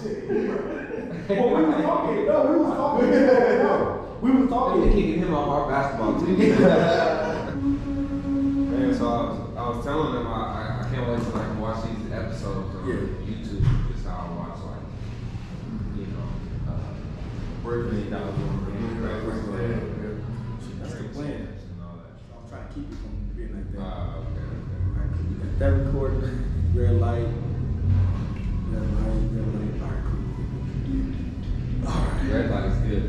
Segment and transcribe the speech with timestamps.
[0.00, 2.20] Well, we was talking.
[2.26, 3.10] No, we was talking.
[3.10, 4.92] No, we was We talking.
[4.92, 6.38] kicking him off our basketball team.
[8.70, 10.32] Man, so I was, I was telling them I, I,
[10.80, 12.94] I can't wait to like watch these episodes on Yeah.
[13.28, 13.64] YouTube.
[13.94, 14.84] Is how I watch like,
[15.96, 16.28] you know,
[16.72, 16.74] uh,
[17.62, 18.32] Brooklyn Dollar
[20.80, 21.30] That's the plan.
[21.30, 21.36] and
[21.84, 22.12] all that.
[22.32, 23.80] I'm trying to keep it from being like that.
[23.80, 23.82] Uh,
[24.32, 24.48] okay,
[24.96, 25.24] Alright, cool.
[25.28, 26.36] We got that recording.
[26.74, 27.28] Red light.
[28.70, 29.22] Red light.
[29.30, 29.74] Red light.
[29.82, 30.22] All right, cool.
[31.86, 32.10] All okay.
[32.10, 32.32] right.
[32.32, 33.06] Red light is good.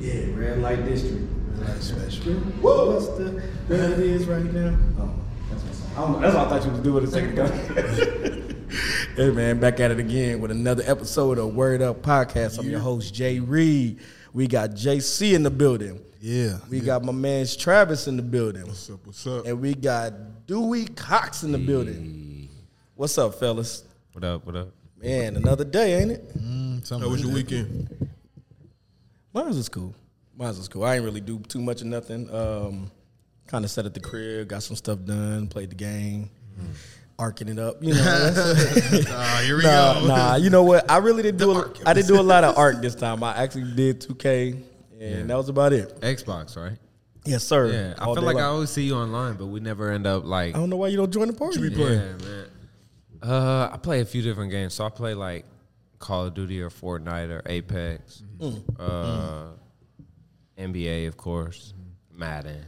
[0.00, 1.28] Yeah, red light district.
[1.58, 2.32] That's special.
[2.32, 2.94] Whoa.
[2.94, 4.74] What's the where it is right now?
[4.98, 5.14] Oh,
[5.50, 6.20] that's what I don't know.
[6.20, 8.64] That's what I thought you was doing with a second ago.
[9.16, 12.58] hey man, back at it again with another episode of Word Up Podcast.
[12.58, 14.00] I'm your host Jay Reed.
[14.32, 16.02] We got JC in the building.
[16.18, 16.56] Yeah.
[16.70, 16.84] We yeah.
[16.84, 18.66] got my man Travis in the building.
[18.66, 19.06] What's up?
[19.06, 19.44] What's up?
[19.44, 22.48] And we got Dewey Cox in the building.
[22.94, 23.84] What's up, fellas?
[24.12, 24.46] What up?
[24.46, 24.68] What up?
[24.96, 26.38] Man, another day, ain't it?
[26.38, 28.08] Mm, How was your weekend?
[29.34, 29.94] Mine was cool.
[30.36, 30.84] Mine was cool.
[30.84, 32.28] I ain't really do too much of nothing.
[32.34, 32.90] Um,
[33.46, 36.30] kind of sat at the crib, got some stuff done, played the game,
[37.18, 37.82] arcing it up.
[37.82, 40.06] You know, that's- Ah, here we nah, go.
[40.06, 40.34] nah.
[40.36, 40.90] You know what?
[40.90, 41.52] I really didn't do.
[41.52, 43.22] A, arc I didn't do a lot of art this time.
[43.22, 44.60] I actually did 2K,
[45.00, 46.00] and that was about it.
[46.00, 46.78] Xbox, right?
[47.26, 47.70] Yes, sir.
[47.72, 47.94] Yeah.
[47.98, 50.24] I All feel day like I always see you online, but we never end up
[50.24, 50.54] like.
[50.54, 51.58] I don't know why you don't join the party.
[51.58, 52.00] What you be playing?
[52.00, 52.46] Yeah, man.
[53.22, 54.74] Uh, I play a few different games.
[54.74, 55.46] So I play like
[55.98, 58.62] Call of Duty or Fortnite or Apex, Mm.
[58.78, 59.52] uh,
[60.58, 61.72] NBA, of course,
[62.12, 62.64] Madden.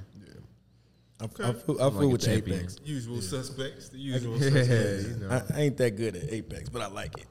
[1.19, 2.33] I, I, fool, I fool like with the.
[2.35, 2.77] Apex.
[2.85, 3.89] Usual suspects.
[3.89, 5.05] The usual Yeah, suspects.
[5.09, 5.31] you know.
[5.31, 7.27] I, I ain't that good at Apex, but I like it.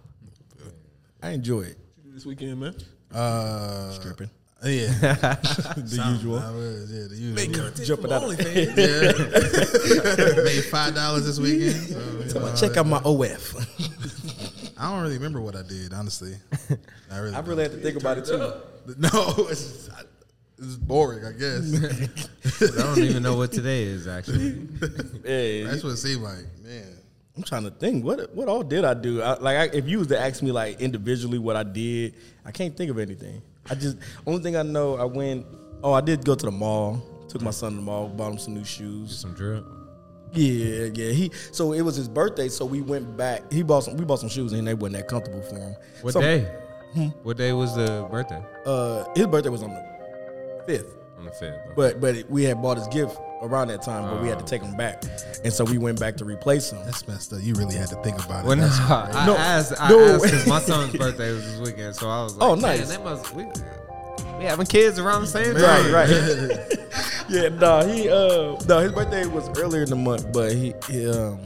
[1.22, 1.78] I enjoy it.
[2.03, 2.76] This weekend, man.
[3.14, 4.30] Uh, Stripping.
[4.64, 4.88] yeah.
[5.76, 6.39] The usual.
[6.39, 7.36] I was, yeah, the usual.
[7.36, 8.23] Make content Jumping from out.
[8.23, 8.76] OnlyFans.
[10.45, 11.76] Made five dollars this weekend.
[12.31, 13.56] So, you know, Check out my OF.
[14.78, 16.36] I don't really remember what I did, honestly.
[17.11, 17.36] I really.
[17.36, 18.52] I really had to think about it too.
[18.98, 19.48] no.
[20.58, 22.71] It's, it's boring, I guess.
[22.80, 24.67] I don't even know what today is actually.
[25.26, 26.98] Yeah, That's what it seemed like, man.
[27.36, 28.05] I'm trying to think.
[28.05, 29.21] What what all did I do?
[29.21, 32.14] I, like, I, if you was to ask me like individually what I did,
[32.45, 33.42] I can't think of anything.
[33.70, 35.45] I just only thing I know, I went.
[35.83, 37.04] Oh, I did go to the mall.
[37.27, 39.17] Took my son to the mall, bought him some new shoes.
[39.20, 39.66] Some drip.
[40.32, 41.11] Yeah, yeah.
[41.11, 43.52] He so it was his birthday, so we went back.
[43.52, 43.98] He bought some.
[43.98, 45.76] We bought some shoes, and they wasn't that comfortable for him.
[46.02, 46.48] What Some- day?
[46.93, 47.08] Hmm?
[47.23, 48.42] What day was the birthday?
[48.66, 49.95] Uh, his birthday was on the
[50.65, 50.95] fifth.
[51.17, 51.55] On the fifth.
[51.76, 54.61] But but we had bought his gift around that time, but we had to take
[54.61, 55.03] him back,
[55.43, 56.83] and so we went back to replace him.
[56.86, 57.39] That's messed up.
[57.42, 58.48] You really had to think about it.
[58.48, 59.73] Well, no, That's I No, asked.
[59.80, 59.99] I no.
[60.15, 62.89] asked because my son's birthday was this weekend, so I was like, Oh, "Man, nice.
[62.89, 63.45] They must we,
[64.37, 66.09] we having kids around the same Right, time, right.
[67.30, 71.08] yeah, no, he uh no, his birthday was earlier in the month, but he, he
[71.09, 71.39] um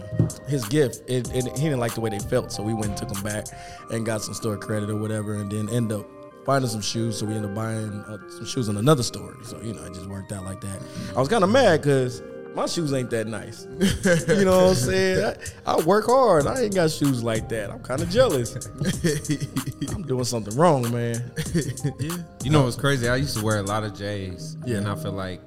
[0.48, 2.98] his gift it, it he didn't like the way they felt, so we went and
[2.98, 3.46] took them back
[3.92, 6.06] and got some store credit or whatever, and then end up
[6.46, 9.36] finding some shoes, so we ended up buying uh, some shoes in another store.
[9.44, 10.80] So you know, it just worked out like that.
[11.16, 12.22] I was kind of mad because.
[12.56, 13.68] My shoes ain't that nice.
[14.28, 15.36] you know what I'm saying?
[15.68, 16.48] I, I work hard.
[16.48, 17.70] I ain't got shoes like that.
[17.70, 18.56] I'm kind of jealous.
[19.94, 21.32] I'm doing something wrong, man.
[22.00, 22.18] yeah.
[22.44, 23.08] You know what's crazy?
[23.08, 24.78] I used to wear a lot of J's, Yeah.
[24.78, 25.42] and I feel like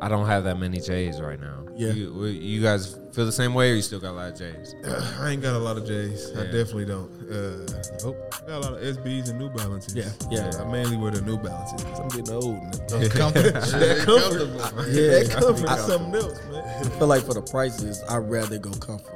[0.00, 1.64] I don't have that many J's right now.
[1.74, 1.90] Yeah.
[1.90, 4.74] you, you guys feel the same way, or you still got a lot of J's?
[5.20, 6.30] I ain't got a lot of J's.
[6.36, 7.10] I definitely don't.
[7.30, 7.66] Uh,
[8.04, 8.34] nope.
[8.34, 9.94] I got a lot of SBs and New Balances.
[9.94, 10.50] Yeah, yeah.
[10.60, 12.62] I mainly wear the New Balances I'm getting old.
[12.62, 12.70] now.
[12.88, 13.60] Those comfortable.
[13.60, 14.88] That comfortable, man.
[14.94, 15.10] Yeah.
[15.10, 15.68] that comfortable.
[15.70, 16.64] I- something else, man.
[16.86, 19.14] I feel like for the prices, I'd rather go comfortable.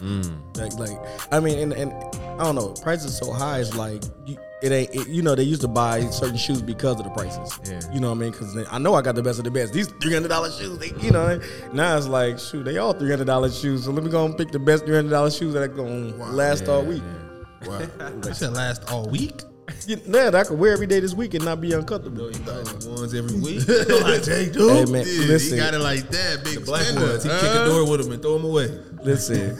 [0.00, 0.56] Mm.
[0.56, 0.98] Like, like
[1.30, 1.92] I mean, and, and
[2.42, 3.60] I don't know, prices so high.
[3.60, 4.92] It's like you, it ain't.
[4.92, 7.60] It, you know, they used to buy certain shoes because of the prices.
[7.64, 7.80] Yeah.
[7.94, 8.32] You know what I mean?
[8.32, 9.72] Because I know I got the best of the best.
[9.72, 11.40] These three hundred dollars shoes, they, you know.
[11.72, 13.84] Now it's like, shoot, they all three hundred dollars shoes.
[13.84, 16.16] So let me go and pick the best three hundred dollars shoes that are gonna
[16.32, 17.04] last all week.
[17.64, 17.78] Wow.
[17.78, 19.42] That should last all week.
[19.86, 22.30] You, that I could wear every day this week and not be uncomfortable.
[22.30, 23.66] You buy the ones every week.
[24.02, 24.70] like Jay, dude.
[24.70, 25.58] Hey, man, Yeah, listen.
[25.58, 27.24] He got it like that, big Black spender, ones.
[27.24, 27.40] He huh?
[27.40, 28.68] kick a door with them and throw them away.
[29.02, 29.56] Listen,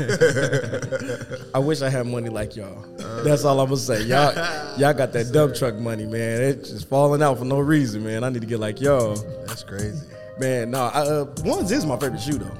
[1.54, 2.84] I wish I had money like y'all.
[3.24, 4.02] That's all I'm gonna say.
[4.04, 4.32] Y'all,
[4.78, 6.42] y'all got that dump truck money, man.
[6.42, 8.22] It's just falling out for no reason, man.
[8.22, 10.06] I need to get like y'all, That's crazy.
[10.38, 10.70] man.
[10.70, 12.56] No, I, uh, ones is my favorite shoe though.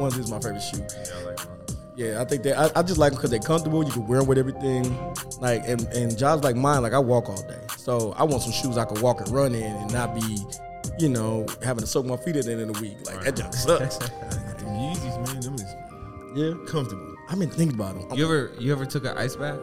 [0.00, 0.78] Ones is my favorite shoe.
[0.78, 1.34] Yeah,
[1.65, 1.65] I
[1.96, 3.84] think that I, I just like them because they're comfortable.
[3.84, 4.84] You can wear them with everything.
[5.40, 8.52] Like and, and jobs like mine, like I walk all day, so I want some
[8.52, 10.38] shoes I can walk and run in and not be,
[10.98, 12.96] you know, having to soak my feet at the end of the week.
[13.06, 13.96] Like that just sucks.
[14.56, 15.74] Them Yeezys, man, them is
[16.34, 17.14] yeah, comfortable.
[17.28, 18.16] I've been thinking about them.
[18.18, 19.58] You ever you ever took an ice bath?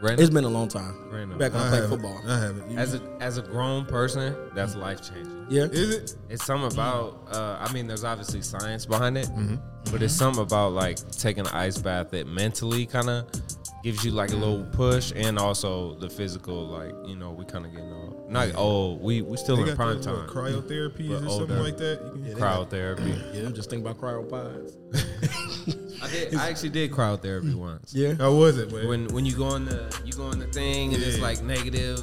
[0.00, 0.18] Right.
[0.18, 0.96] It's been a long time.
[1.12, 1.38] Random.
[1.38, 2.20] Back when I, I played football.
[2.26, 2.70] I haven't.
[2.70, 5.46] You- As a as a grown person, that's life changing.
[5.48, 5.64] Yeah.
[5.64, 6.16] is it?
[6.28, 7.22] It's something about.
[7.30, 9.56] Uh, I mean, there's obviously science behind it, Mm-hmm.
[9.90, 10.24] But it's mm-hmm.
[10.24, 13.26] something about like taking an ice bath that mentally kind of
[13.82, 16.66] gives you like a little push, and also the physical.
[16.66, 18.30] Like you know, we kind of getting old.
[18.30, 19.02] Not old.
[19.02, 20.28] We we still They in prime those, time.
[20.28, 21.46] cryotherapy But or older.
[21.46, 22.00] something like that.
[22.16, 23.34] You can- Cryotherapy.
[23.34, 24.76] Yeah, just think about cryopods.
[26.02, 26.34] I did.
[26.34, 27.94] I actually did cryotherapy once.
[27.94, 28.88] Yeah, How was it, man?
[28.88, 32.02] When when you go on the you go on the thing and it's like negative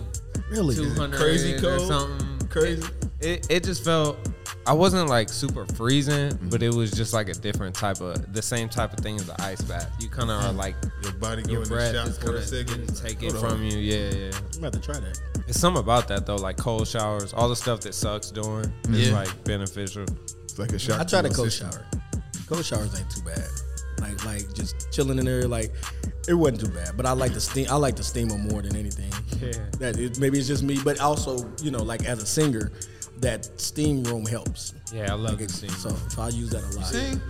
[0.51, 0.75] really.
[0.75, 1.87] two hundred crazy or cold?
[1.87, 2.81] something Crazy?
[2.81, 4.17] It, it it just felt
[4.65, 6.49] I wasn't like super freezing, mm-hmm.
[6.49, 9.25] but it was just like a different type of the same type of thing as
[9.25, 9.91] the ice bath.
[9.99, 10.57] You kind of are mm-hmm.
[10.57, 12.95] like your body your going to breath shot is for kind a of second.
[12.95, 13.77] take it Hold from you.
[13.77, 14.31] Yeah, yeah.
[14.53, 15.19] I'm about to try that.
[15.47, 19.09] It's something about that though, like cold showers, all the stuff that sucks doing is
[19.09, 19.15] Yeah.
[19.15, 20.05] like beneficial.
[20.43, 20.99] It's like a shot.
[20.99, 21.71] I tried to a cold system.
[21.71, 21.85] shower.
[22.47, 23.47] Cold showers ain't too bad.
[24.01, 25.71] Like like just chilling in there, like
[26.27, 26.95] it wasn't too bad.
[26.95, 27.67] But I like the steam.
[27.69, 29.11] I like the steamer more than anything.
[29.41, 29.51] Yeah.
[29.79, 32.71] That it, maybe it's just me, but also you know like as a singer,
[33.21, 34.73] that steam room helps.
[34.93, 35.69] Yeah, I love Like the it, steam.
[35.71, 36.85] so, so I use that a lot.
[36.87, 37.21] Sing?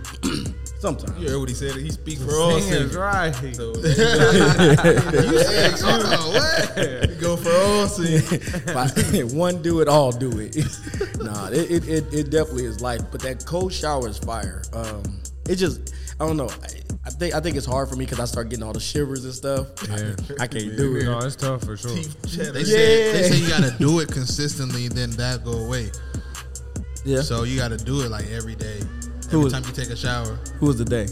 [0.80, 1.18] Sometimes.
[1.20, 1.74] You heard what he said?
[1.76, 2.96] He speaks for all Singers, singers.
[2.96, 3.34] right?
[3.54, 3.72] So,
[5.82, 7.08] oh, what?
[7.10, 9.32] you go for all singers.
[9.34, 10.56] One do it, all do it.
[11.18, 13.02] nah, it, it, it, it definitely is life.
[13.10, 14.62] But that cold shower is fire.
[14.72, 15.02] Um,
[15.48, 16.48] it just, I don't know.
[16.48, 16.68] I,
[17.06, 19.24] I think I think it's hard for me because I start getting all the shivers
[19.24, 19.68] and stuff.
[19.88, 20.14] Yeah.
[20.38, 21.04] I, I can't do it.
[21.04, 21.90] No, it's tough for sure.
[21.94, 22.52] Teeth chatter.
[22.52, 25.90] They say they say you gotta do it consistently, then that go away.
[27.04, 27.22] Yeah.
[27.22, 28.80] So you gotta do it like every day.
[29.30, 30.38] Who Every is- time you take a shower.
[30.58, 31.06] Who was the day?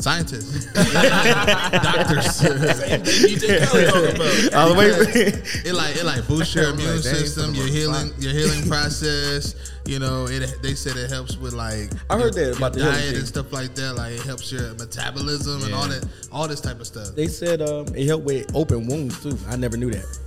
[0.00, 2.40] Scientists, doctors.
[2.40, 4.54] DJ Khaled talking about.
[4.54, 5.42] I was waiting.
[5.66, 8.22] It like it like boosts your immune like, system, your them on the healing, spot.
[8.22, 9.54] your healing process.
[9.86, 10.56] You know, it.
[10.62, 13.28] They said it helps with like I heard your- that about your the diet and
[13.28, 13.94] stuff like that.
[13.94, 17.14] Like it helps your metabolism and all that, all this type of stuff.
[17.14, 19.36] They said um, it helped with open wounds too.
[19.48, 20.18] I never knew that.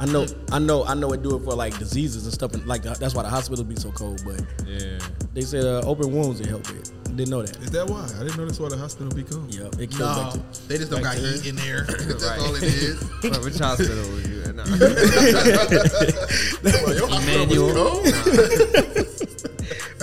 [0.00, 2.52] I know, I know, I know it do it for like diseases and stuff.
[2.54, 4.22] And like that's why the hospitals be so cold.
[4.26, 4.98] But Yeah.
[5.32, 6.92] they said uh, open wounds it help with.
[7.14, 7.56] Didn't know that.
[7.62, 8.06] Is that why?
[8.18, 9.54] I didn't know that's why the hospital be cold.
[9.54, 10.46] Yeah, it killed No, bacteria.
[10.68, 11.82] they just don't got heat in there.
[11.88, 12.38] That's Right.
[12.40, 13.02] all it is.
[13.22, 14.54] But which hospital was you at?
[14.56, 14.64] No.
[17.16, 18.02] Emmanuel.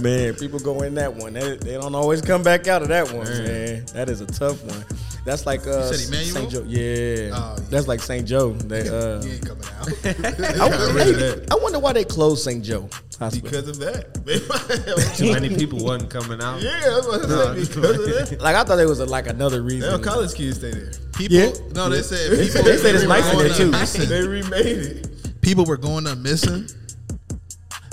[0.03, 1.33] Man, people go in that one.
[1.33, 3.85] They, they don't always come back out of that one, man.
[3.93, 4.85] That is a tough one.
[5.25, 6.49] That's like uh, said Emmanuel?
[6.49, 6.51] St.
[6.51, 6.63] Joe.
[6.65, 7.31] Yeah.
[7.33, 7.63] Oh, yeah.
[7.69, 8.25] that's like St.
[8.27, 8.53] Joe.
[8.53, 9.87] They, uh, He ain't coming out.
[10.05, 11.47] I, got rid of that.
[11.51, 12.63] I wonder why they closed St.
[12.63, 12.89] Joe
[13.19, 13.49] Hospital.
[13.49, 15.13] Because of that.
[15.17, 16.61] Too many people wasn't coming out.
[16.61, 18.41] yeah, I was about to say because of that.
[18.41, 19.89] like I thought there was a, like another reason.
[19.91, 20.91] Now college kids stay there.
[21.15, 21.51] People, Yeah.
[21.73, 22.61] no, they said They people.
[22.61, 23.71] said- they said it's were nice in going there, too.
[23.71, 24.09] missing.
[24.09, 25.41] They remade it.
[25.41, 26.67] People were going up missing.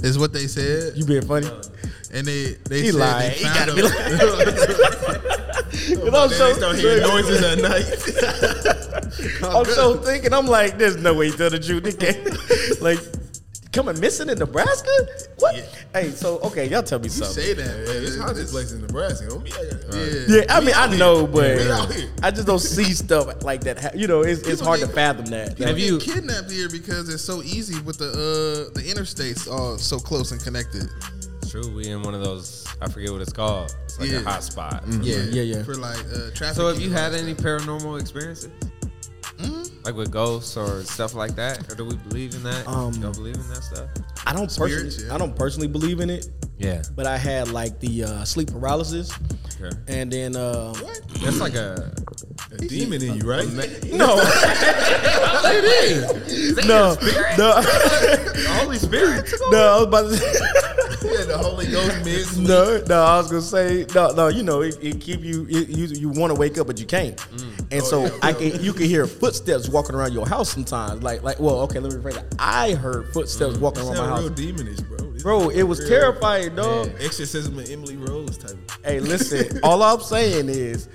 [0.02, 1.48] Is what they said, You being funny?
[2.12, 3.32] and they they He said lied.
[3.32, 4.96] they He found gotta them.
[5.00, 5.05] be
[5.94, 6.14] lying.
[6.14, 9.42] I'm They so, start hearing noises at night.
[9.54, 10.32] I'm so thinking.
[10.32, 11.82] I'm like, there's no way he tell the truth.
[11.84, 12.80] They can't.
[12.82, 12.98] like,
[13.72, 14.90] coming missing in Nebraska?
[15.38, 15.54] What?
[15.92, 17.34] Hey, so okay, y'all tell me You something.
[17.42, 19.28] say that, Yeah, it's hot this place in Nebraska.
[19.28, 20.36] Don't Yeah.
[20.38, 22.08] Yeah, I mean, I know, but We out here.
[22.22, 23.78] I just don't see stuff like that.
[23.80, 25.50] ha- You know, it's, it's People hard to fathom that.
[25.50, 29.50] People Have you- get kidnapped here because it's so easy with the uh, the interstates
[29.50, 30.88] all so close and connected.
[31.50, 32.66] True, we in one of those.
[32.80, 33.74] I forget what it's called.
[33.84, 34.18] It's like Yeah.
[34.20, 34.82] a hot spot.
[35.00, 35.62] Yeah, yeah, yeah.
[35.62, 36.56] For like uh, traffic.
[36.56, 38.50] So, have you had any paranormal experiences?
[39.84, 42.66] Like with ghosts or stuff like that, or do we believe in that?
[42.66, 43.88] Um, Y'all believe in that stuff?
[44.26, 45.14] I don't personally, yeah.
[45.14, 46.28] I don't personally believe in it,
[46.58, 46.82] Yeah.
[46.96, 49.12] but I had like the uh, sleep paralysis,
[49.60, 49.76] Okay.
[49.86, 50.72] and then uh,
[51.22, 51.92] That's like a.
[52.58, 53.46] A demon in you, right?
[53.92, 54.16] no,
[55.48, 56.56] it is.
[56.66, 56.94] no,
[57.38, 57.62] no,
[58.54, 59.32] Holy Spirit.
[59.50, 59.58] no.
[59.58, 60.40] I was about to say,
[61.12, 63.02] yeah, the Holy Ghost mid no, no.
[63.02, 64.28] I was gonna say no, no.
[64.28, 65.46] You know, it, it keep you.
[65.48, 67.20] It, you you want to wake up, but you can't.
[67.70, 71.02] And so I can you can hear footsteps walking around your house sometimes.
[71.02, 72.34] Like like well, okay, let me rephrase that.
[72.38, 74.38] I heard footsteps walking around my Sound real house.
[74.40, 74.96] demonish, bro.
[75.12, 76.90] This Bro, it was real terrifying, dog.
[77.00, 78.56] Exorcism of Emily Rose type.
[78.84, 80.88] Hey, listen, all I'm saying is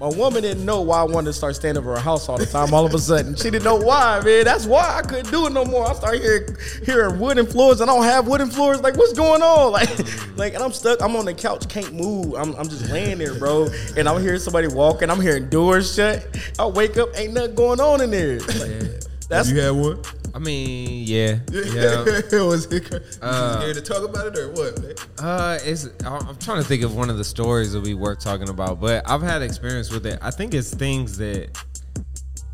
[0.00, 2.46] my woman didn't know why I wanted to start staying over her house all the
[2.46, 2.72] time.
[2.72, 4.44] All of a sudden, she didn't know why, man.
[4.44, 5.86] That's why I couldn't do it no more.
[5.86, 7.82] I started hearing, hearing wooden floors.
[7.82, 8.80] I don't have wooden floors.
[8.80, 9.60] Like, what's going on?
[9.70, 11.02] Like, like, and I'm stuck.
[11.02, 12.34] I'm on the couch, can't move.
[12.34, 13.68] I'm, I'm just laying there, bro.
[13.96, 15.10] And I'm hearing somebody walking.
[15.10, 16.26] I'm hearing doors shut.
[16.58, 18.40] I wake up, ain't nothing going on in there.
[18.40, 20.02] Like, that's you had one?
[20.34, 22.04] I mean, yeah, yeah.
[22.44, 24.80] was it cra- you Uh, scared to talk about it or what?
[24.82, 24.94] Man?
[25.18, 28.14] Uh, it's I- I'm trying to think of one of the stories that we were
[28.14, 30.18] talking about, but I've had experience with it.
[30.22, 31.48] I think it's things that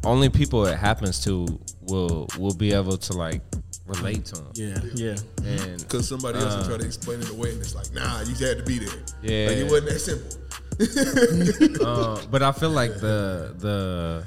[0.05, 3.43] only people it happens to will will be able to like
[3.87, 4.51] relate to them.
[4.55, 5.17] yeah, yeah.
[5.45, 6.69] And Because somebody else will Uh.
[6.69, 8.95] try to explain it away, and it's like, nah, you had to be there.
[9.23, 9.49] Yeah.
[9.49, 10.41] like it wasn't that simple.
[11.87, 14.25] uh, but I feel like the the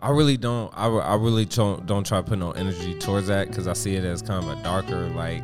[0.00, 3.48] I really don't I, I really don't don't try to put no energy towards that
[3.48, 5.42] because I see it as kind of a darker like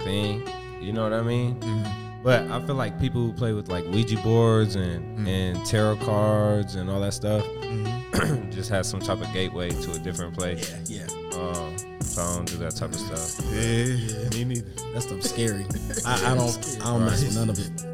[0.00, 0.48] thing.
[0.80, 1.58] You know what I mean?
[1.60, 2.22] Mm-hmm.
[2.22, 5.28] But I feel like people who play with like Ouija boards and mm.
[5.28, 8.50] and tarot cards and all that stuff mm-hmm.
[8.50, 10.70] just has some type of gateway to a different place.
[10.88, 11.38] Yeah, yeah.
[11.38, 13.44] Um, so I don't do that type of stuff.
[13.50, 14.92] Yeah, me neither.
[14.92, 15.64] That stuff's scary.
[16.06, 16.78] I, I don't.
[16.82, 17.91] I don't mess with none of it.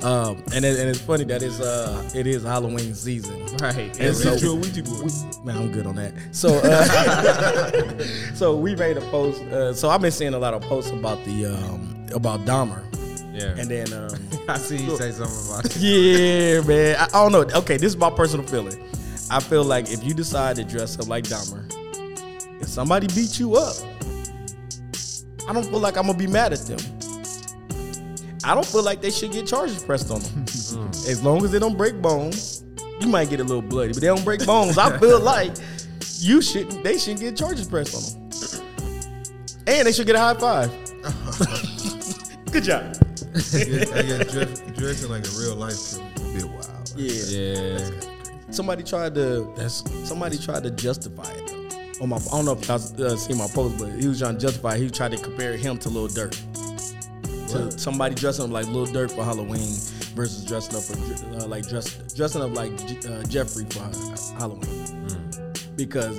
[0.00, 0.36] That stuff's scary.
[0.40, 3.46] Um, and it, and it's funny that it's uh it is Halloween season.
[3.56, 3.98] Right.
[4.00, 5.12] And so, a Ouija board.
[5.44, 6.14] man, I'm good on that.
[6.32, 8.04] So, uh,
[8.34, 9.40] so we made a post.
[9.42, 12.82] Uh, so I've been seeing a lot of posts about the um about Dahmer,
[13.32, 13.54] Yeah.
[13.60, 14.10] and then um,
[14.48, 15.76] I see you say something about it.
[15.76, 17.58] yeah, man, I, I don't know.
[17.60, 18.82] Okay, this is my personal feeling.
[19.30, 21.64] I feel like if you decide to dress up like Dahmer,
[22.60, 23.76] if somebody beat you up,
[25.48, 26.78] I don't feel like I'm gonna be mad at them.
[28.44, 30.44] I don't feel like they should get charges pressed on them.
[30.46, 32.64] As long as they don't break bones,
[33.00, 34.78] you might get a little bloody, but they don't break bones.
[34.78, 35.52] I feel like
[36.18, 36.82] you shouldn't.
[36.82, 40.70] They shouldn't get charges pressed on them, and they should get a high five.
[42.52, 42.96] Good job.
[43.32, 46.92] I guess, I guess dress, dressing like a real life killer is a bit wild.
[46.96, 47.12] Yeah.
[47.28, 47.90] Yeah.
[48.50, 49.52] Somebody tried to.
[49.56, 51.46] That's somebody tried to justify it.
[51.46, 52.02] Though.
[52.02, 54.18] On my, I don't know if you guys uh, seen my post, but he was
[54.20, 54.78] trying to justify.
[54.78, 56.34] He tried to compare him to Lil Durk.
[57.50, 59.74] To somebody dressing up like Lil Durk for Halloween
[60.14, 63.80] versus dressing up for uh, like dress, dressing up like J- uh, Jeffrey for
[64.38, 64.86] Halloween.
[65.76, 66.16] Because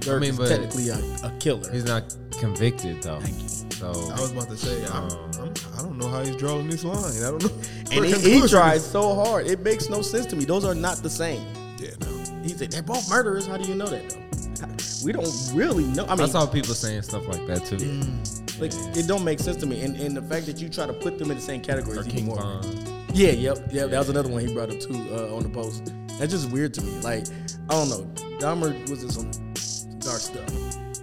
[0.00, 1.70] Durk I mean, is technically a, a killer.
[1.72, 3.20] He's not convicted though.
[3.20, 3.48] Thank you.
[3.48, 6.84] So I was about to say, I'm, I'm, I don't know how he's drawing this
[6.84, 6.98] line.
[7.22, 7.50] I don't know.
[7.90, 9.46] And he, he tried so hard.
[9.46, 10.44] It makes no sense to me.
[10.44, 11.44] Those are not the same.
[11.78, 12.42] Yeah, no.
[12.42, 13.46] He said they're both murderers.
[13.46, 14.18] How do you know that though?
[15.04, 16.04] We don't really know.
[16.06, 17.78] I mean, I saw people saying stuff like that too.
[18.58, 20.92] Like it don't make sense to me, and, and the fact that you try to
[20.92, 22.36] put them in the same category Or is even more.
[22.36, 23.06] Von.
[23.14, 23.90] Yeah, yep, yep.
[23.90, 25.92] That was another one he brought up too uh, on the post.
[26.18, 26.92] That's just weird to me.
[27.00, 27.26] Like
[27.68, 28.04] I don't know,
[28.38, 29.30] Dahmer was in some
[30.00, 30.48] dark stuff.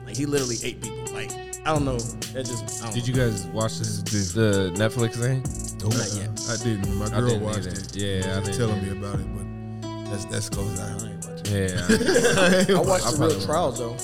[0.05, 1.03] Like he literally ate people.
[1.13, 1.31] Like
[1.65, 1.97] I don't know.
[1.97, 3.23] That just I don't Did know.
[3.23, 4.01] you guys watch this,
[4.33, 5.43] the Netflix thing?
[5.81, 5.93] Nope.
[5.97, 6.29] Not yet.
[6.49, 6.95] I didn't.
[6.97, 7.69] My I girl didn't watched either.
[7.69, 7.95] it.
[7.95, 8.95] Yeah, She I was telling either.
[8.95, 10.79] me about it, but that's that's close.
[10.79, 11.55] I ain't watching.
[11.55, 12.75] Yeah.
[12.77, 13.97] I watched I the real trials though.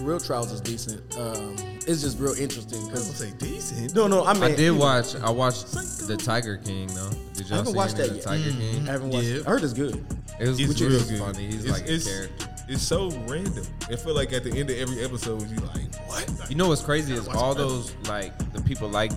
[0.00, 1.02] The real trials is decent.
[1.18, 3.94] Um, it's just real interesting I was because gonna say decent.
[3.94, 4.24] no, no.
[4.24, 5.14] I mean, I did watch.
[5.16, 7.10] I watched the Tiger King though.
[7.34, 8.42] Did y'all haven't see watched any that of the yet.
[8.44, 8.88] Tiger King?
[8.88, 9.26] I haven't watched.
[9.26, 9.34] Yeah.
[9.36, 9.46] it.
[9.46, 10.04] I heard it's good.
[10.40, 11.18] It was It's real good.
[11.18, 11.46] funny.
[11.46, 12.46] He's It's- like a it's- character.
[12.68, 13.66] It's so random.
[13.90, 16.48] It feel like at the end of every episode, you like what?
[16.48, 19.10] You know what's crazy is all those like the people like.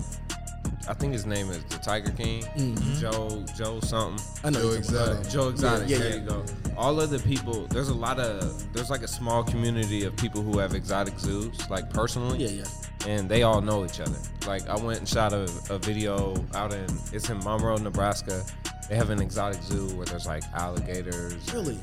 [0.88, 2.44] I think his name is the Tiger King,
[3.00, 4.24] Joe Joe something.
[4.44, 4.60] I know.
[4.60, 4.76] Joe.
[4.76, 5.28] Exotic.
[5.30, 5.88] Joe Exotic.
[5.88, 6.14] yeah, there yeah.
[6.16, 6.44] you go.
[6.76, 7.66] All of the people.
[7.68, 8.72] There's a lot of.
[8.72, 12.38] There's like a small community of people who have exotic zoos, like personally.
[12.44, 12.62] Yeah,
[13.06, 13.08] yeah.
[13.12, 14.18] and they all know each other.
[14.46, 18.44] Like I went and shot a, a video out in it's in Monroe, Nebraska.
[18.88, 21.78] They have an exotic zoo where there's like alligators, Really?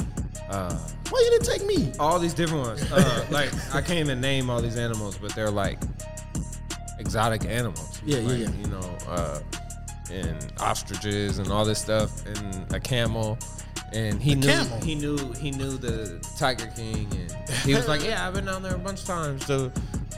[0.52, 0.78] uh,
[1.10, 1.92] Why you didn't take me?
[2.00, 2.92] all these different ones.
[2.92, 5.80] Uh, like I can't even name all these animals, but they're like
[7.02, 8.02] exotic animals.
[8.06, 8.50] Yeah, yeah, Like, yeah.
[8.62, 9.40] You know, uh,
[10.12, 13.38] and ostriches and all this stuff, and a camel.
[13.94, 14.80] And he knew camel?
[14.82, 18.64] he knew he knew the Tiger King, and he was like, "Yeah, I've been down
[18.64, 19.70] there a bunch of times." So,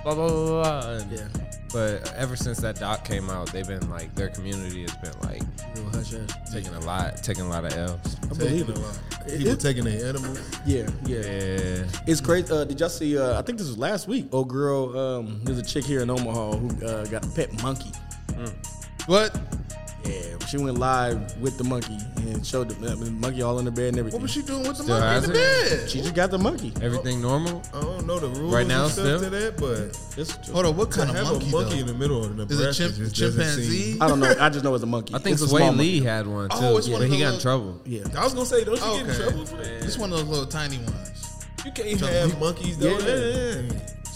[0.03, 0.61] blah blah blah.
[0.61, 0.89] blah.
[0.91, 1.27] And, Yeah.
[1.73, 5.41] But ever since that doc came out, they've been like their community has been like
[5.75, 6.51] Real hush hush.
[6.53, 8.15] taking a lot, taking a lot of L's.
[8.23, 8.77] I believe Taking it.
[8.77, 8.99] a lot.
[9.27, 10.39] People it- taking their animals.
[10.65, 11.17] Yeah, yeah.
[11.17, 11.85] Yeah.
[12.05, 12.51] It's crazy.
[12.53, 13.17] Uh, did y'all see?
[13.17, 14.27] Uh, I think this was last week.
[14.31, 14.95] Oh, girl.
[14.97, 17.91] Um, there's a chick here in Omaha who uh, got a pet monkey.
[19.07, 19.35] What?
[20.53, 23.65] Yeah, she went live with the monkey and showed the, I mean, monkey all in
[23.65, 24.19] the bed and everything.
[24.19, 25.89] What was she doing with the Still monkey in the has bed?
[25.89, 26.71] She just got the monkey.
[26.81, 27.61] Everything normal?
[27.73, 29.19] I don't know the rules Right now and stuff still?
[29.21, 31.47] to that, but It's, Hold on, what to kind of have monkey?
[31.47, 31.79] a monkey though?
[31.81, 33.91] in the middle of Is Nebraska it chimp- just doesn't chimpanzee?
[33.93, 34.35] seem- I don't know.
[34.39, 35.15] I just know it's a monkey.
[35.15, 36.05] I think it's a Sway small Lee monkey.
[36.09, 37.81] had one oh, too, Oh, it's one but of he got in those- trouble.
[37.85, 38.03] Yeah.
[38.17, 39.23] I was gonna say, don't you Oh, get in okay.
[39.23, 39.83] trouble for that?
[39.83, 41.45] It's one of those little tiny ones.
[41.65, 42.97] You can't have monkeys though.
[42.99, 43.61] Yeah.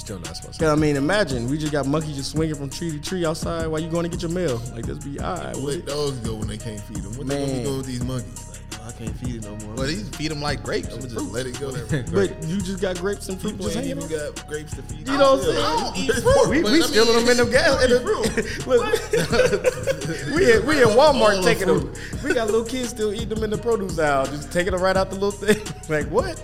[0.09, 0.15] Yeah.
[0.15, 2.91] Still not supposed Yeah, I mean, imagine we just got monkeys just swinging from tree
[2.91, 4.61] to tree outside while you going to get your mail.
[4.73, 5.55] Like this be all right.
[5.55, 5.85] Let What?
[5.85, 7.17] dogs go when they can't feed them.
[7.17, 7.57] What they gonna Man.
[7.57, 8.47] be doing with these monkeys?
[8.71, 9.75] Like, oh, I can't feed it no more.
[9.75, 10.87] Well, these feed them like grapes.
[10.87, 11.33] I'm gonna just fruit.
[11.33, 11.71] let it go.
[11.71, 12.03] There.
[12.13, 15.07] But you just got grapes and fruit People just ain't even got grapes to feed.
[15.07, 15.53] You know what I'm Yeah.
[15.53, 15.65] saying?
[15.65, 16.47] I don't eat fruit.
[16.49, 17.83] We, but we I stealing mean, them in them gas.
[17.83, 17.99] In the,
[18.67, 21.91] look, we in, we in Walmart taking them.
[22.23, 24.95] We got little kids still eating them in the produce aisle, just taking them right
[24.95, 25.61] out the little thing.
[25.89, 26.37] Like what?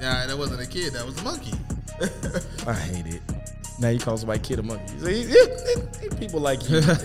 [0.00, 0.92] Nah, that wasn't a kid.
[0.92, 1.52] That was a monkey.
[2.66, 3.22] I hate it.
[3.78, 4.98] Now you call somebody kid a monkey.
[4.98, 6.78] See, it- it- it- people like you.
[6.78, 6.96] I didn't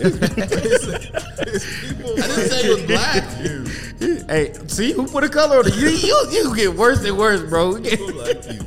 [2.48, 3.22] say it was black.
[4.30, 5.76] hey, see who put a color on it?
[5.76, 7.78] You, you, you get worse and worse, bro.
[7.80, 8.60] People like you.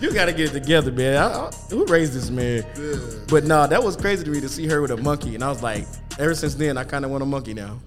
[0.00, 1.16] You gotta get it together, man.
[1.16, 2.64] I, I, who raised this man?
[3.28, 5.48] But no, that was crazy to me to see her with a monkey, and I
[5.48, 5.86] was like,
[6.18, 7.78] ever since then, I kind of want a monkey now.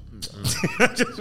[0.80, 1.20] I, just,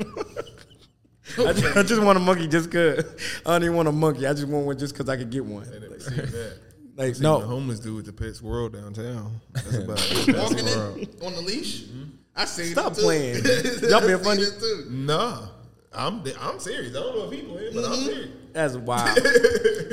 [1.38, 3.04] I, just, I just want a monkey just cause
[3.46, 4.26] I don't even want a monkey.
[4.26, 5.68] I just want one just cause I could get one.
[5.70, 6.58] Never seen that.
[6.96, 9.40] Like Seen the no, homeless dude with the Pets World downtown.
[9.52, 10.36] That's about it.
[10.36, 11.86] Walking in on the leash.
[11.86, 12.04] Hmm?
[12.36, 13.02] I seen Stop it too.
[13.02, 13.44] playing.
[13.90, 14.44] Y'all being funny?
[14.44, 14.86] too.
[14.90, 15.48] Nah,
[15.92, 16.96] I'm I'm serious.
[16.96, 18.04] I don't know if he playing, but I'm mm-hmm.
[18.04, 18.30] serious.
[18.52, 19.18] That's wild.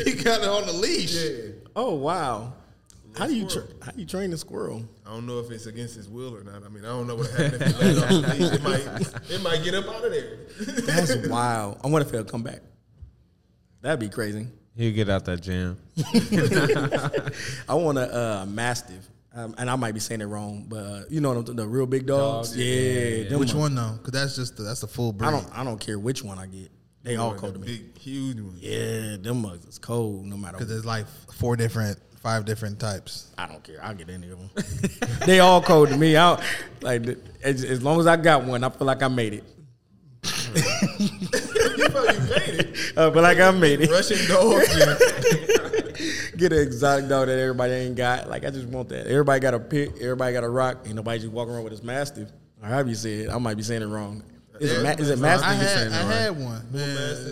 [0.06, 1.14] He got it on the leash.
[1.14, 1.52] Yeah.
[1.76, 2.54] oh wow.
[3.18, 4.84] How do you tra- how do you train a squirrel?
[5.06, 6.64] I don't know if it's against his will or not.
[6.66, 8.54] I mean, I don't know what happened if he let off the leash.
[8.54, 10.38] It might it might get up out of there.
[10.86, 11.80] That's wild.
[11.84, 12.62] I wonder if he'll come back.
[13.82, 14.48] That'd be crazy.
[14.76, 15.78] He'll get out that jam.
[17.68, 21.02] I want a uh, mastiff, um, and I might be saying it wrong, but uh,
[21.10, 22.50] you know the, the real big dogs.
[22.50, 23.76] Dogs, yeah, yeah, them Which ones.
[23.76, 23.98] one though?
[23.98, 25.28] Because that's just the, that's the full breed.
[25.28, 25.58] I don't.
[25.60, 26.72] I don't care which one I get.
[27.04, 27.66] They all cold to me.
[27.68, 28.56] Big, huge one.
[28.60, 30.54] Yeah, them mugs is cold no matter.
[30.54, 33.28] Because there's like four different, five different types.
[33.38, 33.80] I don't care.
[33.84, 34.50] I'll get any of them.
[35.26, 36.16] they all cold to me.
[36.18, 36.42] I
[36.82, 37.04] like
[37.44, 39.44] as, as long as I got one, I feel like I made it.
[41.78, 42.98] You probably made it.
[42.98, 43.90] I feel like I made it.
[43.90, 44.68] Russian dogs.
[46.38, 48.30] Get an exotic dog that everybody ain't got.
[48.30, 49.08] Like I just want that.
[49.08, 49.94] Everybody got a pit.
[50.02, 50.80] Everybody got a rock.
[50.86, 52.30] Ain't nobody just walking around with his mastiff.
[52.62, 53.30] I however you say it.
[53.30, 54.24] I might be saying it wrong.
[54.60, 55.48] Is it, ma- is it I mastiff?
[55.60, 56.62] had, I it had one.
[56.72, 56.86] Yeah,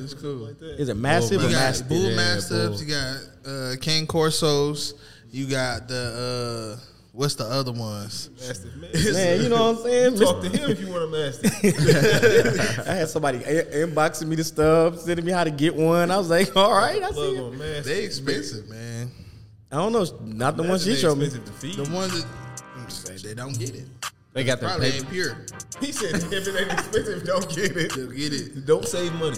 [0.04, 0.48] it's cool.
[0.48, 1.88] Is it massive or You got mastiff?
[1.90, 2.82] bull Yeah, mastiffs.
[2.82, 2.88] bull.
[2.88, 4.94] You got uh, cane corsos.
[5.32, 8.30] You got the uh, what's the other ones?
[8.40, 9.14] Mastiff man.
[9.14, 10.16] Man, you know what I'm saying?
[10.18, 11.54] Talk to him if you want a mastiff.
[12.88, 16.10] I had somebody i- inboxing me the stuff, sending me how to get one.
[16.12, 17.84] I was like, all right, I see it.
[17.86, 19.12] They expensive, man.
[19.72, 21.26] I don't know, not the ones she showed me.
[21.26, 21.76] expensive to feed.
[21.76, 22.26] The ones
[23.04, 23.88] that they don't get it.
[24.34, 25.46] They got their Probably ain't pure.
[25.80, 27.94] He said if it ain't expensive, don't get it.
[27.94, 28.66] They'll get it.
[28.66, 29.38] Don't save money.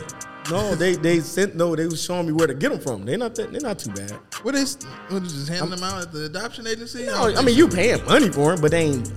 [0.49, 3.05] No, they they sent no, they was showing me where to get them from.
[3.05, 4.11] They're not that, they're not too bad.
[4.41, 4.77] What is?
[5.09, 7.05] What is just handing them out at the adoption agency?
[7.05, 9.07] No, I mean you paying money for them, but they ain't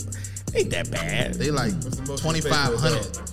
[0.54, 1.34] ain't that bad.
[1.34, 3.28] they like What's the most twenty you pay for a five hundred dog?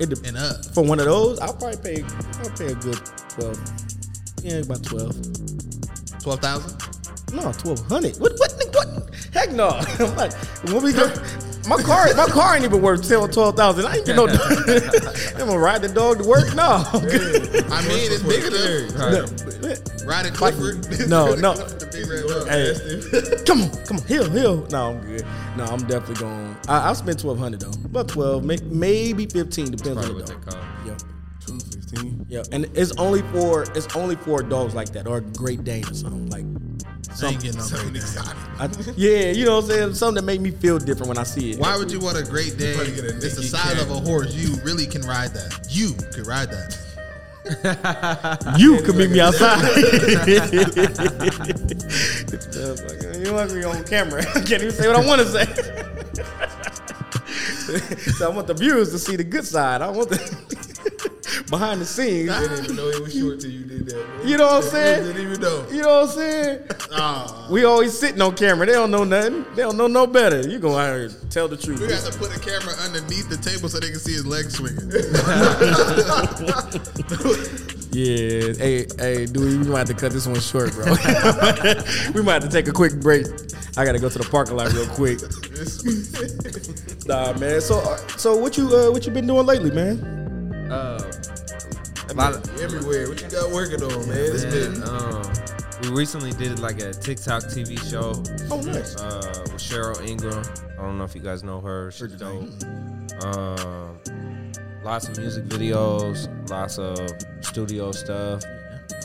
[0.00, 0.64] It de- and up.
[0.66, 3.58] for one of those, I'll probably pay I'll pay a good twelve.
[4.42, 5.16] Yeah, about twelve.
[6.22, 6.80] Twelve thousand.
[7.34, 8.16] No, twelve hundred.
[8.16, 9.14] What what what?
[9.32, 9.68] Heck no.
[9.98, 10.32] I'm like,
[10.68, 11.08] when we go,
[11.68, 13.86] my car my car ain't even worth twelve thousand.
[13.86, 14.26] I ain't get no.
[15.40, 16.54] I'm gonna ride the dog to work.
[16.54, 17.64] No, I'm good.
[17.70, 20.06] I mean, it's bigger than Right.
[20.06, 20.86] Ride it Clifford.
[21.08, 21.54] No, no.
[21.54, 22.48] The big red dog.
[22.48, 24.66] Hey, come on, come on, hill, hill.
[24.70, 25.26] No, I'm good.
[25.56, 26.56] No, I'm definitely going.
[26.68, 27.70] I, I'll spend twelve hundred though.
[27.84, 30.46] About twelve, may, maybe fifteen, depends on the dog.
[30.46, 30.60] call.
[30.86, 30.96] Yeah,
[31.46, 32.26] Two fifteen.
[32.28, 35.84] yeah, and it's only for it's only for dogs like that or a Great Dane
[35.86, 36.44] or something like.
[37.22, 38.36] I ain't getting no Something exotic.
[38.58, 39.94] I, yeah, you know what I'm saying.
[39.94, 41.58] Something that make me feel different when I see it.
[41.58, 42.74] Why would you want a Great Dane?
[42.74, 44.34] probably get a It's the size of a horse.
[44.34, 45.66] You really can ride that.
[45.68, 46.76] You could ride that.
[48.58, 49.60] You could meet me outside.
[52.52, 54.20] Oh, you want me on camera.
[54.20, 55.44] I can't even say what I want to say.
[58.12, 59.82] so I want the viewers to see the good side.
[59.82, 60.18] I want the
[61.48, 62.30] behind the scenes.
[62.30, 64.08] I didn't even know it was short till you did that.
[64.08, 64.28] Man.
[64.28, 65.04] You know what I'm saying?
[65.04, 65.66] Didn't even know.
[65.70, 66.58] You know what I'm saying?
[66.92, 68.66] Ah, We always sitting on camera.
[68.66, 69.44] They don't know nothing.
[69.54, 70.40] They don't know no better.
[70.48, 71.80] You gonna out here tell the truth.
[71.80, 74.56] we got to put a camera underneath the table so they can see his legs
[74.56, 74.90] swinging.
[77.92, 78.52] Yeah.
[78.54, 80.84] Hey, hey, dude, we might have to cut this one short, bro.
[82.14, 83.26] we might have to take a quick break.
[83.76, 85.18] I gotta go to the parking lot real quick.
[87.06, 87.60] nah, man.
[87.60, 90.19] So, uh, so what you uh, what you been doing lately, man?
[90.70, 91.00] Uh,
[92.08, 93.08] I mean, of- everywhere.
[93.08, 94.16] What you got working on, man?
[94.18, 95.32] It's man, been um,
[95.82, 98.12] we recently did like a TikTok TV show
[98.50, 98.96] Oh, nice.
[98.96, 100.44] uh, with Cheryl Ingram.
[100.78, 101.90] I don't know if you guys know her.
[101.90, 102.44] She's dope.
[103.24, 103.98] Um,
[104.82, 106.98] lots of music videos, lots of
[107.44, 108.42] studio stuff.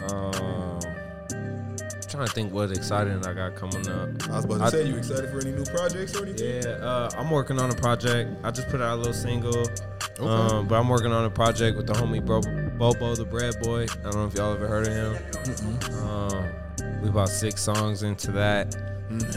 [0.09, 0.79] Um,
[2.15, 4.09] trying to think what exciting I got coming up.
[4.29, 6.63] I was about to I- say, you excited for any new projects or anything?
[6.63, 8.31] Yeah, uh, I'm working on a project.
[8.43, 9.65] I just put out a little single,
[10.19, 12.41] um, but I'm working on a project with the homie Bro-
[12.77, 13.83] Bobo the Bread Boy.
[13.83, 16.03] I don't know if y'all ever heard of him.
[16.03, 18.75] Um, we about six songs into that.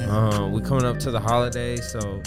[0.08, 2.22] Um, we coming up to the holidays, so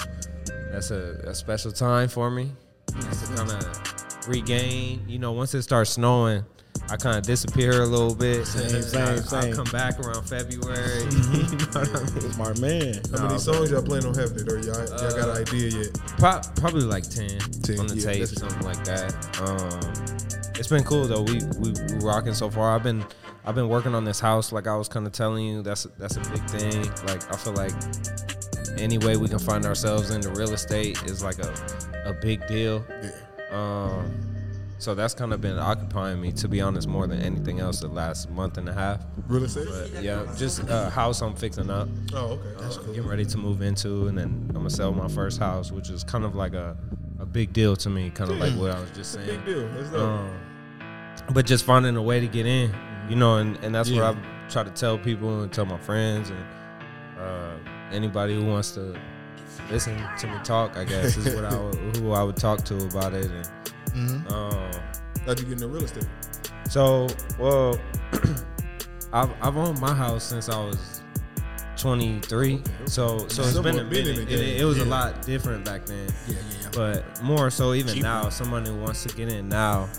[0.71, 2.51] that's a, a special time for me.
[2.93, 5.03] Just to kind of regain.
[5.07, 6.43] You know, once it starts snowing,
[6.89, 8.45] I kind of disappear a little bit.
[8.45, 9.49] Same, same, I, same.
[9.51, 11.03] will come back around February.
[11.11, 12.31] you know what I mean?
[12.33, 13.01] Smart man.
[13.15, 15.93] How many songs y'all plan on having it, or y'all, y'all got an idea yet?
[16.17, 19.13] Pro- probably like 10, 10, on the yeah, tape, that's- something like that.
[19.41, 19.79] Um,
[20.59, 21.21] it's been cool though.
[21.23, 22.75] We we we rocking so far.
[22.75, 23.03] I've been
[23.45, 25.61] I've been working on this house like I was kind of telling you.
[25.63, 26.81] That's that's a big thing.
[27.07, 27.73] Like I feel like
[28.77, 31.51] any way we can find ourselves in the real estate is like a
[32.05, 32.85] a big deal.
[33.51, 34.11] Um,
[34.81, 37.87] so that's kind of been occupying me, to be honest, more than anything else the
[37.87, 39.05] last month and a half.
[39.27, 39.67] Real estate?
[39.69, 42.59] But yeah, just a house I'm fixing up Oh, okay.
[42.59, 42.87] That's cool.
[42.93, 46.03] getting ready to move into, and then I'm gonna sell my first house, which is
[46.03, 46.75] kind of like a,
[47.19, 49.27] a big deal to me, kind of like what I was just saying.
[49.27, 49.67] Big deal.
[49.69, 49.93] That's.
[49.93, 50.39] Um,
[51.31, 52.73] but just finding a way to get in,
[53.07, 54.17] you know, and, and that's what I
[54.49, 56.45] try to tell people and tell my friends and
[57.19, 57.51] uh,
[57.91, 58.99] anybody who wants to
[59.69, 60.75] listen to me talk.
[60.75, 63.29] I guess is what I would, who I would talk to about it.
[63.29, 63.47] And
[63.93, 64.33] Mm-hmm.
[64.33, 64.71] um,
[65.25, 66.07] How'd you get into real estate?
[66.69, 67.07] so,
[67.39, 67.79] well,
[69.13, 71.01] I've I've owned my house since I was
[71.77, 72.61] 23.
[72.85, 74.27] So so it's been a minute.
[74.27, 76.07] the It, it was a lot different back then.
[76.27, 76.69] Yeah, yeah, yeah.
[76.73, 78.03] But more so even Cheaper.
[78.07, 79.89] now, someone who wants to get in now,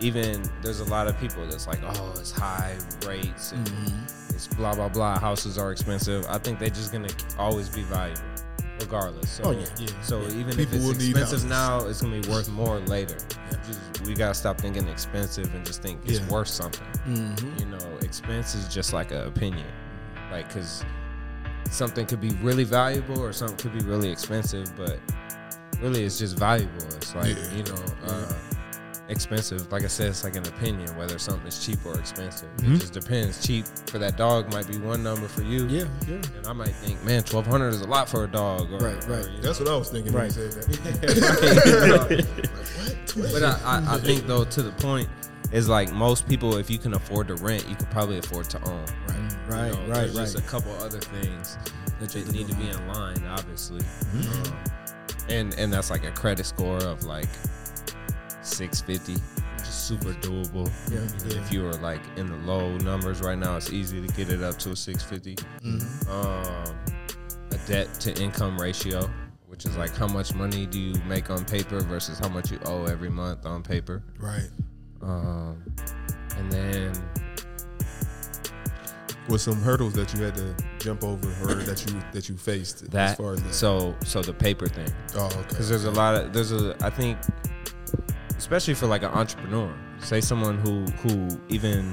[0.00, 4.34] even there's a lot of people that's like, oh, it's high rates and Mm-hmm.
[4.34, 5.18] it's blah blah blah.
[5.18, 6.24] Houses are expensive.
[6.28, 8.22] I think they're just gonna always be valuable,
[8.80, 9.30] regardless.
[9.30, 9.66] So, Oh, yeah.
[9.78, 9.88] Yeah.
[10.02, 13.16] So even People if it's expensive now, it's gonna be worth more later.
[13.66, 16.28] Just, we gotta stop thinking expensive and just think it's Yeah.
[16.28, 16.86] worth something.
[17.06, 17.58] Mm-hmm.
[17.58, 19.66] You know, expense is just like an opinion,
[20.30, 20.84] like because
[21.70, 24.98] something could be really valuable or something could be really expensive, but
[25.80, 26.84] really it's just valuable.
[26.96, 27.52] It's like Yeah.
[27.54, 28.32] you know, uh,
[29.08, 29.70] expensive.
[29.70, 32.48] Like I said, it's like an opinion whether something is cheap or expensive.
[32.56, 32.74] Mm-hmm.
[32.74, 33.46] It just depends.
[33.46, 36.20] Cheap for that dog might be one number for you, Yeah, yeah.
[36.36, 38.72] and I might think, man, twelve hundred is a lot for a dog.
[38.72, 39.30] Or, Right, right.
[39.30, 40.32] you That's what I was thinking Right.
[40.34, 42.26] when you said that.
[43.16, 43.30] know.
[43.32, 45.08] But I, I, I think though, to the point
[45.52, 48.62] is like most people, if you can afford to rent, you could probably afford to
[48.68, 48.84] own.
[49.06, 50.22] Right, You right, know, right, There's right.
[50.24, 51.56] just a couple other things
[52.00, 53.80] That that need to be in line, obviously.
[54.14, 54.56] Um,
[55.28, 57.28] and and that's like a credit score of like
[58.46, 59.12] 650,
[59.54, 60.70] which is super doable.
[60.90, 64.12] Yeah, Even If you are like in the low numbers right now, it's easy to
[64.14, 65.36] get it up to a 650.
[65.64, 66.10] Mm-hmm.
[66.10, 66.76] Um,
[67.50, 69.08] a debt to income ratio,
[69.48, 72.58] which is like how much money do you make on paper versus how much you
[72.66, 74.02] owe every month on paper.
[74.18, 74.48] right.
[75.02, 75.62] Um,
[76.38, 76.92] and then
[79.28, 82.84] With some hurdles that you had to jump over or that you that you faced
[82.94, 83.52] as far as that.
[83.54, 85.42] so so the paper thing oh, okay.
[85.48, 87.18] because there's a lot of there's a I think
[88.36, 89.72] especially for like an entrepreneur.
[89.98, 91.92] Say someone who who even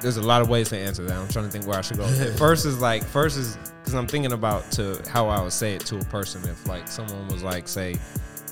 [0.00, 1.16] there's a lot of ways to answer that.
[1.16, 2.06] I'm trying to think where I should go.
[2.36, 5.84] First is like first is because I'm thinking about to how I would say it
[5.86, 6.42] to a person.
[6.44, 7.96] If like someone was like say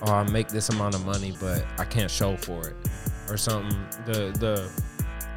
[0.03, 2.77] oh I make this amount of money but I can't show for it
[3.29, 3.79] or something.
[4.07, 4.71] The the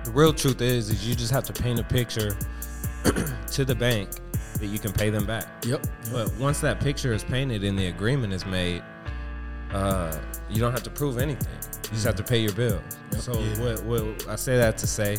[0.03, 2.35] the real truth is is you just have to paint a picture
[3.51, 4.09] to the bank
[4.59, 5.47] that you can pay them back.
[5.65, 5.85] Yep.
[6.11, 8.83] but once that picture is painted and the agreement is made,
[9.71, 10.17] uh,
[10.49, 11.53] you don't have to prove anything.
[11.85, 12.81] You just have to pay your bills.
[13.19, 15.17] So what, what I say that to say,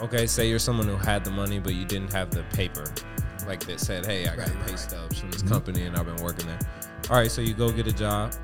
[0.00, 2.84] okay, say you're someone who had the money but you didn't have the paper,
[3.46, 4.78] like that said, hey, I got Right, pay right.
[4.78, 6.58] stubs from this company and I've been working there.
[7.10, 8.34] All right, so you go get a job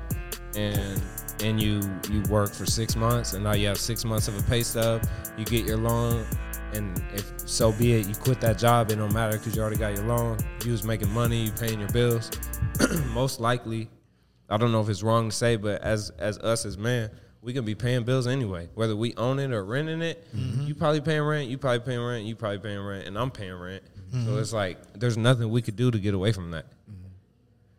[0.55, 1.01] and
[1.43, 4.43] and you you work for six months and now you have six months of a
[4.43, 5.03] pay stub.
[5.37, 6.25] You get your loan.
[6.73, 9.77] And if so be it, you quit that job, it don't matter because you already
[9.77, 10.37] got your loan.
[10.65, 12.31] You was making money, you paying your bills.
[13.13, 13.89] Most likely,
[14.53, 17.09] I don't know if it's wrong to say, but as as us as man,
[17.41, 20.27] we can be paying bills anyway, whether we own it or renting it.
[20.35, 20.67] Mm-hmm.
[20.67, 23.55] You probably paying rent, you probably paying rent, you probably paying rent, and I'm paying
[23.55, 23.81] rent.
[24.11, 24.37] So mm-hmm.
[24.37, 26.65] it's like there's nothing we could do to get away from that.
[26.65, 27.07] Mm-hmm.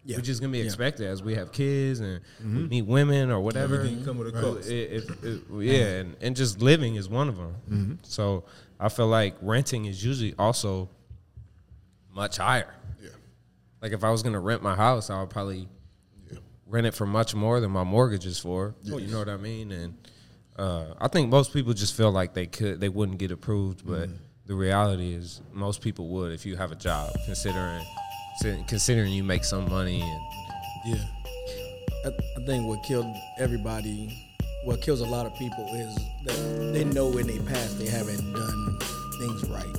[0.04, 0.16] Yeah.
[0.16, 0.64] We're just gonna be Yeah.
[0.64, 3.76] expected as we have kids and we meet women or whatever.
[3.76, 4.68] Everything come with a cost.
[5.60, 8.00] Yeah, and, and just living is one of them.
[8.02, 8.46] So
[8.80, 10.88] I feel like renting is usually also
[12.12, 12.74] much higher.
[13.00, 13.10] Yeah.
[13.80, 15.66] Like if I was gonna rent my house, I would probably Yeah.
[16.66, 18.74] Rent it for much more than my mortgage is for.
[18.82, 19.72] You know what I mean?
[19.72, 19.94] And
[20.56, 24.08] uh, I think most people just feel like they could, they wouldn't get approved, but
[24.46, 27.84] the reality is most people would if you have a job, considering
[28.66, 30.20] considering you make some money and
[30.84, 31.04] Yeah.
[32.04, 33.06] I, I think what killed
[33.38, 34.12] everybody,
[34.64, 38.32] what kills a lot of people is that they know in their past they haven't
[38.32, 38.78] done
[39.18, 39.76] things right.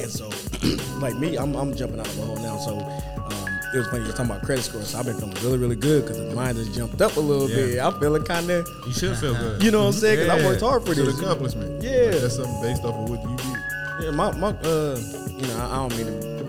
[0.00, 0.30] And so,
[1.00, 2.56] like me, I'm, I'm jumping out of a hole now.
[2.58, 4.88] So, um, it was funny you were talking about credit scores.
[4.90, 7.56] So I've been feeling really, really good because mine just jumped up a little Yeah.
[7.56, 7.78] bit.
[7.80, 9.62] I'm feeling kind of, you should feel good.
[9.62, 10.20] you know what I'm saying?
[10.20, 11.20] Because I worked hard for It's an this.
[11.20, 11.82] accomplishment.
[11.82, 12.10] Yeah.
[12.10, 14.04] That's something based off of what you did.
[14.04, 14.98] Yeah, my, my uh,
[15.36, 16.39] you know, I don't mean to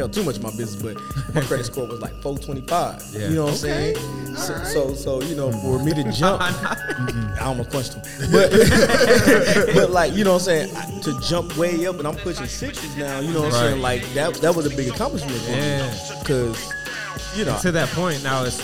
[0.00, 3.02] tell too much of my business, but my credit score was like 425.
[3.12, 3.28] Yeah.
[3.28, 3.96] You know what I'm saying?
[4.34, 8.50] So, so, so, you know, for me to jump, I almost punched him, but,
[9.74, 10.76] but like, you know what I'm saying?
[10.76, 13.20] I- To jump way up, and I'm pushing sixes now.
[13.20, 13.82] You know what I'm saying?
[13.82, 15.90] Like that, that was a big accomplishment for Yeah.
[15.90, 16.72] me, because,
[17.36, 18.58] you know, to that point now it's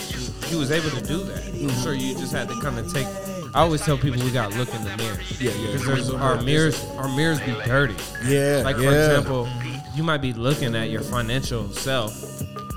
[0.47, 1.83] he was able to do that i'm mm-hmm.
[1.83, 3.07] sure you just had to kind of take
[3.53, 5.73] i always tell people we got to look in the mirror Yeah, yeah.
[5.73, 9.07] because our mirrors our mirrors be dirty yeah, like for yeah.
[9.07, 9.49] example
[9.97, 12.13] you might be looking at your financial self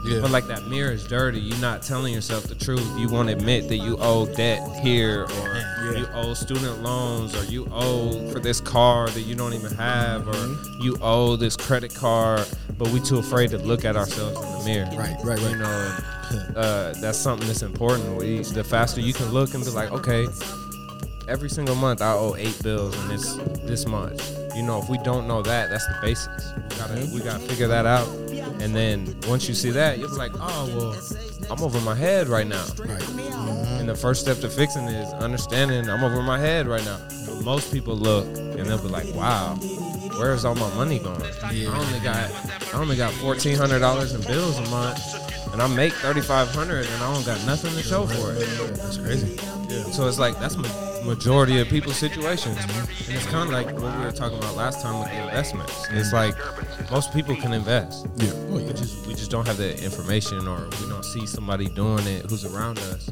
[0.05, 0.21] Yeah.
[0.21, 3.67] but like that mirror is dirty you're not telling yourself the truth you won't admit
[3.67, 8.61] that you owe debt here or you owe student loans or you owe for this
[8.61, 10.81] car that you don't even have or Mm-hmm.
[10.83, 14.63] you owe this credit card but we too afraid to look at ourselves in the
[14.65, 15.51] mirror Right, right, right.
[15.51, 15.97] you know
[16.55, 20.27] uh, that's something that's important we, the faster you can look and be like okay
[21.27, 23.35] every single month I owe eight bills and it's
[23.69, 24.19] this much.
[24.55, 26.53] You know, if we don't know that, that's the basics.
[26.55, 27.13] We gotta mm-hmm.
[27.13, 28.07] we gotta figure that out.
[28.61, 32.47] And then once you see that, you're like, oh well, I'm over my head right
[32.47, 32.65] now.
[33.79, 36.99] And the first step to fixing is understanding I'm over my head right now.
[37.43, 39.55] Most people look and they'll be like, wow,
[40.17, 41.21] where's all my money going?
[41.43, 42.29] I only got
[42.73, 44.99] I only got fourteen hundred dollars in bills a month,
[45.53, 48.75] and I make thirty five hundred, and I don't got nothing to show for it.
[48.75, 49.37] That's crazy.
[49.69, 49.83] Yeah.
[49.83, 53.97] So it's like that's ma- majority of people's situations, and it's kind of like what
[53.97, 55.87] we were talking about last time with the investments.
[55.91, 56.35] It's like
[56.91, 58.07] most people can invest.
[58.17, 58.31] Yeah.
[58.33, 62.05] Oh, We just we just don't have the information, or we don't see somebody doing
[62.07, 63.11] it who's around us.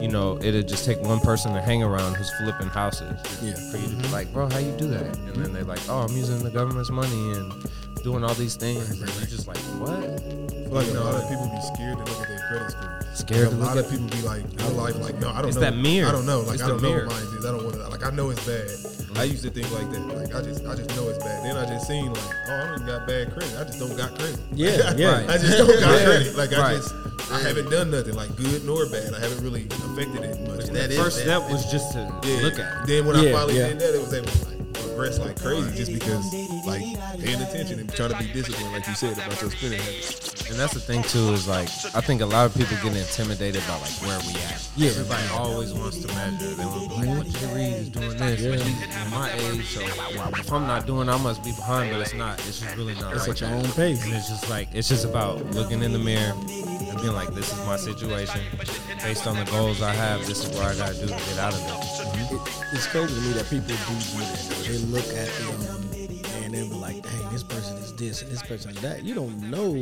[0.00, 3.20] You know, it'll just take one person to hang around who's flipping houses.
[3.40, 3.54] Yeah.
[3.70, 5.16] For you to be like, bro, how you do that?
[5.16, 7.52] And then they're like, oh, I'm using the government's money and
[8.02, 8.88] doing all these things.
[8.90, 9.90] And you're just like, what?
[9.90, 12.98] I feel like a lot of people be scared to look at their credit score.
[13.14, 15.38] Scared a to look lot at- of people be like, in life, like, no, I
[15.42, 15.60] don't It's know.
[15.62, 16.08] that mirror.
[16.08, 16.40] I don't know.
[16.40, 17.06] Like, It's I don't know mirror.
[17.06, 17.44] what mine is.
[17.46, 17.88] I don't want to.
[17.88, 18.68] Like, I know it's bad.
[19.20, 20.00] I used to think like that.
[20.08, 21.44] Like, I just, I just know it's bad.
[21.44, 23.54] Then I just seen like, oh, I don't got bad credit.
[23.60, 24.40] I just don't got credit.
[24.54, 25.26] Yeah, yeah.
[25.28, 26.04] I just don't got Yeah.
[26.06, 26.36] credit.
[26.36, 26.76] Like, I Right.
[26.76, 26.94] just,
[27.30, 29.12] I haven't done nothing like good nor bad.
[29.14, 30.66] I haven't really affected it much.
[30.72, 32.40] that is First step was just to Yeah.
[32.40, 32.86] look at it.
[32.88, 33.68] Then when Yeah, I finally yeah.
[33.68, 36.32] did that, it was able to like progress like crazy, just because
[36.66, 36.82] like
[37.18, 40.50] paying attention and trying to be disciplined, like you said about your spending habits.
[40.50, 43.62] And that's the thing too is like I think a lot of people get intimidated
[43.66, 44.68] by like where we at.
[44.76, 44.90] Yeah.
[44.90, 46.54] Everybody always wants to measure.
[46.54, 48.40] They want to be like, what Jay Reed is doing this.
[48.40, 48.56] Yeah.
[48.56, 51.92] He's my age, so if I'm not doing, I must be behind.
[51.92, 52.38] But it's not.
[52.46, 53.14] It's just really not.
[53.14, 53.66] It's like at your that.
[53.66, 54.04] own pace.
[54.04, 57.52] And it's just like it's just about looking in the mirror and being like, this
[57.52, 58.40] is my situation.
[59.02, 61.54] Based on the goals I have, this is what I gotta do to get out
[61.54, 61.66] of it.
[61.66, 62.36] Mm-hmm.
[62.36, 64.52] It, it's crazy to me that people do do that.
[64.68, 65.82] They look at them
[66.42, 69.02] and they'll be like, dang, this person is this and this person is that.
[69.02, 69.72] You don't know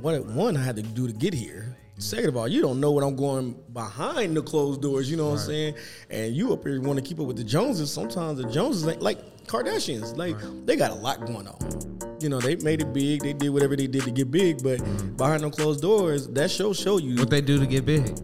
[0.00, 1.76] what one I had to do to get here.
[1.98, 5.10] Second of all, you don't know what I'm going behind the closed doors.
[5.10, 5.74] You know what I'm saying?
[6.08, 7.92] And you up here want to keep up with the Joneses.
[7.92, 12.18] Sometimes the Joneses, ain't- like Kardashians, like they got a lot going on.
[12.20, 13.22] You know, they made it big.
[13.22, 15.16] They did whatever they did to get big, but mm-hmm.
[15.16, 18.18] behind them closed doors, that show show you What they do to get big?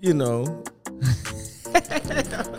[0.00, 0.62] you know,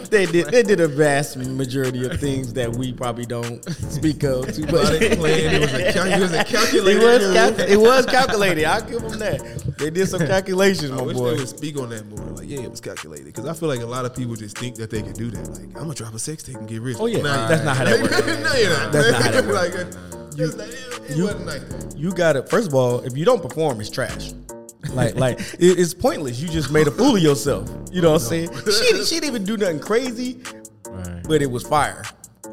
[0.09, 4.53] they did they did a vast majority of things that we probably don't speak of
[4.53, 5.01] too But much.
[5.01, 5.55] it planned.
[5.55, 7.01] It was a, cal- it was a It calculated.
[7.03, 8.65] was cal- it was calculated.
[8.65, 9.75] I'll give them that.
[9.77, 11.31] They did some calculations, I my wish boy.
[11.31, 12.19] they would speak on that more.
[12.31, 13.25] Like, yeah, it was calculated.
[13.25, 15.47] Because I feel like a lot of people just think that they can do that.
[15.49, 16.97] Like, I'm gonna drop a sex tape and get rich.
[16.99, 17.21] Oh, yeah.
[17.21, 18.19] Nah, That's not how that works.
[18.25, 18.91] no, you're not.
[18.91, 19.55] That's not how that works.
[19.55, 21.97] like, it's not- it, it you- wasn't like that.
[21.97, 24.33] You got to First of all, if you don't perform, it's trash.
[24.93, 26.39] Like, like it- it's pointless.
[26.39, 27.69] You just made a fool of yourself.
[27.91, 28.49] You know what I'm saying?
[28.55, 30.41] She, didn't- she didn't even do nothing crazy,
[31.27, 32.03] but it was fire.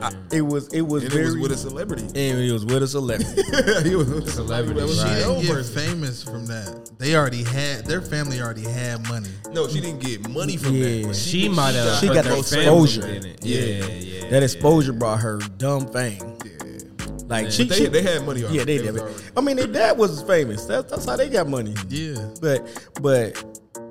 [0.03, 2.03] I- it was it was And very it was with a celebrity.
[2.05, 3.43] and it was with a celebrity.
[3.89, 4.79] he was with a celebrity.
[4.81, 6.91] That was She her didn't get famous from that.
[6.99, 9.31] They already had their family already had money.
[9.53, 10.85] No, she didn't get money from Yeah.
[10.85, 11.05] that.
[11.07, 11.99] but She might have.
[12.01, 13.01] She but got their the family exposure.
[13.21, 13.43] didn't.
[13.45, 14.29] Yeah, yeah.
[14.31, 16.21] that exposure brought her dumb fame.
[16.45, 16.53] Yeah.
[17.29, 18.59] Like she, They, she they had money already.
[18.59, 19.33] yeah, they was did.
[19.37, 20.65] I mean, their dad was famous.
[20.67, 21.75] That's that's how they got money.
[21.89, 22.17] Yeah.
[22.41, 23.35] But but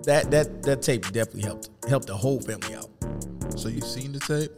[0.06, 2.90] that that that tape definitely helped helped the whole family out.
[3.58, 4.52] So you seen the tape?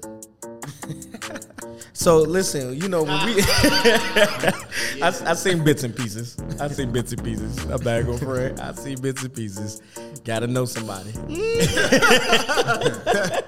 [1.98, 4.68] So listen, you know when we, ah.
[5.02, 6.38] I, I seen bits and pieces.
[6.60, 7.58] I seen bits and pieces.
[7.64, 8.60] I'm not gonna front.
[8.62, 9.82] I see bits and pieces.
[10.24, 11.10] Got to know somebody.
[11.12, 11.48] Mm.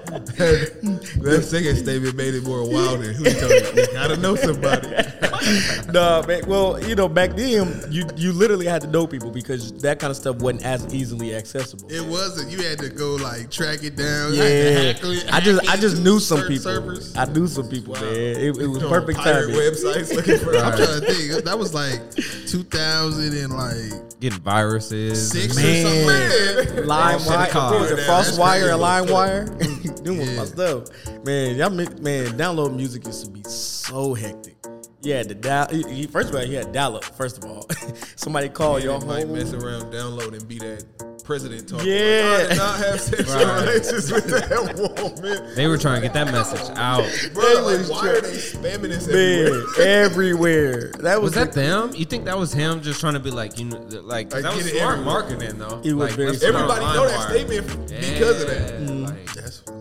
[0.40, 3.12] That second statement made it more wilder.
[3.12, 3.24] You?
[3.24, 4.88] You gotta know somebody.
[5.92, 6.42] no, man.
[6.46, 10.10] Well, you know, back then you you literally had to know people because that kind
[10.10, 11.90] of stuff wasn't as easily accessible.
[11.92, 12.50] It wasn't.
[12.50, 14.34] You had to go like track it down.
[14.34, 16.58] You had to Yeah, hack it- I just I just knew some people.
[16.72, 17.16] Servers.
[17.16, 18.02] I knew some people, man.
[18.40, 19.54] It, it was perfect timing.
[19.54, 20.56] websites looking for.
[20.56, 21.44] I'm trying to think.
[21.44, 22.00] That was like
[22.46, 25.30] 2000 and like Getting viruses.
[25.30, 25.86] six Man.
[25.86, 26.86] or something.
[26.86, 27.72] Line should've wire, called.
[27.72, 27.96] what was it?
[28.06, 28.64] That's FrostWire crazy.
[28.66, 30.02] or LimeWire?
[30.04, 30.44] Them was my Yeah.
[30.44, 31.56] stuff, man.
[31.56, 34.56] Y'all, man, download music used to be so hectic.
[35.02, 35.66] Yeah, the dial.
[35.70, 37.04] he- he- First of all, he had dial up.
[37.04, 37.66] First of all,
[38.16, 39.32] somebody called your You might home.
[39.34, 40.84] mess around, download, and be that
[41.24, 41.86] president talking.
[41.86, 42.36] Yeah.
[42.38, 43.60] Like, I did not have sexual Right.
[43.66, 45.54] relations with that woman.
[45.54, 47.04] They were trying to get that message out.
[47.34, 49.66] Bro, like, why try- are they spamming this everywhere?
[49.78, 50.90] Man, everywhere.
[51.00, 51.92] That was, Was that the- them?
[51.94, 54.42] You think that was him just trying to be like you know, like 'cause Like,
[54.42, 55.04] that was get it smart everywhere.
[55.20, 55.80] marketing though.
[55.84, 57.30] It was like, very let's Everybody know that LimeWire.
[57.30, 58.58] statement because of that.
[58.58, 59.40] Yeah, like, mm-hmm.
[59.40, 59.76] That's funny.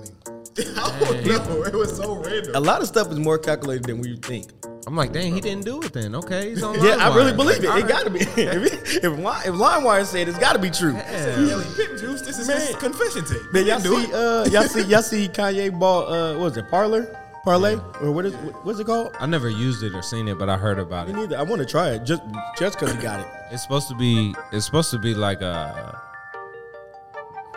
[0.60, 1.64] I don't know.
[1.64, 2.56] It was so random.
[2.56, 4.48] a lot of stuff is more calculated than we think.
[4.90, 6.16] I'm like, dang, he didn't do it then.
[6.16, 6.74] Okay, he's on.
[6.84, 7.86] Yeah, I really believe Like, it.
[7.86, 8.20] It got to be.
[8.42, 10.96] if if, Li- if LimeWire said it's got to be true.
[10.96, 13.54] Ellie Pip Juice, this is his confession tape.
[13.54, 14.14] Man, y'all do see, it.
[14.16, 17.06] uh, y'all see, y'all see Kanye bought, uh, what was it, Parler,
[17.44, 19.14] Parlay, or what is, what's it called?
[19.20, 21.18] I never used it or seen it, but I heard about Me it.
[21.18, 21.38] neither.
[21.38, 22.24] I want to try it just,
[22.58, 23.28] just cause he got it.
[23.52, 24.34] It's supposed to be.
[24.52, 26.02] It's supposed to be like a.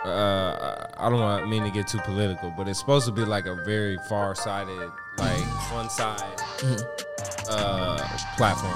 [0.05, 3.45] uh, I don't want mean to get too political, but it's supposed to be like
[3.45, 6.41] a very far sighted, like one side
[7.49, 7.97] uh,
[8.37, 8.73] platform.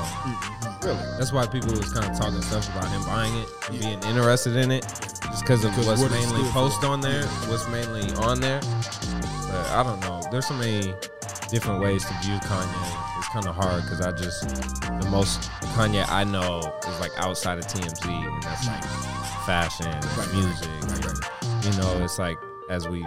[0.83, 0.97] Really?
[1.17, 4.55] That's why people was kind of talking stuff about him buying it and being interested
[4.55, 8.39] in it, just because of what's what mainly stood post on there, what's mainly on
[8.39, 8.61] there.
[8.61, 10.21] But I don't know.
[10.31, 10.93] There's so many
[11.49, 13.17] different ways to view Kanye.
[13.17, 17.57] It's kind of hard because I just the most Kanye I know is like outside
[17.57, 19.16] of TMZ, and that's like
[19.47, 20.69] fashion, and music.
[21.63, 22.35] You know, it's like
[22.69, 22.99] as we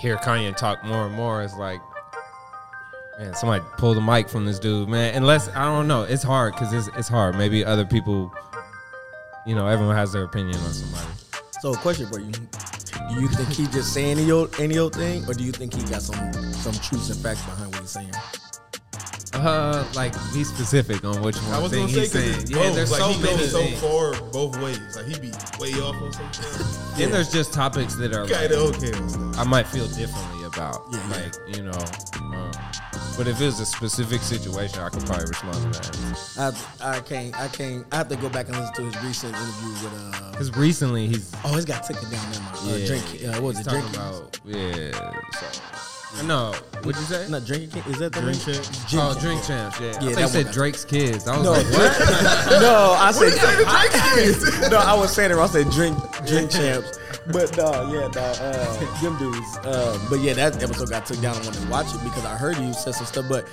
[0.00, 1.80] hear Kanye talk more and more, it's like.
[3.18, 5.12] Man, somebody pull the mic from this dude, man.
[5.16, 7.34] Unless I don't know, it's hard because it's it's hard.
[7.34, 8.32] Maybe other people,
[9.44, 11.08] you know, everyone has their opinion on somebody.
[11.60, 14.94] So, a question for you: Do you think he just saying any old, any old
[14.94, 17.90] thing, or do you think he got some some truths and facts behind what he's
[17.90, 18.12] saying?
[19.38, 22.32] Uh, like be specific on which one I was thing gonna say he's saying.
[22.46, 23.80] because Yeah, there's like, so he many goes so things.
[23.80, 24.96] far both ways.
[24.96, 26.32] Like he be way off on something.
[26.42, 26.96] stuff.
[26.98, 29.38] Then there's just topics that are Kind of like, okay on stuff.
[29.38, 30.82] I might feel differently about.
[30.92, 31.16] Yeah, yeah.
[31.16, 31.84] like you know,
[32.20, 32.50] um,
[33.16, 36.64] but if it's a specific situation, I could probably respond to that.
[36.80, 39.34] I I can't I can't I have to go back and listen to his recent
[39.34, 43.04] interview with uh Because recently he's oh it's got taken down there uh, yeah, drink
[43.24, 45.20] uh, what was he's it talking about yeah.
[45.40, 47.28] So, no, what'd you say?
[47.28, 48.54] not drinking King- is that the Drink name?
[48.56, 48.90] Champs?
[48.90, 49.70] Drink oh, Champs, Drink yeah.
[49.70, 49.80] Champs.
[49.80, 51.28] Yeah, I thought you one said got- Drake's kids.
[51.28, 51.98] I was No, like, what?
[52.62, 54.78] no, I said no.
[54.78, 55.34] I was saying it.
[55.34, 55.48] wrong.
[55.48, 56.98] I said drink, drink champs.
[57.30, 59.56] But no, yeah, no, uh, them dudes.
[59.58, 61.36] Uh, but yeah, that episode got took down.
[61.36, 63.26] I wanted to watch it because I heard you said some stuff.
[63.28, 63.44] But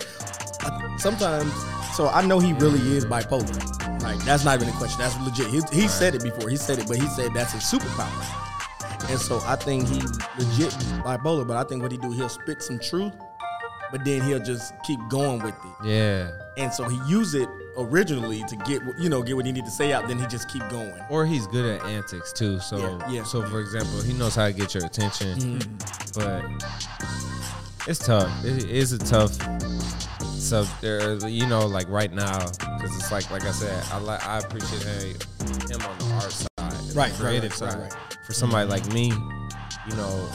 [0.62, 1.52] I, sometimes,
[1.96, 4.02] so I know he really is bipolar.
[4.02, 5.00] Like that's not even a question.
[5.00, 5.48] That's legit.
[5.48, 6.50] He, he said it before.
[6.50, 8.42] He said it, but he said that's his superpower.
[9.10, 10.00] And so I think he
[10.38, 10.72] legit
[11.04, 11.48] bipolar.
[11.48, 13.14] But I think what he do, he'll spit some truth,
[13.92, 16.32] but then he'll just keep going with it Yeah.
[16.58, 19.72] and so he use it originally to get you know get what he need to
[19.72, 20.08] say out.
[20.08, 20.94] Then he just keep going.
[21.10, 22.60] Or he's good at antics too.
[22.60, 23.24] So, Yeah, yeah.
[23.24, 25.38] so for example, he knows how to get your attention.
[25.38, 26.20] Mm-hmm.
[26.20, 28.32] But it's tough.
[28.44, 29.32] It is a tough
[30.22, 30.68] sub.
[30.82, 34.40] There, you know, like right now, because it's like, like I said, I like, I
[34.40, 35.24] appreciate
[35.70, 37.80] him on the art side, Right, the right, creative right, side.
[37.80, 39.12] right, For somebody like me,
[39.90, 40.30] you know,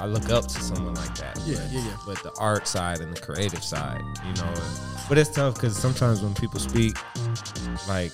[0.00, 1.38] I look up to someone like that.
[1.44, 1.96] Yeah, but, yeah, yeah.
[2.06, 4.54] But the art side and the creative side, you know,
[5.08, 6.96] but it's tough because sometimes when people speak,
[7.88, 8.12] like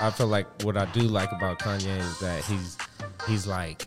[0.00, 2.76] I feel like what I do like about Kanye is that he's
[3.26, 3.86] he's like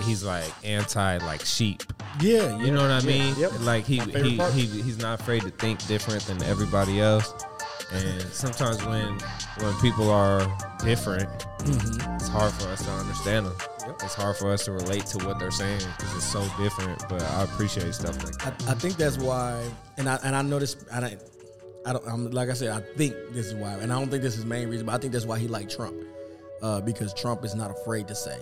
[0.00, 1.82] he's like anti like sheep.
[2.20, 3.34] Yeah, You know what I mean?
[3.38, 3.52] Yep.
[3.60, 4.52] Like he he, part.
[4.52, 7.32] he he's not afraid to think different than everybody else.
[7.92, 9.18] And sometimes when
[9.58, 10.46] when people are
[10.84, 11.28] different,
[11.60, 13.56] it's hard for us to understand them.
[13.86, 14.00] Yep.
[14.02, 17.04] It's hard for us to relate to what they're saying because it's so different.
[17.08, 18.68] But I appreciate stuff like that.
[18.68, 19.62] I, I think that's why,
[19.96, 20.76] and I and I this.
[20.92, 21.22] I don't.
[21.86, 22.06] I don't.
[22.08, 24.40] I'm, like I said, I think this is why, and I don't think this is
[24.40, 25.94] the main reason, but I think that's why he liked Trump,
[26.62, 28.38] uh, because Trump is not afraid to say,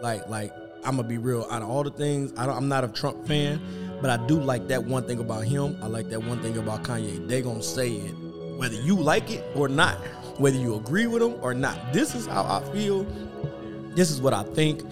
[0.00, 0.52] like, like
[0.84, 1.46] I'm gonna be real.
[1.50, 3.60] Out of all the things, I don't, I'm not a Trump fan,
[4.00, 5.78] but I do like that one thing about him.
[5.82, 7.26] I like that one thing about Kanye.
[7.26, 8.14] They gonna say it,
[8.56, 9.96] whether you like it or not,
[10.38, 11.92] whether you agree with them or not.
[11.92, 13.04] This is how I feel.
[13.94, 14.82] This is what I think.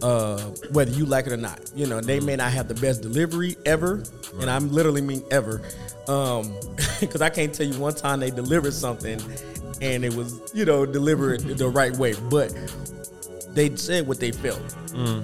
[0.00, 0.38] Uh,
[0.70, 3.56] whether you like it or not, you know, they may not have the best delivery
[3.66, 4.00] ever,
[4.40, 5.60] and I'm literally mean ever,
[6.06, 6.54] um,
[7.00, 9.20] because I can't tell you one time they delivered something
[9.82, 12.54] and it was, you know, delivered the right way, but
[13.54, 14.62] they said what they felt,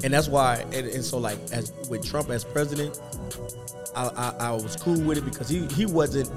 [0.03, 0.65] and that's why.
[0.73, 3.01] And, and so, like, as with Trump as president,
[3.97, 6.31] I, I, I was cool with it because he he wasn't.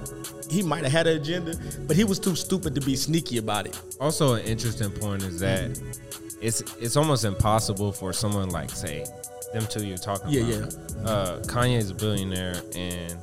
[0.50, 1.56] He might have had an agenda,
[1.88, 3.80] but he was too stupid to be sneaky about it.
[4.00, 5.80] Also, an interesting point is that
[6.42, 9.06] it's it's almost impossible for someone like say
[9.54, 10.74] them two you're talking Yeah, about.
[11.04, 13.16] Yeah, uh, Kanye's a billionaire and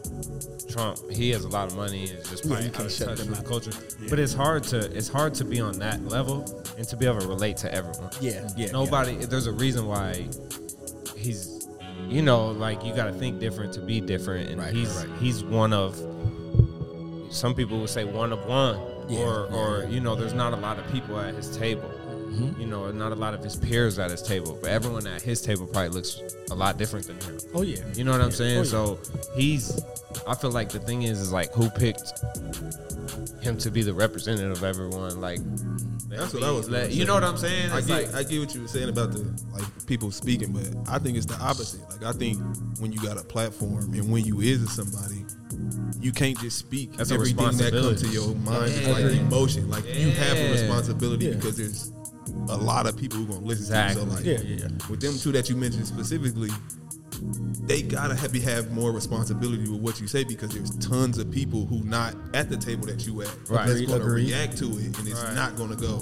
[0.68, 2.80] Trump he has a lot of money and just Yeah, probably you out
[3.12, 3.70] of touch with the culture.
[4.08, 6.44] But it's hard to it's hard to be on that level
[6.76, 8.10] and to be able to relate to everyone.
[8.20, 8.72] Yeah, yeah.
[8.72, 9.14] Nobody.
[9.16, 10.26] There's a reason why
[11.16, 11.53] he's,
[12.08, 15.08] you know, like you got to think different to be different, and Right, he's right,
[15.08, 15.18] right.
[15.18, 15.96] he's one of.
[17.30, 20.52] Some people would say one of one, Yeah, or yeah, or you know, there's not
[20.52, 21.90] a lot of people at his table.
[21.90, 22.60] Mm-hmm.
[22.60, 25.40] You know, not a lot of his peers at his table, but everyone at his
[25.40, 27.38] table probably looks a lot different than him.
[27.54, 27.78] Oh yeah.
[27.94, 28.36] You know what I'm Yeah.
[28.36, 28.58] saying?
[28.58, 28.68] Oh, yeah.
[28.70, 28.98] So
[29.36, 29.80] he's.
[30.26, 32.12] I feel like the thing is, is like who picked
[33.42, 35.20] him to be the representative of everyone.
[35.20, 35.40] Like
[36.08, 36.68] That's what I was.
[36.70, 37.70] Like, you know what I'm saying?
[37.72, 39.18] I get, like- I get what you were saying about the
[39.52, 41.80] like people speaking, but I think it's the opposite.
[41.90, 42.38] Like I think
[42.80, 45.24] when you got a platform and when you is somebody,
[46.00, 48.92] you can't just speak That's everything that comes to your mind, Yeah.
[48.92, 49.70] like emotion.
[49.70, 51.34] Like you have a responsibility Yeah.
[51.34, 51.92] because there's
[52.48, 53.94] a lot of people who gonna listen Exactly.
[54.04, 54.10] to you.
[54.10, 54.88] So like, Yeah, yeah, yeah.
[54.90, 56.50] with them two that you mentioned specifically,
[57.66, 61.64] they gotta have, have more responsibility with what you say because there's tons of people
[61.66, 63.66] who not at the table that you at Right.
[63.66, 64.28] that's gonna agreed.
[64.28, 65.34] react to it and it's Right.
[65.34, 65.98] not gonna go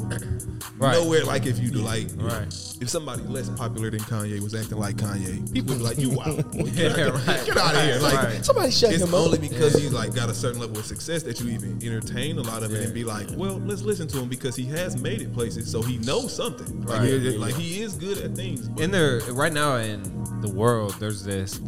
[0.79, 0.93] Right.
[0.95, 2.47] nowhere like if you do like Right.
[2.81, 6.11] if somebody less popular than Kanye was acting like Kanye, people would be like, "You
[6.17, 7.47] wow, boy, get, Yeah, out, right.
[7.47, 8.45] get out of here!" Like, Right.
[8.45, 9.43] Somebody shut it's him only up.
[9.43, 12.63] because he's like got a certain level of success that you even entertain a lot
[12.63, 15.33] of it and be like, well, let's listen to him because he has made it
[15.33, 16.83] places, so he knows something.
[16.87, 17.09] Like, Right.
[17.21, 18.69] he- like he is good at things.
[18.69, 20.03] but- in there right now in
[20.41, 21.61] the world there's this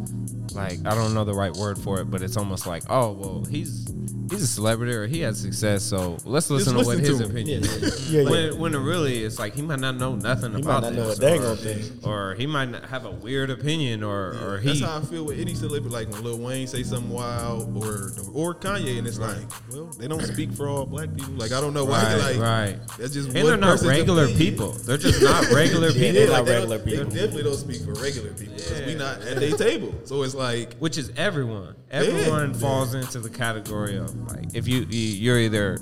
[0.53, 3.43] like i don't know the right word for it but it's almost like oh well
[3.49, 3.85] he's
[4.31, 7.25] he's a celebrity or he has success so let's listen to what listen his to
[7.25, 7.31] him.
[7.31, 8.29] opinion is Yeah, yeah.
[8.29, 10.93] when, when it really it's like he might not know nothing He about might not
[10.95, 11.83] know this a dang or, thing.
[12.03, 15.25] or he might not have a weird opinion or or he That's how I feel
[15.25, 15.93] with any celebrity.
[15.93, 19.37] Like when Lil Wayne say something wild, or or Kanye, and it's like,
[19.71, 21.33] well, they don't speak for all black people.
[21.33, 22.03] Like I don't know why.
[22.03, 22.79] Right, like right.
[22.97, 24.39] that's just and they're not regular opinion.
[24.39, 27.05] people they're just not regular people they're like, not regular don't- people.
[27.05, 29.93] They definitely don't speak for regular people because we not at their table.
[30.05, 31.75] So it's like which is everyone.
[31.91, 35.77] Everyone falls into the category of like if you, you you're either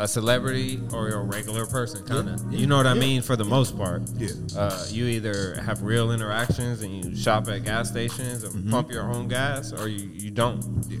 [0.00, 2.52] a celebrity or you're a regular person, kind of.
[2.52, 3.20] You know what I mean?
[3.20, 4.28] For the most part, Yeah.
[4.56, 8.70] Uh, you either have real interactions and you shop at gas stations and Mm-hmm.
[8.70, 10.62] pump your own gas, or you, you don't.
[10.88, 10.98] Yeah.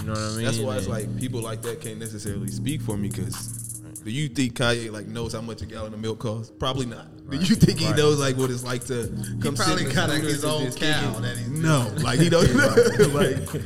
[0.00, 0.44] You know what I mean?
[0.44, 3.65] That's why it's like people like that can't necessarily speak for me because
[4.06, 6.52] do you think Kanye like knows how much a gallon of milk costs?
[6.58, 7.08] Probably not.
[7.28, 9.08] Do you think he knows like what it's like to
[9.42, 12.20] come sit probably in the got a- scooters his own cow that he's- no, like
[12.20, 12.54] he don't
[13.14, 13.60] like.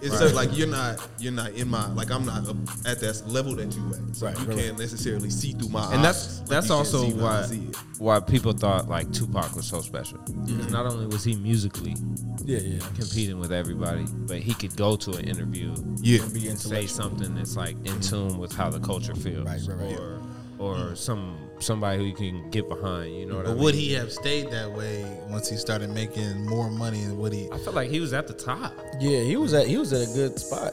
[0.00, 3.22] It's so, like you're not you're not in my like I'm not up at that
[3.26, 5.94] level that you at, so Right, you right, can't necessarily see through my and eyes.
[5.94, 7.56] And that's like that's also see when I why
[7.98, 10.18] why people thought like Tupac was so special.
[10.18, 11.96] Because not only was he musically
[12.44, 12.78] Yeah, yeah.
[12.96, 17.56] competing with everybody, but he could go to an interview Yeah, Be say something that's
[17.56, 19.98] like in tune with how the culture feels, Right, right, right.
[19.98, 20.20] or
[20.58, 23.14] or some somebody who you can get behind.
[23.14, 23.64] You know what I But mean?
[23.64, 27.02] would he have stayed that way once he started making more money?
[27.02, 27.48] And would he?
[27.52, 28.74] I feel like he was at the top.
[29.00, 30.72] Yeah, he was at he was at a good spot.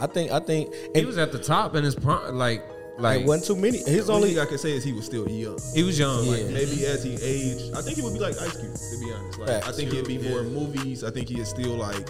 [0.00, 2.34] I think I think He was at the top in his prime.
[2.36, 2.62] Like
[2.98, 3.78] like it wasn't too many.
[3.78, 5.58] His the only only thing I can say is he was still young.
[5.74, 6.24] he was young.
[6.24, 6.32] Yeah.
[6.32, 8.74] Like, Maybe as he aged, I think he would be like Ice Cube.
[8.74, 11.02] To be honest, like I think he'd be more movies.
[11.04, 12.08] I think he is still like,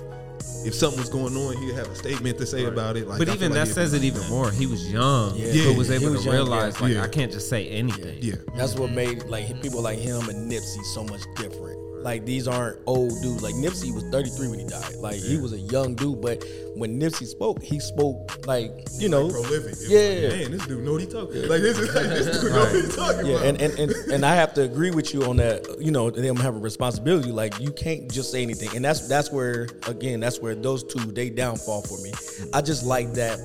[0.64, 3.06] if something was going on, he'd have a statement to say about it.
[3.08, 4.50] Like, but I even that like says it even more.
[4.50, 5.68] He was young, Yeah.
[5.68, 6.82] but was able was to young, realize yeah.
[6.82, 7.02] like Yeah.
[7.04, 8.18] I can't just say anything.
[8.20, 11.79] Yeah, That's what made like people like him and Nipsey so much different.
[12.02, 13.42] Like these aren't old dudes.
[13.42, 14.96] Like Nipsey was 33 when he died.
[14.96, 16.44] Like he was a young dude, but
[16.74, 19.72] when Nipsey spoke, he spoke like you know, prolific.
[19.72, 20.28] It Yeah.
[20.28, 21.48] like, man, this dude know what he talking.
[21.48, 23.32] Like this is like this dude know what he talking yeah.
[23.34, 23.46] about.
[23.46, 25.76] And, and and and I have to agree with you on that.
[25.78, 27.32] You know, them have a responsibility.
[27.32, 31.12] Like you can't just say anything, and that's that's where again, that's where those two
[31.12, 32.12] they downfall for me.
[32.12, 32.50] Mm.
[32.54, 33.38] I just like that.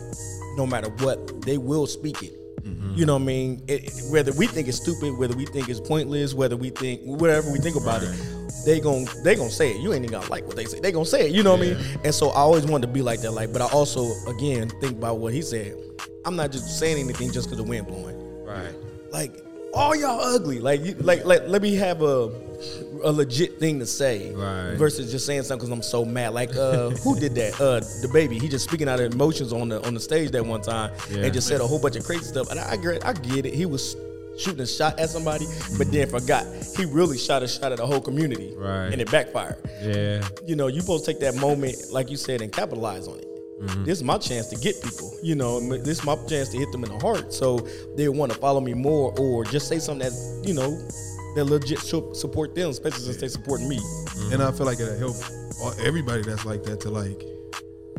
[0.57, 2.39] No matter what, they will speak it.
[2.93, 3.63] You know what I mean?
[3.67, 7.51] It, whether we think it's stupid, whether we think it's pointless, whether we think whatever
[7.51, 8.13] we think about it,
[8.65, 9.81] they gon' they gonna say it.
[9.81, 10.79] You ain't even gonna like what they say.
[10.79, 11.31] They gonna say it.
[11.31, 11.77] You know what I mean?
[12.03, 13.31] And so I always wanted to be like that.
[13.31, 15.75] Like, but I also again think about what he said.
[16.25, 18.73] I'm not just saying anything just because the wind blowing Right.
[19.11, 19.31] like
[19.73, 20.59] all y'all ugly.
[20.59, 22.29] Like you, like like let me have a
[23.03, 24.75] a legit thing to say Right.
[24.75, 26.33] versus just saying something because I'm so mad.
[26.33, 27.53] Like uh, who did that?
[27.59, 28.41] Uh, DaBaby.
[28.41, 31.23] He just speaking out of emotions on the on the stage that one time Yeah.
[31.25, 32.49] and just said a whole bunch of crazy stuff.
[32.51, 33.53] And I get I get it.
[33.53, 33.95] He was
[34.37, 35.45] shooting a shot at somebody,
[35.77, 36.45] but then forgot
[36.75, 38.53] he really shot a shot at the whole community.
[38.57, 38.87] Right.
[38.87, 39.57] And it backfired.
[39.81, 40.27] Yeah.
[40.45, 43.27] You know, you supposed to take that moment, like you said, and capitalize on it.
[43.61, 43.85] Mm-hmm.
[43.85, 45.61] This is my chance to get people, you know.
[45.77, 47.59] This is my chance to hit them in the heart, so
[47.95, 50.77] they want to follow me more, or just say something that you know
[51.35, 53.77] that legit support them, especially since they supporting me.
[53.77, 54.33] Mm-hmm.
[54.33, 55.15] And I feel like it'll help
[55.79, 57.23] everybody that's like that to like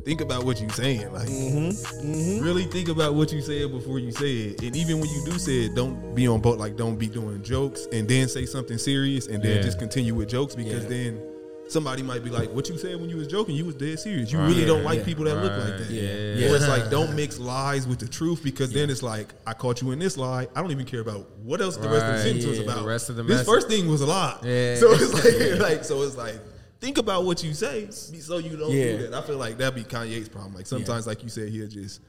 [0.04, 1.12] think about what you're saying.
[1.12, 1.68] Like mm-hmm.
[2.06, 2.44] Mm-hmm.
[2.44, 4.62] really think about what you said before you say it.
[4.62, 7.42] And even when you do say it, don't be on both like don't be doing
[7.42, 9.62] jokes and then say something serious and then Yeah.
[9.62, 10.88] just continue with jokes because Yeah.
[10.88, 11.22] then
[11.68, 14.30] somebody might be like, What you said when you was joking, you was dead serious.
[14.30, 14.48] You Right.
[14.48, 15.04] really don't like Yeah.
[15.04, 15.90] people that look like that.
[15.90, 16.50] Yeah.
[16.50, 19.82] Or it's like don't mix lies with the truth because then it's like I caught
[19.82, 20.46] you in this lie.
[20.54, 22.22] I don't even care about what else the rest of the Right.
[22.22, 22.80] sentence was about.
[22.82, 23.46] The rest of the this message.
[23.46, 24.38] first thing was a lie.
[24.44, 24.76] Yeah.
[24.80, 26.38] So it's like, like so it's like
[26.80, 28.96] think about what you say so you don't Yeah.
[28.98, 29.14] do that.
[29.14, 30.54] I feel like that'd be Kanye's problem.
[30.54, 32.00] Like sometimes, like you said, he'll just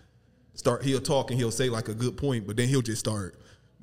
[0.53, 0.83] start.
[0.83, 3.35] He'll talk and he'll say like a good point, but then he'll just start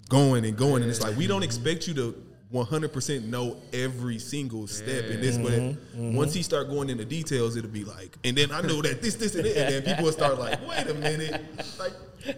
[0.09, 2.15] going and going, and it's like we don't expect you to.
[2.55, 6.15] 100% know every single step in this, but Mm-hmm.
[6.17, 9.17] once he start going into details, it'll be like, and then I know that this,
[9.17, 11.41] this, and that, and then people will start like, wait a minute,
[11.79, 11.93] like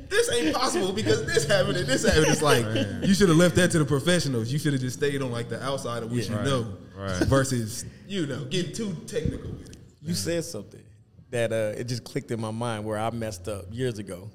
[0.08, 2.26] this ain't possible because this happened and this happened.
[2.28, 2.64] It's like
[3.06, 4.52] you should have left that to the professionals.
[4.52, 6.44] You should have just stayed on like the outside of what you Right.
[6.44, 7.22] know, Right.
[7.24, 9.76] versus you know getting too technical with it.
[10.02, 10.82] You said something
[11.30, 14.30] that uh, it just clicked in my mind where I messed up years ago.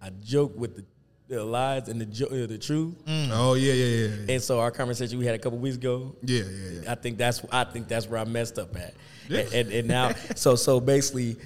[0.00, 0.84] I joked with the
[1.32, 2.94] the lies and the jo- uh, the truth.
[3.06, 6.14] Oh yeah, yeah, yeah, yeah, And so our conversation we had a couple weeks ago,
[6.22, 6.80] yeah, yeah.
[6.82, 6.92] yeah.
[6.92, 8.94] I think that's I think that's where I messed up at.
[9.28, 11.36] And, and, and now, so so basically,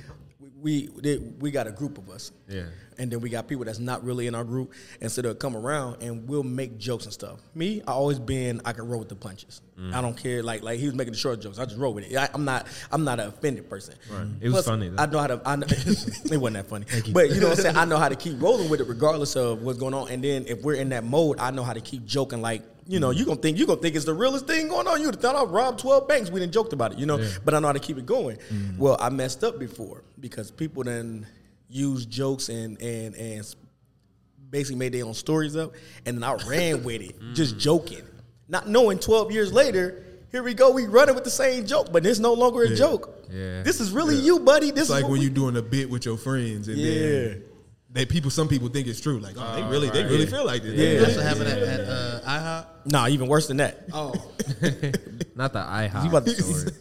[0.60, 2.32] we we we got a group of us.
[2.48, 2.64] Yeah.
[2.98, 5.56] And then we got people that's not really in our group, and so they'll come
[5.56, 7.40] around and we'll make jokes and stuff.
[7.54, 9.60] Me, I always been I can roll with the punches.
[9.78, 9.94] Mm.
[9.94, 10.42] I don't care.
[10.42, 12.16] Like like he was making the short jokes, I just roll with it.
[12.16, 13.94] I, I'm not I'm not an offended person.
[14.10, 14.26] Right.
[14.40, 15.02] It was funny, though.
[15.02, 15.42] I know how to.
[15.44, 17.76] I know, it wasn't that funny, but you know what I'm saying.
[17.76, 20.08] I know how to keep rolling with it regardless of what's going on.
[20.08, 23.00] And then if we're in that mode, I know how to keep joking like you
[23.00, 25.00] know, you gonna think you gonna think it's the realest thing going on.
[25.00, 26.30] You thought I robbed twelve banks.
[26.30, 27.18] We didn't joked about it, you know.
[27.44, 28.38] But I know how to keep it going.
[28.78, 31.26] Well, I messed up before because people then
[31.68, 33.54] use jokes and and and
[34.50, 35.72] basically made their own stories up,
[36.04, 38.02] and then I ran with it, just joking,
[38.48, 40.02] not knowing twelve years later.
[40.32, 40.70] Here we go.
[40.72, 43.24] We running with the same joke, but it's no longer a joke.
[43.30, 43.62] Yeah.
[43.62, 44.70] This is really you, buddy.
[44.70, 46.76] This It's is like what when we- you're doing a bit with your friends, and
[46.76, 46.90] Yeah.
[46.94, 47.42] then
[47.92, 48.30] they people.
[48.30, 49.18] Some people think it's true.
[49.20, 50.10] Like, oh, they really, they right.
[50.10, 50.74] really feel like this.
[50.74, 51.00] Yeah.
[51.00, 52.66] That's what happened at, at uh, IHOP.
[52.92, 53.84] Nah, even worse than that.
[53.92, 54.10] Oh,
[55.36, 56.72] Not the IHOP You about to- story.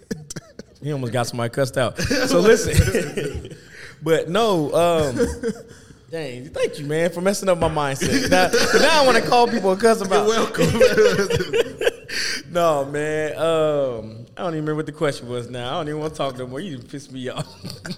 [0.81, 1.97] He almost got somebody cussed out.
[1.99, 3.54] So listen,
[4.01, 5.15] but no, um,
[6.11, 8.29] dang, thank you, man, for messing up my mindset.
[8.29, 8.47] Now,
[8.79, 10.27] now I want to call people and cuss about.
[10.27, 10.67] Welcome.
[12.51, 15.49] no, man, um, I don't even remember what the question was.
[15.49, 16.59] Now I don't even want to talk no more.
[16.59, 17.47] You just pissed me off.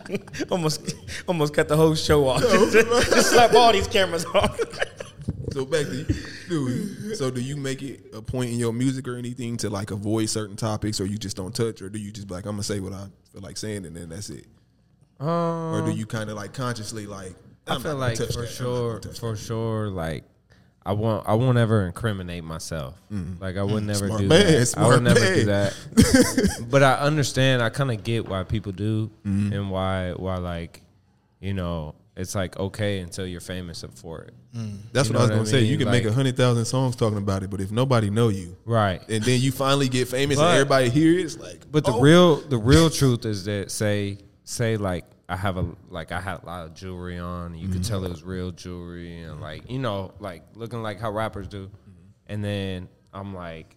[0.52, 0.94] almost,
[1.28, 2.42] almost cut the whole show off.
[2.42, 4.60] just, just slap all these cameras off.
[5.58, 6.06] So back to you,
[6.50, 7.18] dude.
[7.18, 10.30] So do you make it a point in your music or anything to like avoid
[10.30, 12.64] certain topics, or you just don't touch, or do you just be like, I'm gonna
[12.64, 14.46] say what I feel like saying, and then that's it,
[15.20, 17.36] or do you kind of like consciously like?
[17.68, 18.48] I feel like for that.
[18.50, 20.24] Sure, for sure, like
[20.86, 22.96] I won't, I won't ever incriminate myself.
[23.42, 24.08] Like I would never Mm.
[24.08, 24.74] Smart do man, that.
[24.78, 25.34] I would never man.
[25.34, 26.66] do that.
[26.70, 27.62] but I understand.
[27.62, 29.54] I kind of get why people do, Mm-hmm.
[29.54, 30.82] and why, why like,
[31.42, 34.34] you know, it's like okay until you're famous for it.
[34.94, 35.62] That's You what I was gonna what I say.
[35.64, 38.56] You can make a hundred thousand songs talking about it, but if nobody know you,
[38.66, 39.02] Right.
[39.10, 41.70] and then you finally get famous But- and everybody hear it, it's like.
[41.70, 42.00] But the oh.
[42.00, 44.18] real the real truth is that say
[44.48, 47.48] say like I have a like I had a lot of jewelry on.
[47.48, 47.90] And you could mm-hmm.
[47.90, 49.42] tell it was real jewelry and mm-hmm.
[49.42, 51.66] like you know like looking like how rappers do.
[51.66, 51.92] Mm-hmm.
[52.28, 53.76] And then I'm like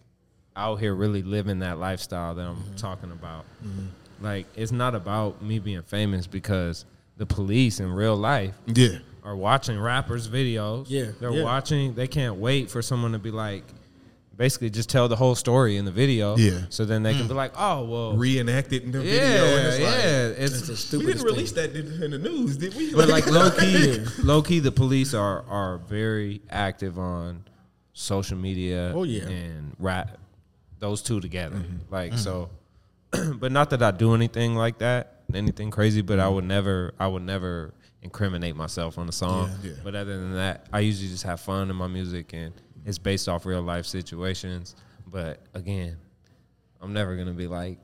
[0.55, 3.45] out here really living that lifestyle that I'm talking about.
[4.21, 6.85] Like it's not about me being famous because
[7.17, 10.85] the police in real life yeah, are watching rappers' videos.
[10.89, 11.43] Yeah, They're yeah.
[11.43, 13.63] watching, they can't wait for someone to be like,
[14.41, 16.35] basically just tell the whole story in the video.
[16.35, 16.61] Yeah.
[16.69, 18.17] So then they can be like, oh, well.
[18.17, 19.85] reenact it in the yeah, video, and it's yeah.
[19.85, 20.39] like.
[20.39, 22.91] it's, It's the We stupidest didn't release that in the news, did we?
[22.91, 27.43] but like low key, low key, the police are are very active on
[27.93, 28.91] social media.
[28.95, 29.27] Oh, yeah.
[29.27, 30.17] and rap,
[30.79, 31.57] those two together.
[31.57, 31.93] Mm-hmm.
[31.93, 32.49] Like so,
[33.35, 36.01] but not that I do anything like that, anything crazy.
[36.01, 39.49] But I would never, I would never incriminate myself on a song.
[39.49, 39.67] Mm-hmm.
[39.67, 39.79] Yeah, yeah.
[39.83, 42.53] But other than that, I usually just have fun in my music, and
[42.85, 44.75] it's based off real life situations.
[45.07, 45.97] But again,
[46.81, 47.79] I'm never gonna be like.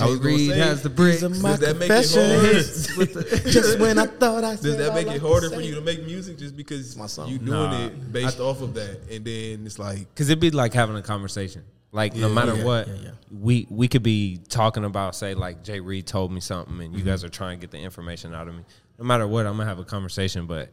[0.00, 1.22] I Jay gonna Reed say, has the bricks.
[1.22, 3.42] My Does that make it confessions.
[3.52, 6.38] Just when I thought I Does that make it harder for you to make music
[6.38, 7.28] just because my song.
[7.28, 7.86] you doing Nah.
[7.86, 11.02] it based off of that, and then it's like, Cause it'd be like having a
[11.02, 11.64] conversation.
[11.90, 13.10] Like no matter yeah, what, yeah, yeah.
[13.40, 17.00] we we could be talking about, say like Jay Reed told me something, and you
[17.00, 17.08] Mm-hmm.
[17.08, 18.62] guys are trying to get the information out of me.
[18.98, 20.68] No matter what, I'm gonna have a conversation, but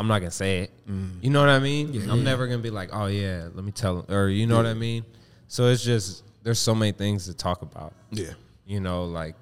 [0.00, 0.70] I'm not gonna say it.
[0.88, 1.22] Mm.
[1.22, 2.10] You know what I mean?
[2.10, 4.72] I'm never gonna be like, oh yeah, let me tell, or you know what I
[4.72, 5.04] mean.
[5.46, 7.92] So it's just there's so many things to talk about.
[8.10, 8.30] yeah,
[8.64, 9.34] You know, like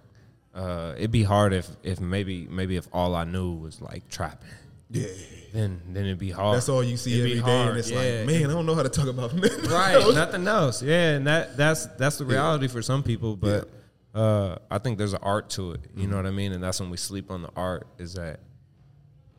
[0.56, 4.48] uh, it'd be hard if if maybe maybe if all I knew was like trapping,
[4.90, 5.06] yeah.
[5.52, 6.56] then then it'd be hard.
[6.56, 7.98] That's all you see every day, hard, and it's yeah.
[7.98, 9.70] like, man, I don't know how to talk about nothing.
[9.70, 13.70] right nothing else yeah and that that's that's the reality for some people but
[14.14, 16.80] uh i think there's an art to it you know what i mean and that's
[16.80, 18.40] when we sleep on the art is that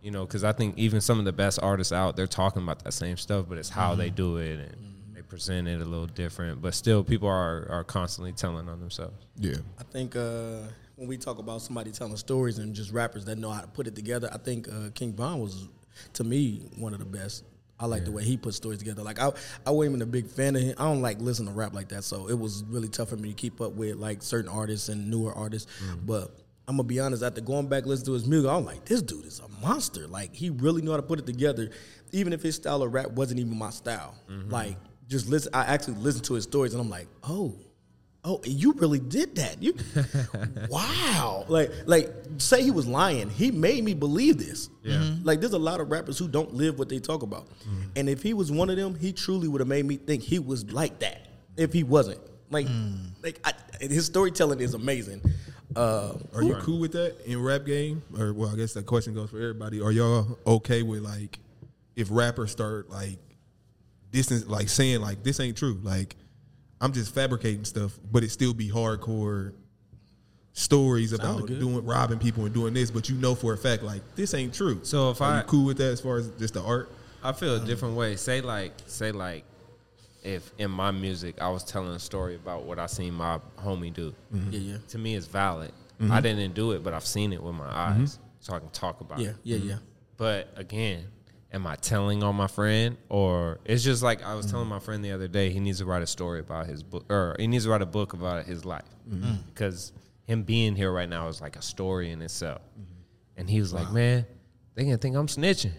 [0.02, 2.84] you know because i think even some of the best artists out they're talking about
[2.84, 6.08] that same stuff but it's how they do it and they present it a little
[6.08, 10.60] different but still people are are constantly telling on themselves Yeah, I think uh,
[10.95, 13.88] when we talk about somebody telling stories and just rappers that know how to put
[13.88, 15.70] it together, I think uh, King Von was,
[16.14, 17.45] to me, one of the best.
[17.80, 19.02] I like the way he put stories together.
[19.02, 19.32] Like I,
[19.66, 20.76] I wasn't even a big fan of him.
[20.78, 23.30] I don't like listen to rap like that, so it was really tough for me
[23.30, 25.72] to keep up with like certain artists and newer artists.
[26.06, 26.32] But
[26.70, 29.26] I'm gonna be honest, after going back listening to his music, I'm like, this dude
[29.26, 30.05] is a monster.
[30.05, 31.72] Like he really knew how to put it together,
[32.11, 34.13] even if his style of rap wasn't even my style.
[34.30, 34.51] Mm-hmm.
[34.51, 37.55] Like just listen, I actually listened to his stories, and I'm like, oh.
[38.26, 39.63] Oh, you really did that.
[39.63, 39.74] You
[40.70, 41.45] Wow.
[41.47, 43.30] Like like say he was lying.
[43.30, 44.70] He made me believe this.
[44.84, 44.97] Yeah.
[44.97, 45.26] Mm-hmm.
[45.26, 47.47] Like there's a lot of rappers who don't live what they talk about.
[47.47, 47.82] Mm-hmm.
[47.95, 50.38] And if he was one of them, he truly would have made me think he
[50.38, 51.30] was like that.
[51.55, 52.20] If he wasn't.
[52.51, 53.11] Like mm.
[53.24, 53.53] like I,
[53.86, 55.22] his storytelling is amazing.
[55.76, 58.01] Uh are you cool with that in rap game?
[58.17, 59.82] Or well, I guess that question goes for everybody.
[59.82, 61.39] Are y'all okay with like
[61.95, 63.20] if rappers start like
[64.11, 66.15] distance, like saying like this ain't true, like
[66.82, 69.53] I'm just fabricating stuff, but it still be hardcore
[70.53, 71.59] stories about good.
[71.59, 74.53] doing robbing people and doing this, but you know for a fact like this ain't
[74.53, 74.80] true.
[74.84, 76.91] So if Are I- you cool with that as far as just the art?
[77.24, 78.15] I feel a different way.
[78.15, 79.43] Say like, say like,
[80.24, 83.93] if in my music I was telling a story about what I seen my homie
[83.93, 84.13] do.
[84.34, 84.51] Mm-hmm.
[84.51, 84.78] Yeah, yeah.
[84.89, 85.72] To me, it's valid.
[86.01, 86.11] Mm-hmm.
[86.11, 88.01] I didn't do it, but I've seen it with my mm-hmm.
[88.01, 89.36] eyes, so I can talk about Yeah, it.
[89.43, 89.78] yeah, yeah.
[90.17, 91.05] But again,
[91.51, 95.03] am I telling on my friend, or it's just like I was telling my friend
[95.03, 95.49] the other day?
[95.49, 97.88] He needs to write a story about his book, or he needs to write a
[97.88, 99.38] book about his life mm.
[99.47, 99.91] because
[100.24, 102.61] him being here right now is like a story in itself.
[103.36, 104.26] And he was like, "Man,
[104.76, 105.72] they gonna think I'm snitching."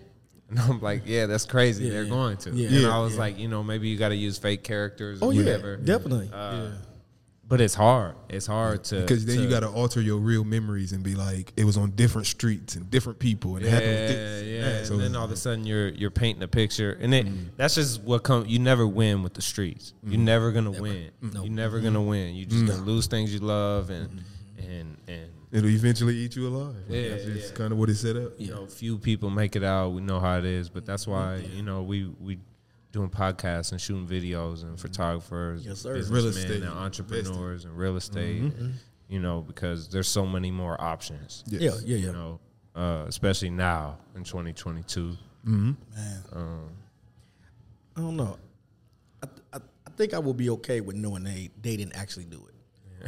[0.56, 1.84] And I'm like, "Yeah, that's crazy.
[1.84, 2.10] Yeah, They're yeah.
[2.10, 2.78] going to." Yeah.
[2.78, 3.20] and I was yeah.
[3.20, 5.76] like, you know, maybe you got to use fake characters or Oh yeah, whatever.
[5.76, 6.30] definitely.
[6.32, 6.70] Uh,
[7.46, 8.14] but it's hard.
[8.28, 11.16] It's hard to Because then to- you got to alter your real memories and be
[11.16, 14.44] like, it was on different streets and different people and it Yeah, happened with this.
[14.46, 14.68] yeah.
[14.68, 14.86] and.
[14.86, 17.48] So and then all of a sudden you're you're painting a picture, and it mm.
[17.56, 18.46] that's just what come.
[18.46, 19.94] You never win with the streets.
[20.04, 20.24] You're mm.
[20.24, 21.10] never gonna win.
[21.22, 21.34] Mm.
[21.34, 22.34] You're never gonna win.
[22.34, 24.22] You just gonna lose things you love, and
[24.58, 26.76] and and it'll eventually eat you alive.
[26.88, 27.56] Yeah, that's just yeah.
[27.56, 28.32] kind of what it set up.
[28.38, 29.90] you know, few people make it out.
[29.90, 32.38] We know how it is, but that's why you know we we
[32.92, 34.74] doing podcasts and shooting videos and mm-hmm.
[34.76, 35.94] photographers, Yes, sir.
[35.94, 37.98] Real estate, and entrepreneurs and real mm-hmm.
[37.98, 38.42] estate.
[38.42, 38.74] and,
[39.08, 41.42] you know, because there's so many more options.
[41.46, 41.60] Yes.
[41.60, 42.40] Yeah, yeah, You know,
[42.76, 45.16] uh, especially now in 2022.
[45.44, 45.76] Man,
[46.32, 46.70] um,
[47.96, 48.38] I don't know.
[49.22, 52.46] I, I, I think I will be okay with knowing they they didn't actually do
[52.48, 52.49] it.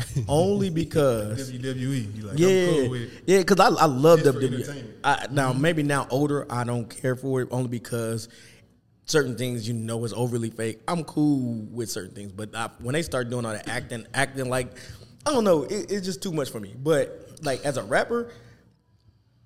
[0.29, 4.85] Only because WWE, like, yeah, I'm cool with yeah, because I, I love WWE.
[5.05, 5.61] I, now mm-hmm.
[5.61, 8.29] maybe now older, I don't care for it only because
[9.05, 10.81] certain things you know is overly fake.
[10.89, 14.49] I'm cool with certain things, but I, when they start doing all that acting, acting
[14.49, 14.69] like
[15.27, 16.75] I don't know, it, it's just too much for me.
[16.77, 18.33] But like as a rapper,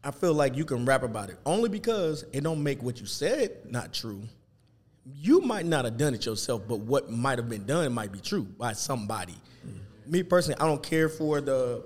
[0.05, 3.07] I feel like you can rap about it only because it don't make what you
[3.07, 4.22] said not true.
[5.14, 8.18] You might not have done it yourself, but what might have been done might be
[8.18, 9.34] true by somebody.
[10.09, 11.83] Me personally, I don't care for the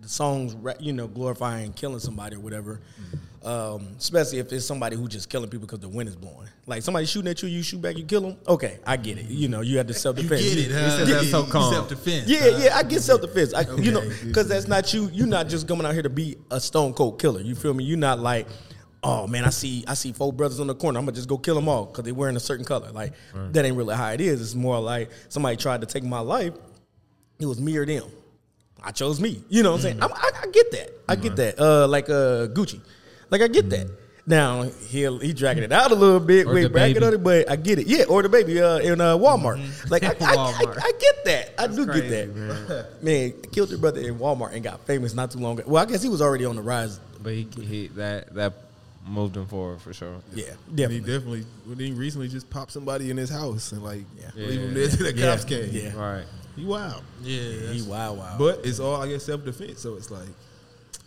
[0.00, 2.80] the songs, you know, glorifying killing somebody or whatever.
[3.44, 6.48] Um, especially if it's somebody who just killing people because the wind is blowing.
[6.66, 8.36] Like somebody shooting at you, you shoot back, you kill them.
[8.46, 9.26] Okay, I get it.
[9.26, 10.42] You know, you have to self defense.
[10.42, 11.04] you get it, huh?
[11.04, 11.72] that's so calm.
[11.72, 12.28] Self defense.
[12.28, 13.52] Yeah, yeah, I get self defense.
[13.78, 15.08] You know, because that's not you.
[15.12, 17.40] You're not just coming out here to be a stone cold killer.
[17.40, 17.82] You feel me?
[17.82, 18.46] You're not like,
[19.02, 21.00] oh man, I see, I see four brothers on the corner.
[21.00, 22.92] I'm gonna just go kill them all because they're wearing a certain color.
[22.92, 24.40] Like that ain't really how it is.
[24.40, 26.54] It's more like somebody tried to take my life.
[27.42, 28.04] It was me or them.
[28.82, 29.42] I chose me.
[29.48, 30.02] You know what I'm saying?
[30.02, 30.90] I'm, I, I get that.
[31.08, 31.58] I get that.
[31.60, 32.80] Uh, like uh, Gucci.
[33.30, 33.88] Like I get that.
[34.24, 37.24] Now he he dragging it out a little bit, Or wait, the bragging on it,
[37.24, 37.88] but I get it.
[37.88, 39.90] Yeah, or DaBaby uh, in uh, Walmart.
[39.90, 41.54] Like I, I, I, I get that.
[41.58, 43.02] I do crazy, get that.
[43.02, 43.32] Man.
[43.52, 45.68] killed your brother in Walmart and got famous not too long ago.
[45.68, 47.00] Well, I guess he was already on the rise.
[47.20, 48.52] But he, he that that
[49.08, 50.14] moved him forward for sure.
[50.32, 51.00] Yeah, And he definitely.
[51.12, 54.30] definitely, well, he recently just popped somebody in his house and like Yeah.
[54.36, 54.74] leave him Yeah.
[54.74, 55.30] there till the Yeah.
[55.32, 55.68] cops came.
[55.72, 55.92] Yeah.
[55.96, 56.24] Right.
[56.56, 57.02] He wild.
[57.22, 58.36] Yeah, He that's- wow wow.
[58.38, 59.80] But it's all I guess self defense.
[59.80, 60.28] So it's like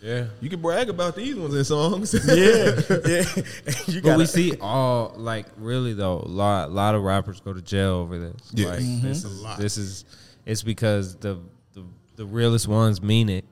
[0.02, 0.26] Yeah.
[0.40, 2.12] you can brag about these ones in songs.
[2.14, 3.24] yeah, yeah.
[3.86, 7.62] you But we see all like really though a lot lot of rappers go to
[7.62, 8.50] jail over this.
[8.52, 8.68] Yeah.
[8.68, 9.06] Like Mm-hmm.
[9.08, 10.04] this is this is
[10.44, 11.38] it's because the
[11.74, 11.84] the,
[12.16, 13.44] the realest ones mean it,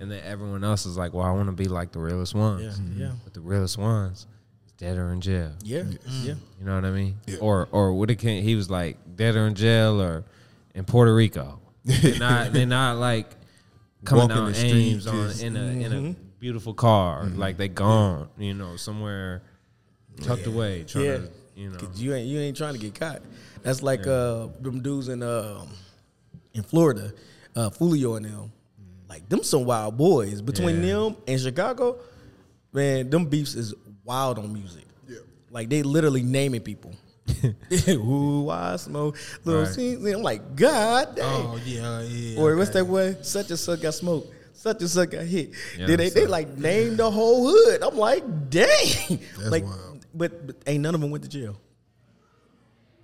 [0.00, 2.62] and then everyone else is like, well, I want to be like the realest ones.
[2.62, 3.06] Yeah, yeah.
[3.10, 3.16] Mm-hmm.
[3.24, 4.26] But the realest ones
[4.66, 5.52] is dead or in jail.
[5.62, 5.82] Yeah,
[6.22, 6.34] yeah.
[6.58, 7.16] You know what I mean?
[7.26, 7.38] Yeah.
[7.40, 10.24] Or or what it can he was like dead or in jail or
[10.78, 11.60] in Puerto Rico.
[11.84, 13.30] They're not they're not like
[14.04, 17.24] coming Walking down the Ames streets, on in a in a beautiful car.
[17.26, 19.42] Like they gone, you know, somewhere
[20.22, 21.16] tucked away, trying Yeah.
[21.18, 21.78] to you know.
[21.78, 23.22] 'Cause you ain't you ain't trying to get caught.
[23.62, 25.68] That's like uh them dudes in um
[26.54, 27.12] in Florida,
[27.56, 28.52] uh Foolio and them.
[29.08, 30.40] Like them some wild boys.
[30.42, 30.92] Between Yeah.
[30.92, 31.98] them and Chicago,
[32.72, 33.74] man, them beefs is
[34.04, 34.84] wild on music.
[35.08, 35.18] Yeah.
[35.50, 36.92] Like they literally naming people.
[37.88, 39.70] Ooh, I smoke little Right.
[39.70, 40.04] scenes.
[40.06, 41.24] I'm like, God dang.
[41.26, 42.40] Oh yeah, yeah.
[42.40, 43.16] or what's that way?
[43.22, 44.32] Such and such got smoked.
[44.54, 45.50] Such and such got hit.
[45.78, 47.82] Yeah, then they, they like named the whole hood.
[47.82, 49.20] I'm like, dang.
[49.46, 50.06] like, wild.
[50.14, 51.60] But, but ain't none of them went to jail.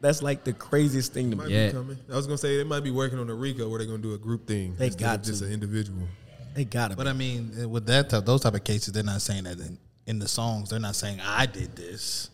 [0.00, 1.54] That's like the craziest thing to might me.
[1.54, 1.70] Yeah.
[1.70, 1.96] coming.
[2.12, 4.14] I was gonna say they might be working on the RICO where they're gonna do
[4.14, 4.74] a group thing.
[4.76, 5.46] They got just to.
[5.46, 6.06] an individual.
[6.54, 6.94] They gotta.
[6.94, 7.10] But be.
[7.10, 10.18] I mean, with that type, those type of cases, they're not saying that in, in
[10.18, 10.70] the songs.
[10.70, 12.30] They're not saying I did this.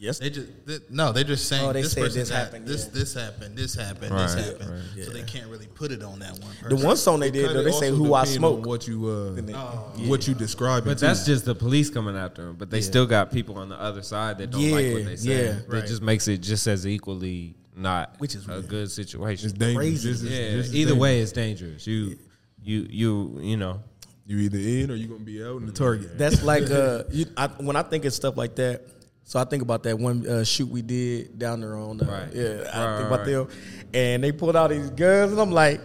[0.00, 2.66] Yes, They just they, no, they're just saying Oh, they this say person this happened,
[2.66, 2.90] This yeah.
[3.00, 3.56] this happened.
[3.56, 4.10] This happened.
[4.12, 4.70] Right, this happened.
[4.96, 5.04] right.
[5.04, 6.52] So they can't really put it on that one.
[6.68, 8.66] the one song they did though, they say who I depend smoke.
[8.66, 10.84] What you uh, Then they- what you describe.
[10.84, 12.56] But that's just the police coming after them.
[12.56, 15.44] But they still got people on the other side that don't like what they say.
[15.46, 15.52] yeah.
[15.52, 15.86] That Right.
[15.86, 18.68] just makes it just as equally not Which is a weird.
[18.68, 19.50] good situation.
[19.50, 19.76] it's dangerous.
[19.76, 20.10] crazy.
[20.10, 21.00] Just as- yeah, just as either dangerous.
[21.00, 21.86] way, it's dangerous.
[21.86, 22.18] You,
[22.62, 23.82] you, you, you know.
[24.26, 26.18] you either in or you're gonna be out in the target.
[26.18, 28.82] That's like uh, you, I, when I think of stuff like that,
[29.24, 32.32] So I think about that one uh, shoot we did down there on, uh, Right.
[32.34, 32.44] yeah.
[32.44, 33.26] I think right, about right.
[33.26, 33.48] them,
[33.94, 35.80] and they pulled out these guns, and I'm like,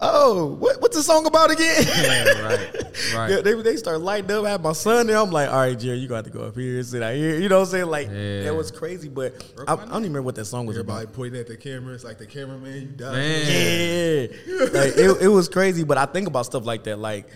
[0.00, 1.84] oh, what, what's the song about again?
[1.86, 2.74] Yeah, right,
[3.14, 3.30] right.
[3.30, 4.44] Yeah, they they start lighting up.
[4.44, 5.16] I have my son there.
[5.16, 7.38] I'm like, all right, Jerry, you got to go up here, and sit out here.
[7.40, 7.86] You know what I'm saying?
[7.86, 8.42] Like Yeah.
[8.44, 9.32] that was crazy, but
[9.66, 11.14] I, I don't even remember what that song was Everybody about.
[11.16, 11.94] pointing at the camera.
[11.94, 12.74] It's like the cameraman.
[12.80, 13.12] You died.
[13.12, 14.28] Man.
[14.46, 15.82] Yeah, like, it, it was crazy.
[15.84, 16.98] But I think about stuff like that.
[16.98, 17.26] Like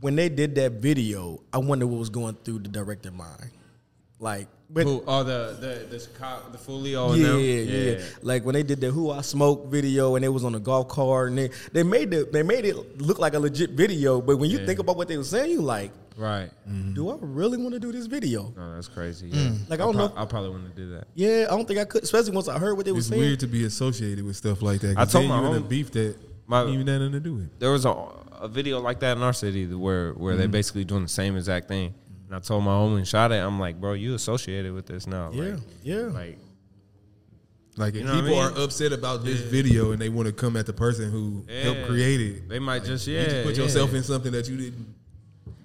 [0.00, 3.50] when they did that video, I wonder what was going through the director mind.
[4.20, 5.02] Like, but Who?
[5.06, 7.12] Oh, the the the Chicago, the Foolio.
[7.12, 7.98] and yeah, them?
[8.00, 10.60] yeah, Like when they did the "Who I Smoke" video, and it was on a
[10.60, 14.20] golf cart, and they, they made the they made it look like a legit video.
[14.20, 14.66] But when you Yeah.
[14.66, 16.50] think about what they were saying, you like, Right.
[16.94, 18.52] do I really want to do this video?
[18.56, 19.30] No, that's crazy.
[19.30, 19.34] Mm.
[19.34, 19.50] Yeah.
[19.68, 21.08] Like, I don't pro- know- I probably want to do that.
[21.14, 23.40] Yeah, I don't think I could, especially once I heard what they were It's weird
[23.40, 24.96] to be associated with stuff like that.
[24.96, 27.20] I told my you in a hom- beef that my- ain't even had nothing to
[27.20, 27.58] do with.
[27.58, 27.94] There was a
[28.40, 30.52] a video like that in our city where where they mm-hmm.
[30.52, 31.94] basically doing the same exact thing.
[32.26, 33.36] And I told my homie and shot it.
[33.36, 35.30] I'm like, bro, you associated with this now.
[35.32, 35.96] Yeah, Like, yeah.
[35.96, 36.38] Like,
[37.76, 38.58] Like if You know what I people mean?
[38.58, 41.86] are upset about this video and they want to come at the person who helped
[41.86, 43.62] create it, they might just yeah you just put yeah.
[43.64, 44.93] yourself in something that you didn't.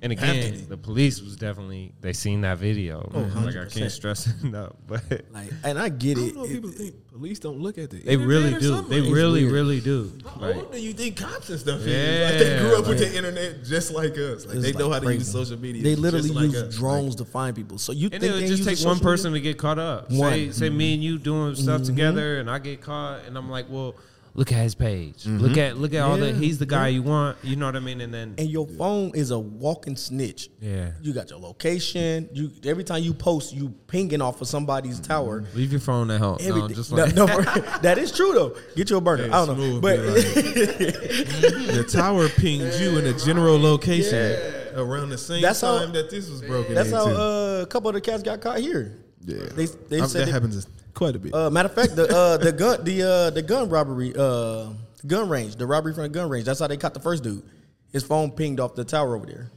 [0.02, 0.58] And again, be.
[0.62, 3.10] the police was definitely they seen that video.
[3.14, 6.26] Oh, like I can't stress it enough, but Like, and I get I it.
[6.28, 8.00] don't know if It- people think police don't look at the.
[8.00, 8.82] they really do.
[8.84, 9.54] They Like, really weird.
[9.54, 10.12] really do.
[10.26, 11.88] How Like, old do you think cops and stuff is?
[11.88, 14.46] Yeah, Like they grew up with the internet just like us.
[14.46, 15.20] Like they know like how to crazy.
[15.20, 15.84] use social media.
[15.84, 16.76] They literally just use us.
[16.78, 17.78] drones to find people.
[17.78, 19.52] So you and think it would they just use take one person media?
[19.52, 20.10] to get caught up.
[20.12, 20.32] One.
[20.32, 21.88] Say, say me and you doing stuff mm-hmm.
[21.88, 23.96] together, and I get caught, and I'm like, well,
[24.34, 25.26] look at his page.
[25.26, 26.32] Look at look at all Yeah.
[26.32, 26.36] that.
[26.36, 27.38] He's the guy you want.
[27.44, 28.02] You know what I mean?
[28.02, 30.50] And then And your phone is a walking snitch.
[30.62, 32.30] yeah, You got your location.
[32.34, 35.44] You every time you post, you pinging off of somebody's tower.
[35.56, 36.38] leave your phone at home.
[36.42, 38.56] No, just like, no, that is true though.
[38.76, 39.28] Get you a burner.
[39.28, 40.16] Yeah, I don't know, but like-
[41.76, 44.40] the tower pinged you in a general location
[44.76, 46.76] around the same That's how- that this was broken.
[46.76, 48.98] that's how uh, a couple of the cats got caught here.
[49.26, 51.34] Yeah, They they Um, said that they- happens quite a bit.
[51.34, 54.70] Uh, matter of fact, the uh, the gun the uh, the gun robbery, uh,
[55.08, 56.46] gun range, the robbery from the gun range.
[56.46, 57.44] That's how they caught the first dude.
[57.92, 59.52] His phone pinged off the tower over there.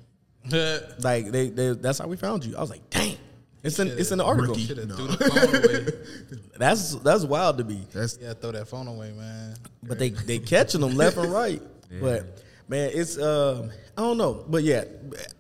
[1.03, 2.57] Like they, they that's how we found you.
[2.57, 3.17] I was like, dang,
[3.63, 4.57] it's in it's in the article.
[4.57, 6.39] Should have threw the phone away.
[6.59, 7.81] That's that's wild to be.
[7.93, 9.57] that's Yeah, throw that phone away, man.
[9.83, 11.61] But they they catching them left and right.
[12.01, 14.45] But man, it's uh, I don't know.
[14.49, 14.85] But yeah,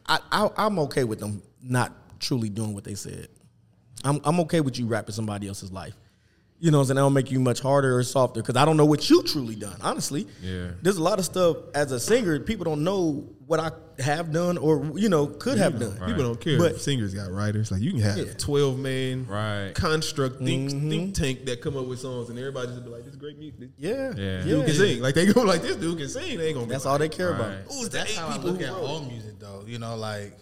[0.06, 3.28] I, I I'm okay with them not truly doing what they said.
[4.04, 5.94] I'm I'm okay with you rapping somebody else's life.
[6.58, 6.94] You know, what I'm saying?
[6.96, 9.56] that don't make you much harder or softer because I don't know what you truly
[9.56, 9.74] done.
[9.80, 10.68] Honestly, Yeah.
[10.80, 14.58] There's a lot of stuff as a singer people don't know what I have done
[14.58, 15.98] or you know could have done.
[16.06, 17.72] People don't care But- if singers got writers.
[17.72, 18.32] Like you can have Yeah.
[18.38, 19.72] twelve man Right.
[19.74, 21.10] construct think, think mm-hmm.
[21.12, 23.58] tank that come up with songs and everybody just be like, "This is great music."
[23.58, 24.44] This Yeah, Yeah.
[24.44, 25.02] dude can sing.
[25.02, 26.66] Like they go like, "This dude can sing." They ain't gonna.
[26.68, 27.40] be That's like, all they care Right.
[27.40, 27.72] about.
[27.72, 28.82] Who's the That's eight how I people look who at wrote?
[28.84, 29.64] all music, though.
[29.66, 30.38] You know, like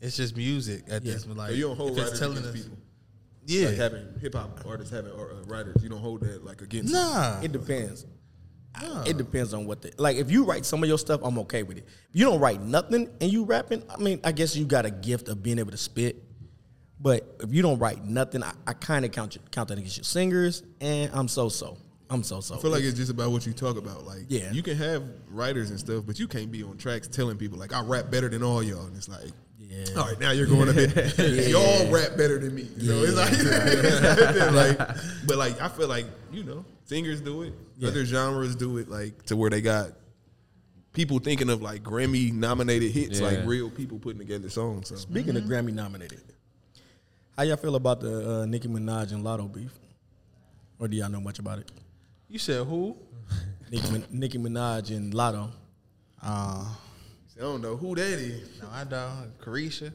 [0.00, 1.24] it's just music at this.
[1.24, 2.78] But like, So you don't hold if it's telling us, people.
[3.48, 6.60] Yeah, Like having hip hop artists having or, uh, writers, you don't hold that like
[6.62, 6.92] against.
[6.92, 8.06] nah, It depends.
[9.06, 10.18] It depends on what the like.
[10.18, 11.84] If you write some of your stuff, I'm okay with it.
[11.88, 14.90] If you don't write nothing and you rapping, I mean, I guess you got a
[14.90, 16.22] gift of being able to spit.
[17.00, 19.96] But if you don't write nothing, I, I kind of count you, count that against
[19.96, 21.76] your singers, and I'm so so.
[22.10, 22.54] I'm so so.
[22.54, 24.04] I feel like it's just about what you talk about.
[24.06, 24.52] Like, Yeah.
[24.52, 27.72] you can have writers and stuff, but you can't be on tracks telling people like
[27.72, 28.86] I rap better than all y'all.
[28.86, 29.30] And it's like,
[29.68, 29.84] Yeah.
[29.98, 31.18] all right, now you're going a bit.
[31.48, 32.68] Y'all rap better than me.
[32.78, 34.96] You know, it's like, like,
[35.26, 37.52] but like I feel like you know, singers do it,
[37.84, 39.90] other genres do it, like to where they got
[40.94, 44.88] people thinking of like Grammy nominated hits, like real people putting together songs.
[44.88, 46.22] So Speaking of Grammy nominated,
[47.36, 49.72] how y'all feel about the uh, Nicki Minaj and Latto beef?
[50.80, 51.70] Or do y'all know much about it?
[52.28, 52.96] you said who?
[53.70, 55.50] Nicki, Min- Nicki Minaj and Latto.
[56.22, 56.64] Uh,
[57.38, 58.60] I don't know who that is.
[58.60, 59.38] no, I don't.
[59.40, 59.92] Carisha.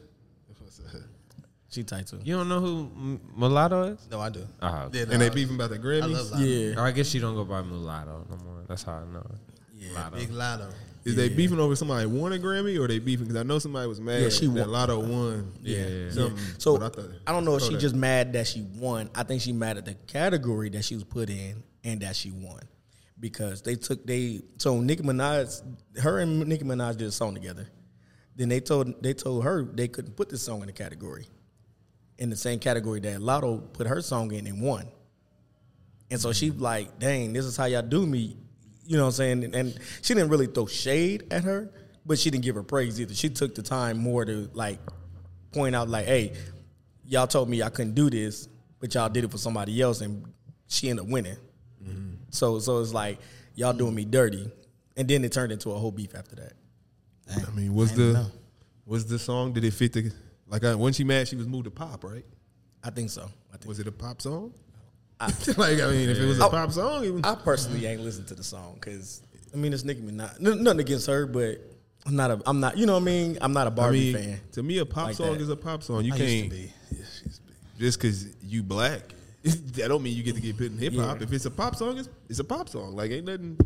[1.69, 2.19] She tight too.
[2.23, 4.07] you don't know who M- Mulatto is?
[4.11, 4.47] No, I do.
[4.61, 4.99] Ah, okay.
[4.99, 6.13] Yeah, And they beefing about the I Grammys.
[6.13, 6.69] love Latto.
[6.69, 6.75] Yeah.
[6.77, 8.61] Oh, I guess you don't go by Mulatto no more.
[8.67, 9.39] That's how I know it.
[9.75, 9.89] Yeah.
[9.97, 10.13] Latto.
[10.15, 10.71] Big Latto.
[11.03, 13.87] Is they beefing over somebody won a Grammy or they beefing because I know somebody
[13.87, 14.87] was mad Yeah, she that won.
[14.87, 15.51] Latto won.
[15.63, 16.11] Yeah.
[16.11, 17.81] something, So but I, thought- I don't know if throw she that.
[17.81, 19.09] just mad that she won.
[19.15, 22.29] I think she mad at the category that she was put in and that she
[22.29, 22.59] won.
[23.23, 25.61] Because they took they so Nicki Minaj
[25.97, 27.69] her and Nicki Minaj did a song together.
[28.35, 31.25] Then they told they told her they couldn't put this song in the category.
[32.17, 34.91] In the same category that Latto put her song in and won.
[36.11, 38.35] And so she like, dang, this is how y'all do me.
[38.85, 39.43] You know what I'm saying?
[39.45, 41.71] And, and she didn't really throw shade at her,
[42.05, 43.15] but she didn't give her praise either.
[43.15, 44.79] She took the time more to like
[45.53, 46.33] point out like, hey,
[47.05, 48.49] y'all told me I couldn't do this,
[48.81, 50.25] but y'all did it for somebody else, and
[50.67, 51.37] she ended up winning.
[52.33, 53.19] So so it's like
[53.55, 54.49] y'all doing me dirty,
[54.97, 56.53] and then it turned into a whole beef after that.
[57.47, 58.25] I mean, was I the know.
[58.85, 59.53] was the song?
[59.53, 60.11] Did it fit the
[60.47, 60.63] like?
[60.63, 62.25] I, when she mad, she was moved to pop, right?
[62.83, 63.29] I think so.
[63.53, 64.53] I think Was it a pop song?
[65.21, 68.01] like I mean, if it was a I- pop song, it was, I personally ain't
[68.01, 69.21] listened to the song because
[69.53, 70.45] I mean it's Nicki Minaj.
[70.45, 71.59] N- Nothing against her, but
[72.05, 72.41] I'm not a.
[72.45, 72.77] I'm not.
[72.77, 73.37] You know what I mean?
[73.39, 74.41] I'm not a Barbie mean, fan.
[74.53, 75.41] to me, a pop Like song that.
[75.41, 76.03] is a pop song.
[76.03, 76.57] You I can't used to be.
[76.57, 77.53] Yeah, she used to be.
[77.79, 79.01] just because you black.
[79.43, 81.17] That don't mean you get to get put in hip hop.
[81.17, 81.23] Yeah.
[81.23, 82.95] If it's a pop song, it's, it's a pop song.
[82.95, 83.57] Like ain't nothing.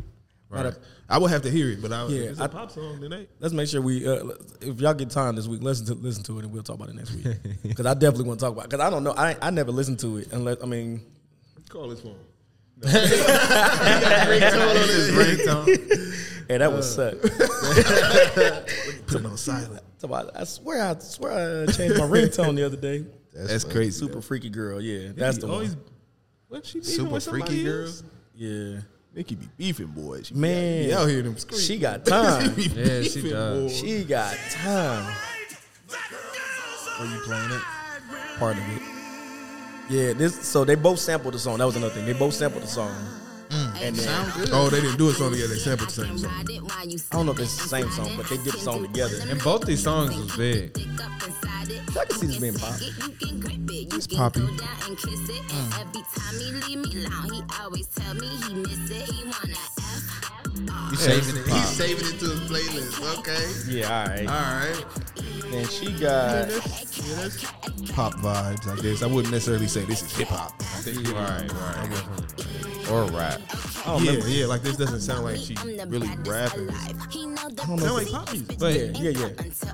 [0.50, 0.76] Not a-
[1.10, 3.00] I would have to hear it, but I, Yeah, if it's a I- pop song,
[3.00, 3.28] then ain't.
[3.38, 4.06] Let's make sure we.
[4.08, 4.30] Uh,
[4.62, 6.88] if y'all get time this week, listen to listen to it, and we'll talk about
[6.88, 7.26] it next week.
[7.62, 8.64] Because I definitely want to talk about.
[8.70, 9.14] Because I don't know.
[9.16, 11.02] I I never listened to it unless I mean.
[11.68, 12.16] Call his phone.
[16.48, 17.20] Hey, that was suck.
[17.20, 19.82] Put it on silent.
[20.34, 23.04] I swear, I swear, I changed my ringtone the other day.
[23.46, 23.90] That's, crazy.
[23.92, 24.80] Super freaky girl.
[24.80, 25.84] Yeah, that's the always, one.
[26.48, 28.02] What she beefing Super with somebody freaky else?
[28.34, 28.80] Yeah,
[29.14, 30.22] Nicki be beefing, boy.
[30.22, 30.82] She be Man.
[30.84, 31.64] out, be out here them streets.
[31.64, 32.54] she got time.
[32.54, 33.62] Be Yeah, she beefing, does.
[33.72, 33.86] boy.
[33.86, 35.14] she got time.
[37.00, 37.62] Are you playing it?
[38.38, 38.82] Part of it.
[39.90, 40.34] Yeah, this.
[40.46, 41.58] So they both sampled the song.
[41.58, 42.04] That was another thing.
[42.06, 42.94] They both sampled the song.
[43.80, 44.48] And then, Sound good.
[44.52, 45.54] Oh, they didn't do a song together.
[45.54, 46.32] They sampled the same song.
[46.34, 46.44] I
[47.16, 49.18] don't know if it's the same song, but they did the song together.
[49.28, 50.76] And both these songs was big.
[51.98, 52.74] I can see this being pop.
[52.80, 54.40] It's poppy.
[54.40, 54.58] Mm.
[60.90, 61.46] He's saving it.
[61.46, 63.18] He's saving it to his playlist.
[63.18, 63.78] Okay.
[63.78, 64.26] Yeah, all right.
[64.26, 64.84] All right.
[65.52, 66.48] And she got.
[67.94, 69.02] Pop vibes, I guess.
[69.02, 70.52] I wouldn't necessarily say this is hip hop.
[70.60, 71.52] All right.
[71.52, 72.90] right.
[72.90, 73.40] Or rap.
[74.00, 74.46] Yeah, yeah.
[74.46, 75.54] Like this doesn't sound like she
[75.86, 76.70] really rapping.
[76.70, 78.58] Sound like pop music.
[78.58, 79.28] But Yeah, yeah, yeah.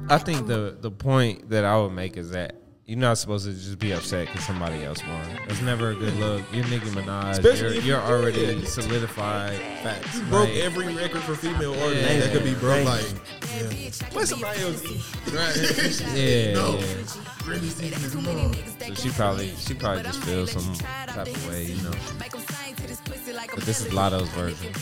[0.09, 2.57] I think the the point that I would make is that
[2.87, 5.21] you're not supposed to just be upset because somebody else won.
[5.49, 6.43] It's never a good look.
[6.53, 7.31] You're Nicki Minaj.
[7.39, 8.65] Especially You're, you're already yeah.
[8.67, 9.59] solidified.
[9.83, 10.21] Facts.
[10.29, 12.21] Broke Like- every record for female artists Yeah.
[12.21, 12.85] that could be broke.
[12.87, 13.15] Thank
[14.05, 15.03] Like, let somebody else eat.
[16.15, 16.79] Yeah, No.
[16.79, 16.85] yeah.
[17.05, 21.93] So she probably she probably just feels some type of way, you know.
[23.55, 24.73] But this is Latto's version.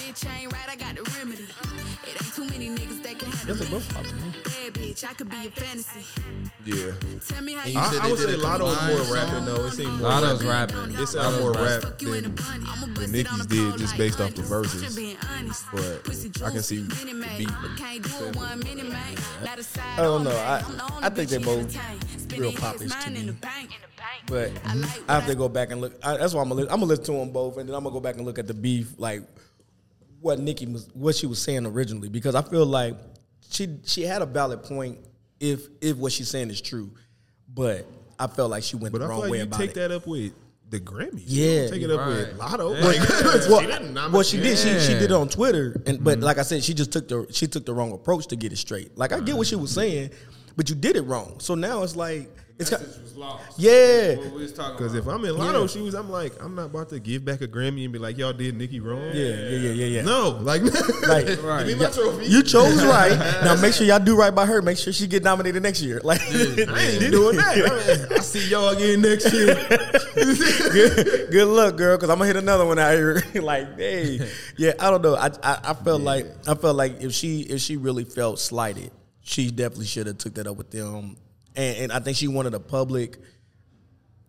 [3.46, 3.88] Yes, they both
[4.70, 5.52] pop to me.
[6.64, 6.92] Yeah.
[7.64, 9.64] And you I, I would did say a Latto's combined more rapping though.
[9.66, 10.76] It seemed more Latto's rapping.
[10.76, 11.02] rapping.
[11.02, 12.34] It sounds more rap than,
[12.94, 14.96] than Nicki's did just based off the verses.
[15.72, 17.50] But I can see the beat.
[19.78, 20.30] I don't know.
[20.30, 20.62] I
[21.02, 21.76] I think they both
[22.36, 23.32] real popish to me.
[24.26, 24.52] But
[25.08, 25.94] I have to go back and look.
[26.02, 26.62] I, that's why I'm gonna.
[26.62, 28.46] I'm gonna listen to them both, and then I'm gonna go back and look at
[28.46, 29.22] the beef, like
[30.20, 32.94] what Nicki was, what she was saying originally, because I feel like
[33.52, 34.98] she she had a valid point
[35.40, 36.90] if if what she's saying is true,
[37.52, 37.86] but
[38.18, 39.70] I felt like she went But the I feel wrong like way you about take
[39.70, 39.74] it.
[39.74, 40.32] that up with
[40.70, 41.24] the Grammys.
[41.26, 41.44] Yeah.
[41.44, 42.08] You don't take it up Right.
[42.08, 42.74] with Latto.
[42.74, 42.86] Yeah.
[42.86, 44.58] Like, well, she didn't well, she did.
[44.58, 46.24] She she did it on Twitter, and but mm-hmm.
[46.24, 48.56] like I said, she just took the she took the wrong approach to get it
[48.58, 48.96] straight.
[48.96, 50.10] Like I get what she was saying,
[50.56, 51.40] but you did it wrong.
[51.40, 52.82] So now it's like it's kind,
[53.56, 57.40] yeah, Because if I'm in Latto shoes, I'm like, I'm not about to give back
[57.40, 59.10] a Grammy and be like, y'all did Nicki wrong.
[59.12, 60.02] yeah, yeah, yeah, yeah, yeah.
[60.02, 60.62] No, like,
[61.06, 62.26] Like, give me my yeah, trophy.
[62.26, 63.16] You chose right.
[63.44, 64.62] Now make sure y'all do right by her.
[64.62, 66.00] Make sure she get nominated next year.
[66.02, 68.08] Like, I ain't doing that.
[68.12, 69.54] I see y'all again next year.
[70.14, 73.22] good, good luck, girl, because I'm gonna hit another one out here.
[73.42, 75.16] like, hey, yeah, I don't know.
[75.16, 78.90] I, I I felt like I felt like if she if she really felt slighted,
[79.20, 81.16] she definitely should have took that up with them.
[81.56, 83.18] And, and I think she wanted a public,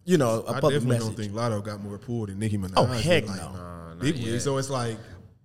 [0.05, 1.07] you know, a I public definitely message.
[1.07, 2.73] don't think Latto got more pull than Nicki Minaj.
[2.75, 3.95] Oh, heck like, no.
[3.99, 4.97] big- so it's like,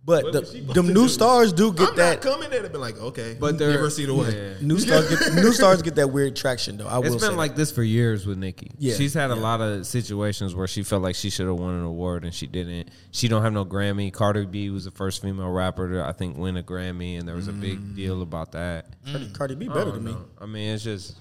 [0.04, 1.08] But What the, was them new do?
[1.08, 2.24] stars do get I'm that.
[2.24, 2.48] not coming.
[2.50, 4.54] They'd have like, okay, But but they're- never see the way.
[4.58, 4.66] yeah.
[4.66, 6.88] New stars get new stars get that weird traction though.
[6.88, 8.70] I It's will say been like this for years with Nicki.
[8.78, 11.74] Yeah, She's had a lot of situations where she felt like she should have won
[11.74, 12.88] an award and she didn't.
[13.10, 14.10] She don't have no Grammy.
[14.12, 17.36] Cardi B was the first female rapper to I think win a Grammy, and there
[17.36, 17.60] was a Mm.
[17.60, 18.86] big deal about that.
[19.06, 20.16] Cardi, Cardi B I better don't than me.
[20.40, 21.16] I mean, it's just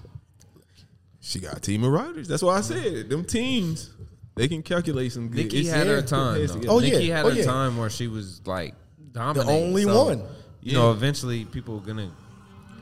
[1.28, 2.26] She got a team of writers.
[2.26, 3.90] That's why I said them teams.
[4.34, 5.36] They can calculate some good.
[5.44, 6.34] Nicki it's- had her time.
[6.34, 6.68] put heads though.
[6.76, 7.16] Oh, Nicki yeah.
[7.18, 7.44] had Oh, a yeah.
[7.44, 8.74] time where she was like
[9.12, 9.64] dominating.
[9.64, 10.22] only So, one.
[10.62, 12.10] You know, eventually people are gonna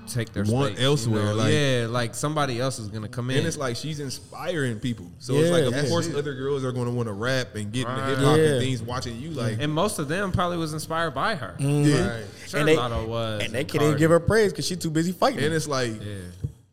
[0.07, 1.34] take their Want space, you elsewhere, know?
[1.34, 3.38] like- yeah, like somebody else is gonna come in.
[3.38, 5.07] And it's like she's inspiring people.
[5.18, 6.14] So Yeah, it's like, of course, it.
[6.14, 7.99] other girls are going to want to rap and get Right.
[7.99, 8.44] into hip hop Yeah.
[8.44, 8.82] and things.
[8.82, 11.57] Watching you, like, and most of them probably was inspired by her.
[11.59, 12.09] yeah.
[12.18, 12.24] Right.
[12.47, 15.11] Sure, and they, was, and they can't even give her praise because she's too busy
[15.11, 15.42] fighting.
[15.44, 16.14] And it's like Yeah.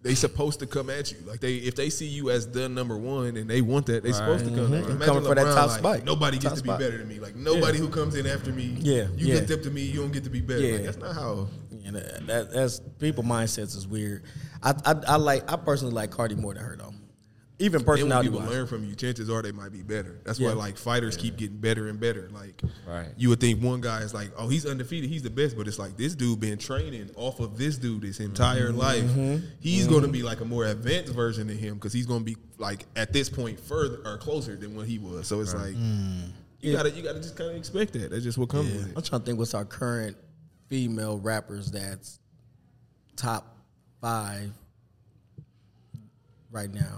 [0.03, 1.17] They supposed to come at you.
[1.25, 4.11] Like they, if they see you as the number one and they want that, they
[4.11, 4.67] supposed to come.
[4.67, 4.85] Mhm.
[4.85, 6.03] Imagine Coming for that top like, spot.
[6.03, 6.79] Nobody gets Top to be spot.
[6.79, 7.19] better than me.
[7.19, 8.75] Like nobody who comes in after me.
[8.79, 9.39] Yeah, you yeah.
[9.39, 9.81] get up to me.
[9.83, 10.59] You don't get to be better.
[10.59, 10.73] Yeah.
[10.75, 11.47] Like, that's not how.
[11.85, 14.23] And that, that, that's people mindsets is weird.
[14.61, 16.93] I, I I like I personally like Cardi more than her though.
[17.59, 20.19] Even And when personality people learn from you, chances are they might be better.
[20.23, 22.29] That's why like fighters keep getting better and better.
[22.33, 23.09] Like Right.
[23.15, 25.77] you would think one guy is like, oh, he's undefeated, he's the best, but it's
[25.79, 28.77] like this dude been training off of this dude his entire Mm-hmm.
[28.77, 29.03] life.
[29.03, 29.45] Mm-hmm.
[29.59, 30.13] He's going to mm-hmm.
[30.13, 33.13] be like a more advanced version of him because he's going to be like at
[33.13, 35.27] this point further or closer than what he was.
[35.27, 36.29] So it's like mm.
[36.59, 36.77] you Yeah.
[36.77, 38.09] gotta you gotta just kind of expect that.
[38.11, 38.93] That's just what comes with it.
[38.97, 40.17] I'm trying to think what's our current
[40.69, 42.19] female rappers that's
[43.15, 43.57] top
[44.01, 44.51] five
[46.51, 46.97] right now.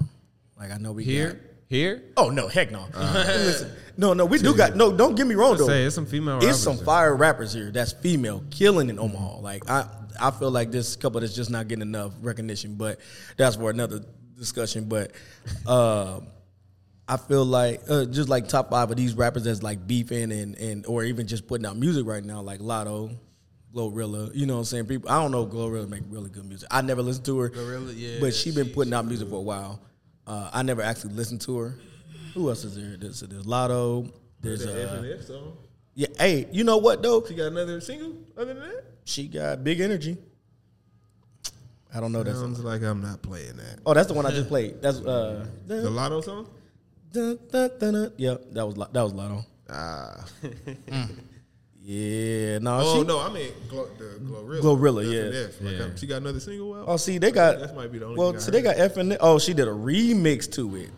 [0.57, 1.37] Like I know we Here, got.
[1.67, 2.03] here.
[2.17, 2.85] Oh no, heck no.
[2.95, 4.91] Listen, no, no, we do got no.
[4.95, 5.67] Don't get me wrong though.
[5.67, 6.39] Say it's some female.
[6.41, 6.85] It's some there.
[6.85, 9.39] fire rappers here that's female killing in Omaha.
[9.39, 9.87] Like I,
[10.19, 12.99] I feel like this couple that's just not getting enough recognition, but
[13.37, 14.01] that's for another
[14.37, 14.85] discussion.
[14.85, 15.11] But
[15.65, 16.21] uh,
[17.07, 20.55] I feel like uh, just like top five of these rappers that's like beefing and
[20.55, 23.13] and or even just putting out music right now, like Latto.
[23.73, 24.85] Glorilla, you know what I'm saying?
[24.85, 25.43] People, I don't know.
[25.43, 26.65] if Glorilla make really good music.
[26.71, 29.35] I never listened to her, Glorilla, yeah, but she been she- putting out music for
[29.35, 29.81] a while.
[30.27, 31.75] Uh, I never actually listened to her.
[32.33, 32.97] Who else is there?
[32.97, 34.11] There's, there's Latto.
[34.41, 35.57] There's The F uh, and F song.
[35.93, 36.07] yeah.
[36.17, 37.23] Hey, you know what though?
[37.25, 38.83] She got another single other than that.
[39.05, 40.17] She got big energy.
[41.93, 42.35] I don't know that.
[42.35, 43.79] Sounds like I'm not playing that.
[43.85, 44.81] Oh, that's the one I just played.
[44.81, 45.45] That's uh.
[45.67, 46.49] The Latto song.
[47.11, 48.11] dun, dun, dun.
[48.17, 49.45] Yeah, that was that was Latto.
[49.69, 50.25] Ah.
[51.87, 52.79] Yeah, no.
[52.81, 54.61] Oh she, no, I mean Glo- the Glorilla.
[54.61, 55.39] Glorilla, F yeah.
[55.41, 55.61] F.
[55.61, 55.95] Like, Yeah.
[55.95, 56.85] she got another single out.
[56.87, 57.59] Oh, see, they got.
[57.59, 59.53] That might be the only Well, thing I see, they got F and oh, she
[59.53, 60.89] did a remix to it.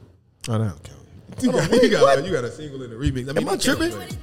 [0.48, 0.98] Oh, that don't count.
[1.44, 3.30] You got, you, got, you got a single and a remix.
[3.30, 3.92] I mean, Am I tripping?
[3.92, 4.16] but-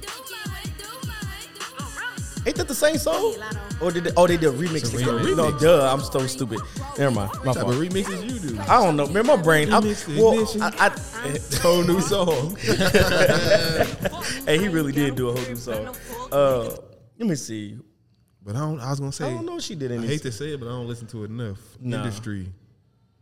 [2.45, 3.35] Ain't that the same song?
[3.81, 4.75] Or did they, oh they did a remix?
[4.75, 5.35] It's a remix.
[5.35, 6.59] No, duh, I'm so stupid.
[6.97, 7.75] Never mind, my What type fault.
[7.75, 8.59] of remixes you do?
[8.61, 9.25] I don't know, man.
[9.25, 9.73] My brain.
[9.73, 10.63] I, Remix well.
[10.63, 10.89] I, I,
[11.61, 12.55] Whole new song.
[14.45, 15.95] hey, he really did do a whole new song.
[16.31, 16.69] Uh,
[17.17, 17.79] let me see.
[18.43, 18.79] But I don't.
[18.79, 19.25] I was gonna say.
[19.25, 20.05] I don't know if she did I any.
[20.07, 21.57] hate to say it, but I don't listen to it enough.
[21.79, 21.97] Nah.
[21.97, 22.51] Industry.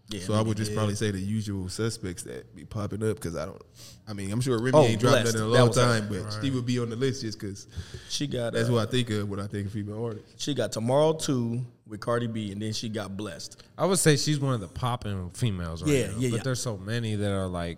[0.09, 0.77] Yeah, So I would just yeah.
[0.77, 3.61] probably say the usual suspects that be popping up because I don't.
[4.07, 6.51] I mean, I'm sure Remy Oh, ain't dropped that in a long time, but she
[6.51, 7.67] would be on the list just because
[8.09, 8.51] She got.
[8.53, 10.43] that's uh, what I think of when I think of female artists.
[10.43, 13.63] She got tomorrow too with Cardi B, and then she got blessed.
[13.77, 16.13] I would say she's one of the popping females right Yeah, now.
[16.17, 16.43] yeah, But yeah.
[16.43, 17.77] there's so many that are like,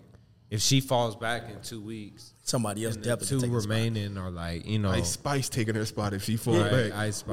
[0.50, 3.60] if she falls back in two weeks, Somebody else and the definitely two taking the
[3.60, 3.70] spot.
[3.74, 6.92] remaining are like, you know, Ice Spice taking her spot if she fall right, back.
[6.94, 7.32] Ice Spice.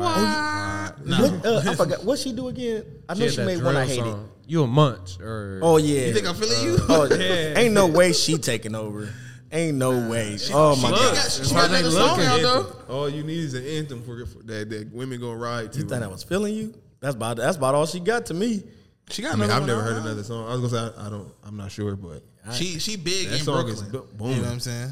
[1.05, 2.83] What, uh, I forgot what she do again.
[3.07, 4.11] I know had she, made one I drill hated.
[4.11, 4.29] song.
[4.47, 6.07] You a munch or Oh yeah.
[6.07, 6.77] You think I'm feeling you?
[6.89, 7.59] Oh, yeah.
[7.59, 9.07] ain't no way she taking over.
[9.51, 10.35] Ain't no way.
[10.51, 11.15] Oh my She god.
[11.15, 12.75] got, she got another song out though.
[12.93, 15.79] All you need is an anthem for, for that, that women gonna ride to.
[15.79, 16.73] You think I was feeling you?
[17.01, 18.63] That's about that's about all she got to me.
[19.11, 20.47] She got I mean, I've never heard another song.
[20.49, 21.31] I was gonna say I, I don't.
[21.45, 23.75] I'm not sure, but She she big That in song Brooklyn.
[23.75, 23.97] is bu-
[24.29, 24.89] you know what I'm saying?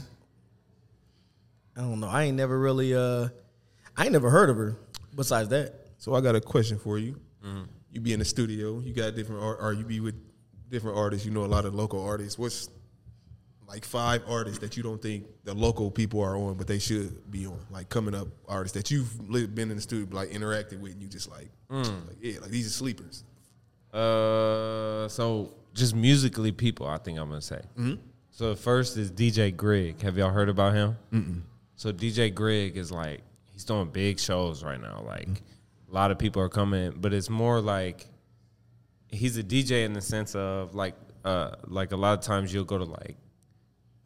[1.77, 2.07] I don't know.
[2.07, 3.29] I ain't never really uh
[3.97, 4.77] I ain't never heard of her
[5.15, 5.73] besides that.
[5.97, 7.19] So I got a question for you.
[7.45, 7.63] Mm-hmm.
[7.91, 8.79] You be in the studio.
[8.79, 10.15] You got different art, or you be with
[10.69, 11.25] different artists.
[11.25, 12.39] You know a lot of local artists.
[12.39, 12.69] What's
[13.67, 17.29] like five artists that you don't think the local people are on, but they should
[17.31, 17.59] be on?
[17.69, 21.01] Like coming up artists that you've li- been in the studio, like interacted with, and
[21.01, 22.07] you just like, Mm.
[22.07, 23.23] like yeah, like these are sleepers.
[23.93, 26.87] Uh, so just musically, people.
[26.87, 27.61] I think I'm gonna say.
[28.31, 30.01] So the first is DJ Greg.
[30.01, 30.97] Have y'all heard about him?
[31.13, 31.41] Mm-mm.
[31.81, 33.21] So DJ Greg is like
[33.51, 35.03] he's doing big shows right now.
[35.03, 35.91] Like mm-hmm.
[35.91, 38.05] a lot of people are coming, but it's more like
[39.07, 40.93] he's a DJ in the sense of like
[41.25, 43.17] uh like a lot of times you'll go to like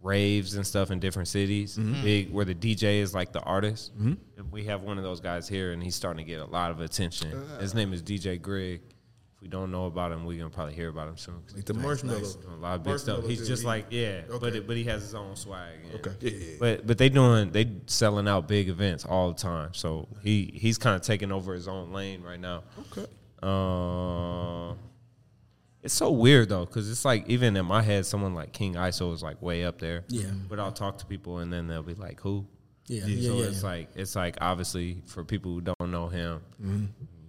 [0.01, 1.95] raves and stuff in different cities, mm-hmm.
[1.95, 2.03] Mm-hmm.
[2.05, 3.91] big where the DJ is like the artist.
[4.37, 6.71] And we have one of those guys here, and he's starting to get a lot
[6.71, 7.45] of attention.
[7.59, 8.83] His name is DJ Greg.
[9.45, 11.35] We don't know about him, we're gonna probably hear about him soon.
[11.55, 12.41] Like the he's Marshmello.
[12.41, 13.27] doing a lot of big stuff.
[13.27, 15.69] He's just he- like yeah, but it, but he has his own swag.
[15.83, 16.55] and- Okay, yeah, yeah, yeah.
[16.59, 19.69] But but they doing they selling out big events all the time.
[19.75, 22.63] So he he's kind of taking over his own lane right now.
[22.91, 23.05] Okay.
[23.43, 24.79] Um,
[25.83, 29.13] it's so weird though, because it's like even in my head, someone like King ISO
[29.13, 30.05] is like way up there.
[30.07, 30.31] Yeah.
[30.49, 32.47] But I'll talk to people and then they'll be like, "Who?"
[32.87, 33.45] Yeah, yeah, so yeah.
[33.45, 36.85] it's like it's like obviously for people who don't know him, Mm-hmm.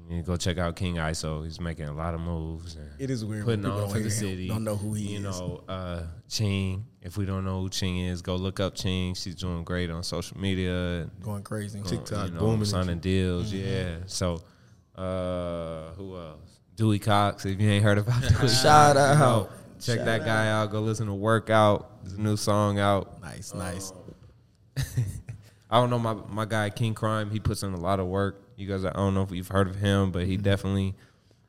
[0.08, 1.44] You go check out King ISO.
[1.44, 2.76] He's making a lot of moves.
[2.76, 4.48] And It is weird putting on for the city.
[4.48, 5.22] don't know who he you is.
[5.24, 6.86] know, uh, Ching.
[7.02, 9.14] If we don't know who Ching is, go look up Ching.
[9.14, 11.10] She's doing great on social media.
[11.22, 11.80] Going crazy.
[11.82, 13.52] TikTok you know, booming signing deals.
[13.52, 13.68] Mm-hmm.
[13.68, 13.96] Yeah.
[14.06, 14.42] So,
[14.94, 16.60] uh, who else?
[16.74, 17.44] Dewey Cox.
[17.46, 19.50] If you ain't heard about Dewey, Shout Cox, you know, out.
[19.80, 20.70] check Shout that guy out.
[20.70, 22.02] Go listen to Workout.
[22.04, 23.20] There's a new song out.
[23.22, 23.92] Nice, nice.
[25.70, 27.30] I don't know my my guy King Crime.
[27.30, 28.42] He puts in a lot of work.
[28.56, 30.30] You guys, I don't know if you've heard of him, but Mm-hmm.
[30.30, 30.94] he definitely,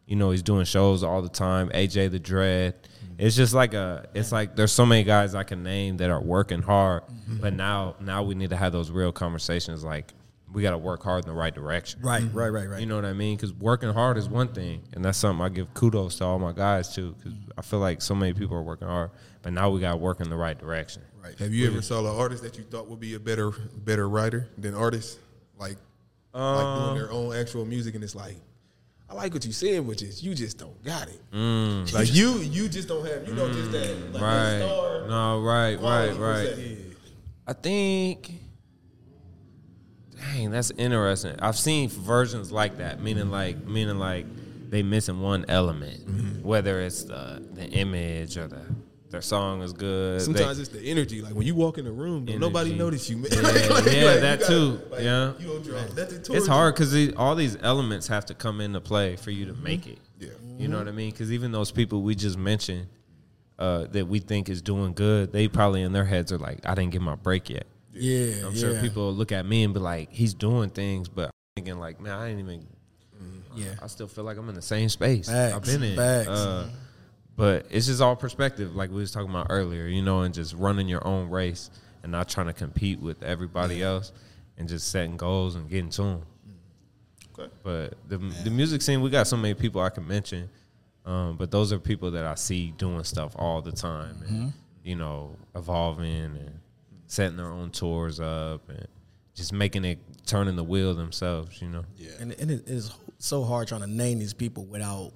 [0.05, 1.69] you know, he's doing shows all the time.
[1.69, 2.75] AJ the Dread.
[2.83, 3.13] Mm-hmm.
[3.19, 4.07] It's just like a.
[4.13, 7.37] It's like there's so many guys I can name that are working hard, Mm-hmm.
[7.41, 9.83] but now now we need to have those real conversations.
[9.83, 10.13] Like,
[10.53, 11.99] we got to work hard in the right direction.
[12.01, 12.79] Right, right, right, right.
[12.79, 13.35] You know what I mean?
[13.35, 16.51] Because working hard is one thing, and that's something I give kudos to all my
[16.53, 17.15] guys too.
[17.17, 19.97] Because I feel like so many people are working hard, but now we got to
[19.97, 21.01] work in the right direction.
[21.23, 21.37] right.
[21.39, 24.47] Have you ever saw an artist that you thought would be a better better writer
[24.57, 25.17] than artists?
[25.59, 25.75] Like
[26.37, 28.37] like doing um, their own actual music and it's like
[29.09, 31.21] I like what you said, which is you just don't got it.
[31.31, 34.59] Mm, like you you just don't have you know just that mm, like Right?
[34.59, 36.77] that No, right, right, right.
[37.47, 38.29] I think,
[40.17, 41.35] dang, that's interesting.
[41.39, 44.25] I've seen versions like that, meaning like, meaning like
[44.69, 46.45] they missing one element, Mm-hmm.
[46.47, 48.65] whether it's the the image or the
[49.09, 50.21] their song is good.
[50.21, 51.21] Sometimes They- it's the energy.
[51.21, 52.79] Like when you walk in the room, don't nobody Energy.
[52.83, 53.29] notice you, man.
[53.31, 54.81] Yeah, Like, yeah, like, that you too.
[54.91, 55.33] like, Yeah.
[55.39, 59.15] you don't draw nothing it's hard because all these elements have to come into play
[59.15, 59.99] for you to make it.
[60.19, 60.29] Yeah.
[60.57, 61.11] You know what I mean?
[61.11, 62.87] Because even those people we just mentioned
[63.59, 66.75] uh, that we think is doing good, they probably in their heads are like, I
[66.75, 67.65] didn't get my break yet.
[67.93, 68.59] Yeah, I'm yeah.
[68.59, 71.31] sure people will look at me and be like, he's doing things, but I'm
[71.63, 72.67] thinking like, man, I didn't even.
[73.55, 73.73] Yeah.
[73.81, 75.95] I still feel like I'm in the same space Facts, I've been in.
[75.95, 76.27] facts.
[76.29, 76.69] Uh,
[77.37, 80.53] but it's just all perspective, like we was talking about earlier, you know, and just
[80.55, 81.69] running your own race
[82.03, 84.11] and not trying to compete with everybody else,
[84.57, 86.21] and just setting goals and getting to them.
[87.39, 87.51] Okay.
[87.63, 90.49] But the the music scene, we got so many people I can mention,
[91.05, 94.95] um, but those are people that I see doing stuff all the time, and you
[94.95, 96.59] know, evolving and
[97.05, 98.87] setting their own tours up and
[99.35, 101.61] just making it turning the wheel themselves.
[101.61, 102.11] You know, Yeah.
[102.19, 105.11] And, and it is so hard trying to name these people without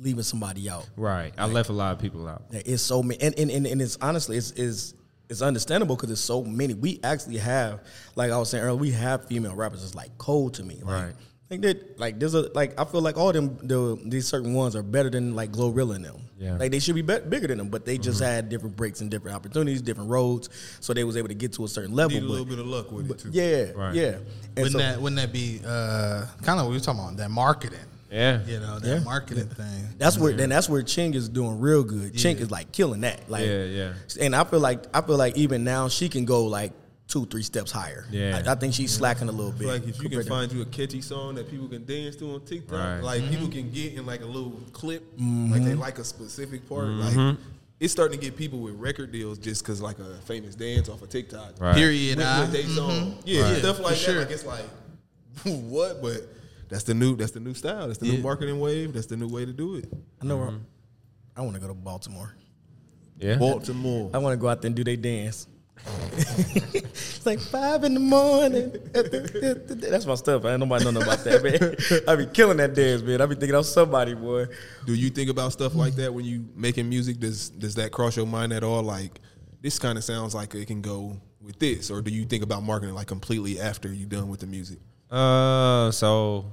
[0.00, 0.88] leaving somebody out.
[0.96, 1.32] right?
[1.38, 2.42] I left a lot of people out.
[2.50, 4.94] It's so many, and, and, and, and it's honestly it's is
[5.28, 6.74] it's understandable because it's so many.
[6.74, 7.80] We actually have,
[8.16, 9.84] like I was saying earlier, we have female rappers.
[9.84, 11.14] It's like cold to me, like, Right.
[11.50, 14.76] Like that, like there's a like I feel like all them the these certain ones
[14.76, 16.16] are better than like Glorilla and them.
[16.38, 16.56] Yeah.
[16.56, 19.10] like they should be, be bigger than them, but they just had different breaks and
[19.10, 20.48] different opportunities, different roads,
[20.78, 22.12] so they was able to get to a certain level.
[22.12, 23.30] Need a but- little bit of luck with it too.
[23.32, 23.94] yeah, Right.
[23.96, 24.04] yeah.
[24.04, 24.22] And
[24.56, 27.30] Wouldn't so- that wouldn't that be uh, kind of what we were talking about that
[27.32, 27.80] marketing?
[28.10, 29.04] Yeah, You know that Yeah.
[29.04, 29.88] marketing thing.
[29.98, 32.14] That's where then that's where Ching is doing real good.
[32.16, 33.30] Ching is like killing that.
[33.30, 33.92] Like Yeah, yeah.
[34.20, 36.72] And I feel like I feel like even now she can go like
[37.06, 38.06] two, three steps higher.
[38.10, 38.42] Yeah.
[38.46, 39.66] I, I think she's slacking a little bit.
[39.68, 42.16] Like if you can compared to- find you a catchy song that people can dance
[42.16, 43.00] to on TikTok, Right.
[43.00, 43.30] like Mm-hmm.
[43.30, 46.86] people can get in like a little clip, like they like a specific part.
[46.88, 47.36] Like
[47.78, 51.00] it's starting to get people with record deals just because like a famous dance off
[51.02, 51.54] of TikTok.
[51.60, 51.74] Right.
[51.74, 52.18] Period.
[52.18, 52.40] With, ah.
[52.42, 53.58] with they song, yeah, Right.
[53.58, 53.98] stuff like For that.
[53.98, 54.18] sure.
[54.20, 54.64] Like it's like
[55.44, 56.28] what, but
[56.70, 57.86] that's the new that's the new style.
[57.88, 58.92] That's the new marketing wave.
[58.92, 59.92] That's the new way to do it.
[60.22, 60.64] I know where- mm-hmm.
[61.36, 62.34] I want to go to Baltimore.
[63.18, 63.36] yeah.
[63.36, 64.10] Baltimore.
[64.12, 65.46] I want to go out there and do their dance.
[66.12, 68.72] it's like five in the morning.
[68.92, 70.44] That's my stuff.
[70.44, 72.04] I ain't nobody know nothing about that, man.
[72.08, 73.20] I be killing that dance, man.
[73.22, 74.46] I be thinking I'm somebody, boy.
[74.86, 77.18] Do you think about stuff like that when you making music?
[77.18, 78.82] Does does that cross your mind at all?
[78.82, 79.20] Like
[79.62, 82.62] this kind of sounds like it can go with this, or do you think about
[82.62, 84.78] marketing like completely after you're done with the music?
[85.10, 86.46] Uh, so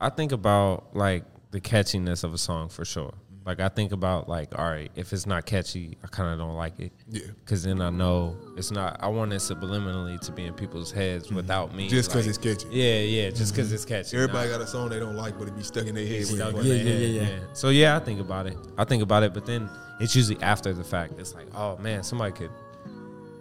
[0.00, 3.14] I think about like the catchiness of a song for sure.
[3.46, 6.56] Like I think about like, all right, if it's not catchy, I kind of don't
[6.56, 6.92] like it.
[7.10, 7.24] Yeah.
[7.44, 8.96] Cause then I know it's not.
[9.02, 11.88] I want it subliminally to be in people's heads without me.
[11.88, 12.74] Just because like- it's catchy.
[12.74, 13.30] Yeah, yeah.
[13.30, 14.16] Just cause it's catchy.
[14.16, 14.56] Everybody Nah.
[14.58, 16.24] got a song they don't like, but it be stuck in their head.
[16.24, 17.44] when stuck play in Yeah, their yeah, head, yeah, yeah.
[17.52, 18.56] So yeah, I think about it.
[18.78, 19.68] I think about it, but then
[20.00, 21.12] it's usually after the fact.
[21.18, 22.50] It's like, oh man, somebody could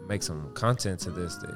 [0.08, 1.36] make some content to this.
[1.38, 1.50] That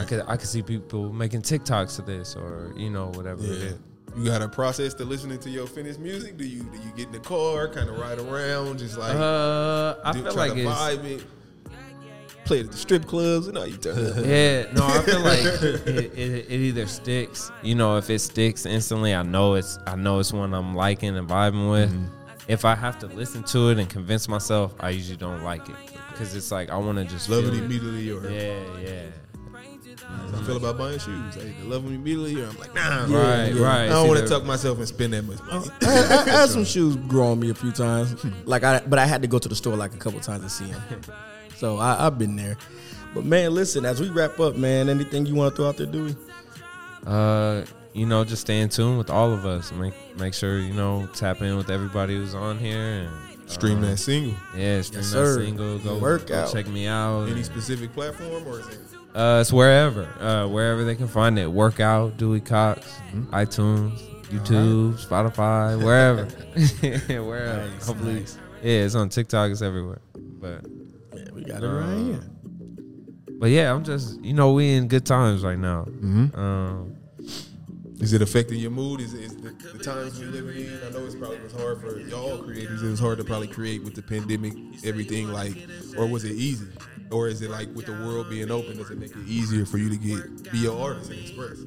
[0.00, 3.70] I could I could see people making TikToks to this, or you know whatever Yeah.
[4.16, 6.36] You got a process to listening to your finished music?
[6.36, 9.96] Do you do you get in the car, kind of ride around, just like Uh,
[10.04, 11.24] I do- feel try like to it's vibe it?
[12.44, 14.16] Play it at the strip clubs, and all you turn up.
[14.24, 14.66] yeah.
[14.72, 17.50] No, I feel like it, it, it either sticks.
[17.62, 21.16] You know, if it sticks instantly, I know it's I know it's one I'm liking
[21.16, 21.92] and vibing with.
[22.46, 25.74] If I have to listen to it and convince myself, I usually don't like it
[26.14, 29.02] because it's like I want to just Love it feel immediately, or Yeah, yeah.
[30.34, 31.36] I feel about buying shoes.
[31.36, 33.62] I they love them immediately, or I'm like, nah, Right, yeah.
[33.62, 33.84] right.
[33.84, 35.66] I don't want to tuck myself and spend that much money.
[35.82, 38.98] I, I, I had some shoes grow on me a few times, like I, but
[38.98, 40.82] I had to go to the store like a couple times to see them.
[41.56, 42.56] So I, I've been there.
[43.14, 45.86] But man, listen, as we wrap up, man, anything you want to throw out there,
[45.86, 46.16] Dewey?
[47.06, 49.70] Uh, you know, just stay in tune with all of us.
[49.70, 53.10] Make make sure you know tap in with everybody who's on here and
[53.46, 54.32] Stream uh, that single.
[54.56, 55.44] Yeah, stream Yes, that sir.
[55.44, 55.78] single.
[55.78, 57.28] Go Work go check me out.
[57.28, 58.78] Any specific platform, or is it?
[59.14, 61.46] Uh, it's wherever, uh, wherever they can find it.
[61.46, 63.32] Workout, Dewey Cox, Mm-hmm.
[63.34, 66.24] iTunes, YouTube, Spotify, wherever,
[67.22, 67.68] wherever.
[67.70, 68.38] Nice, Hopefully, nice.
[68.62, 69.52] yeah, it's on TikTok.
[69.52, 70.00] It's everywhere.
[70.14, 70.64] But,
[71.14, 72.24] Yeah, we got it right here.
[73.38, 75.84] but yeah, I'm just, you know, we in good times right now.
[75.84, 76.36] Mm-hmm.
[76.36, 76.93] Um,
[78.00, 79.00] Is it affecting your mood?
[79.00, 80.80] Is, is the, the times we living in?
[80.86, 82.82] I know it's probably was hard for y'all creators.
[82.82, 84.54] It was hard to probably create with the pandemic,
[84.84, 85.54] everything like,
[85.96, 86.66] or was it easy?
[87.10, 89.78] or is it like with the world being open, does it make it easier for
[89.78, 91.58] you to get be your artist and express?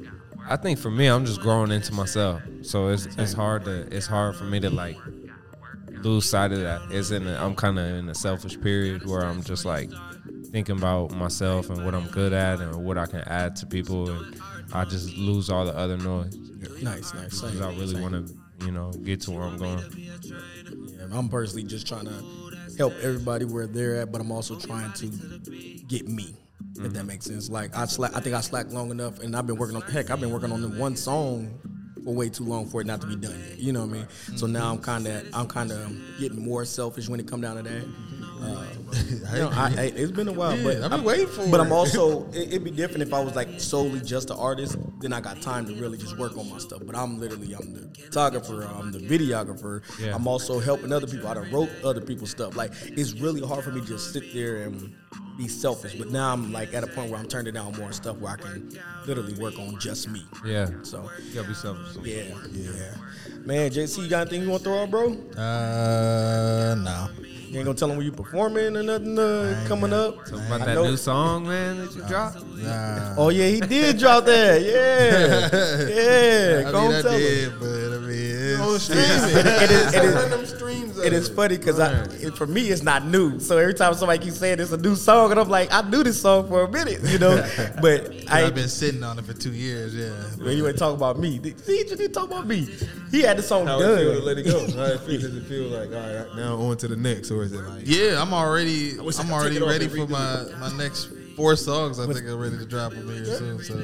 [0.49, 4.07] I think for me, I'm just growing into myself, so it's it's hard to it's
[4.07, 4.97] hard for me to like
[6.03, 6.81] lose sight of that.
[6.91, 9.89] It's in a, I'm kind of in a selfish period where I'm just like
[10.51, 14.09] thinking about myself and what I'm good at and what I can add to people,
[14.09, 14.41] and
[14.73, 16.35] I just lose all the other noise
[16.81, 17.41] Nice, nice.
[17.41, 19.83] because I really want to you know get to where I'm going.
[20.21, 22.23] Yeah, I'm personally just trying to
[22.77, 25.07] help everybody where they're at, but I'm also trying to
[25.87, 26.35] get me.
[26.79, 27.49] If that makes sense.
[27.49, 29.81] Like I slack, I think I slacked long enough, and I've been working on.
[29.83, 31.59] Heck, I've been working on the one song
[32.03, 33.57] for way too long for it not to be done yet.
[33.59, 34.07] You know what I mean?
[34.37, 37.57] So now I'm kind of, I'm kind of getting more selfish when it come down
[37.57, 37.83] to that.
[38.41, 38.65] Uh,
[39.31, 41.63] I, I, it's been a while, Yeah, but I've been I'm- waiting for But it.
[41.63, 44.77] I'm also, it, it'd be different if I was like solely just an artist.
[44.99, 46.81] Then I got time to really just work on my stuff.
[46.85, 49.81] But I'm literally, I'm the photographer, I'm the videographer.
[49.99, 50.15] Yeah.
[50.15, 51.27] I'm also helping other people.
[51.27, 52.55] I done wrote other people's stuff.
[52.55, 54.93] Like it's really hard for me to just sit there and
[55.37, 55.93] be selfish.
[55.93, 58.37] But now I'm like at a point where I'm turning down more stuff where I
[58.37, 58.75] can
[59.05, 60.25] literally work on just me.
[60.43, 61.95] Yeah, So you gotta be selfish.
[62.03, 62.95] yeah, yeah.
[63.45, 65.13] Man, JC, you got anything you want to throw out, bro?
[65.37, 67.09] Uh, no.
[67.49, 70.17] You ain't gonna tell them where you performing or nothing uh, coming up.
[70.25, 72.43] Talk about I that know- new song, man, that you dropped.
[72.57, 73.15] Nah.
[73.17, 74.61] Oh yeah, he did drop that.
[74.67, 76.63] Yeah, yeah.
[76.67, 77.53] I Go mean, on, I tell him.
[77.59, 78.17] but I mean,
[78.75, 80.97] it's, It is, it is, them streams.
[80.99, 81.79] it is funny because
[82.23, 83.39] it, for me it's not new.
[83.39, 86.03] So every time somebody keeps saying it's a new song, and I'm like, I knew
[86.03, 87.37] this song for a minute, you know.
[87.81, 89.95] But I I've been sitting on it for two years.
[89.95, 90.11] Yeah.
[90.43, 91.39] Well, you ain't talking about me.
[91.63, 92.67] See, he just didn't talk about me.
[93.11, 94.25] He had the song How it feel to done.
[94.25, 94.59] let it go?
[94.77, 95.21] How it feel?
[95.21, 97.83] Does it feel like all right now on to the next, or is it like
[97.85, 98.93] Yeah, I'm already.
[98.99, 101.99] I I'm already take it off ready for my my next four songs.
[101.99, 103.63] I think I'm ready to drop them here soon.
[103.63, 103.75] So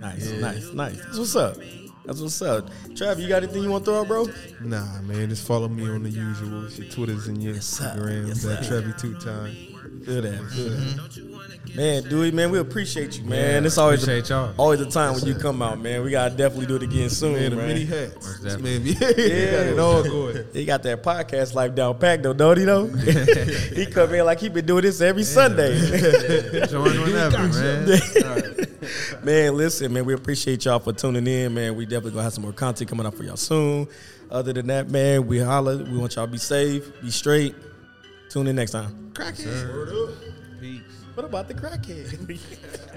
[0.00, 0.96] Nice, nice, nice.
[1.04, 1.56] That's what's up.
[2.04, 2.68] That's what's up.
[2.90, 4.26] Trav, you got anything you want to throw out, bro?
[4.62, 6.68] Nah, man, just follow me on the usual.
[6.70, 7.84] Your Twitters and your Yes, sir.
[7.94, 8.28] Instagrams.
[8.28, 8.80] Yes, that sir.
[8.82, 9.54] Trevi two time.
[10.04, 10.54] Good ass.
[10.54, 11.18] Good ass.
[11.18, 11.76] Mm-hmm.
[11.76, 13.64] Man, Dewey, man, we appreciate you, man.
[13.64, 14.54] it's always appreciate a, y'all.
[14.56, 16.02] always a time when you come out, man.
[16.02, 17.68] We gotta definitely do it again soon, Man, man.
[17.68, 18.40] the mini hats.
[18.40, 20.46] This man, yeah, yeah, it all going.
[20.52, 22.64] He got that podcast life down packed though, don't he?
[22.64, 22.86] Though
[23.74, 25.78] he come in like he been doing this every Sunday.
[26.66, 27.86] Join whenever, man.
[29.22, 31.74] man, listen, man, we appreciate y'all for tuning in, man.
[31.76, 33.88] We definitely gonna have some more content coming up for y'all soon.
[34.30, 35.78] Other than that, man, we holla.
[35.78, 37.54] We want y'all to be safe, be straight.
[38.28, 39.10] Tune in next time.
[39.12, 40.14] crackhead.
[40.60, 40.80] Peace.
[41.14, 42.40] What about the crackhead?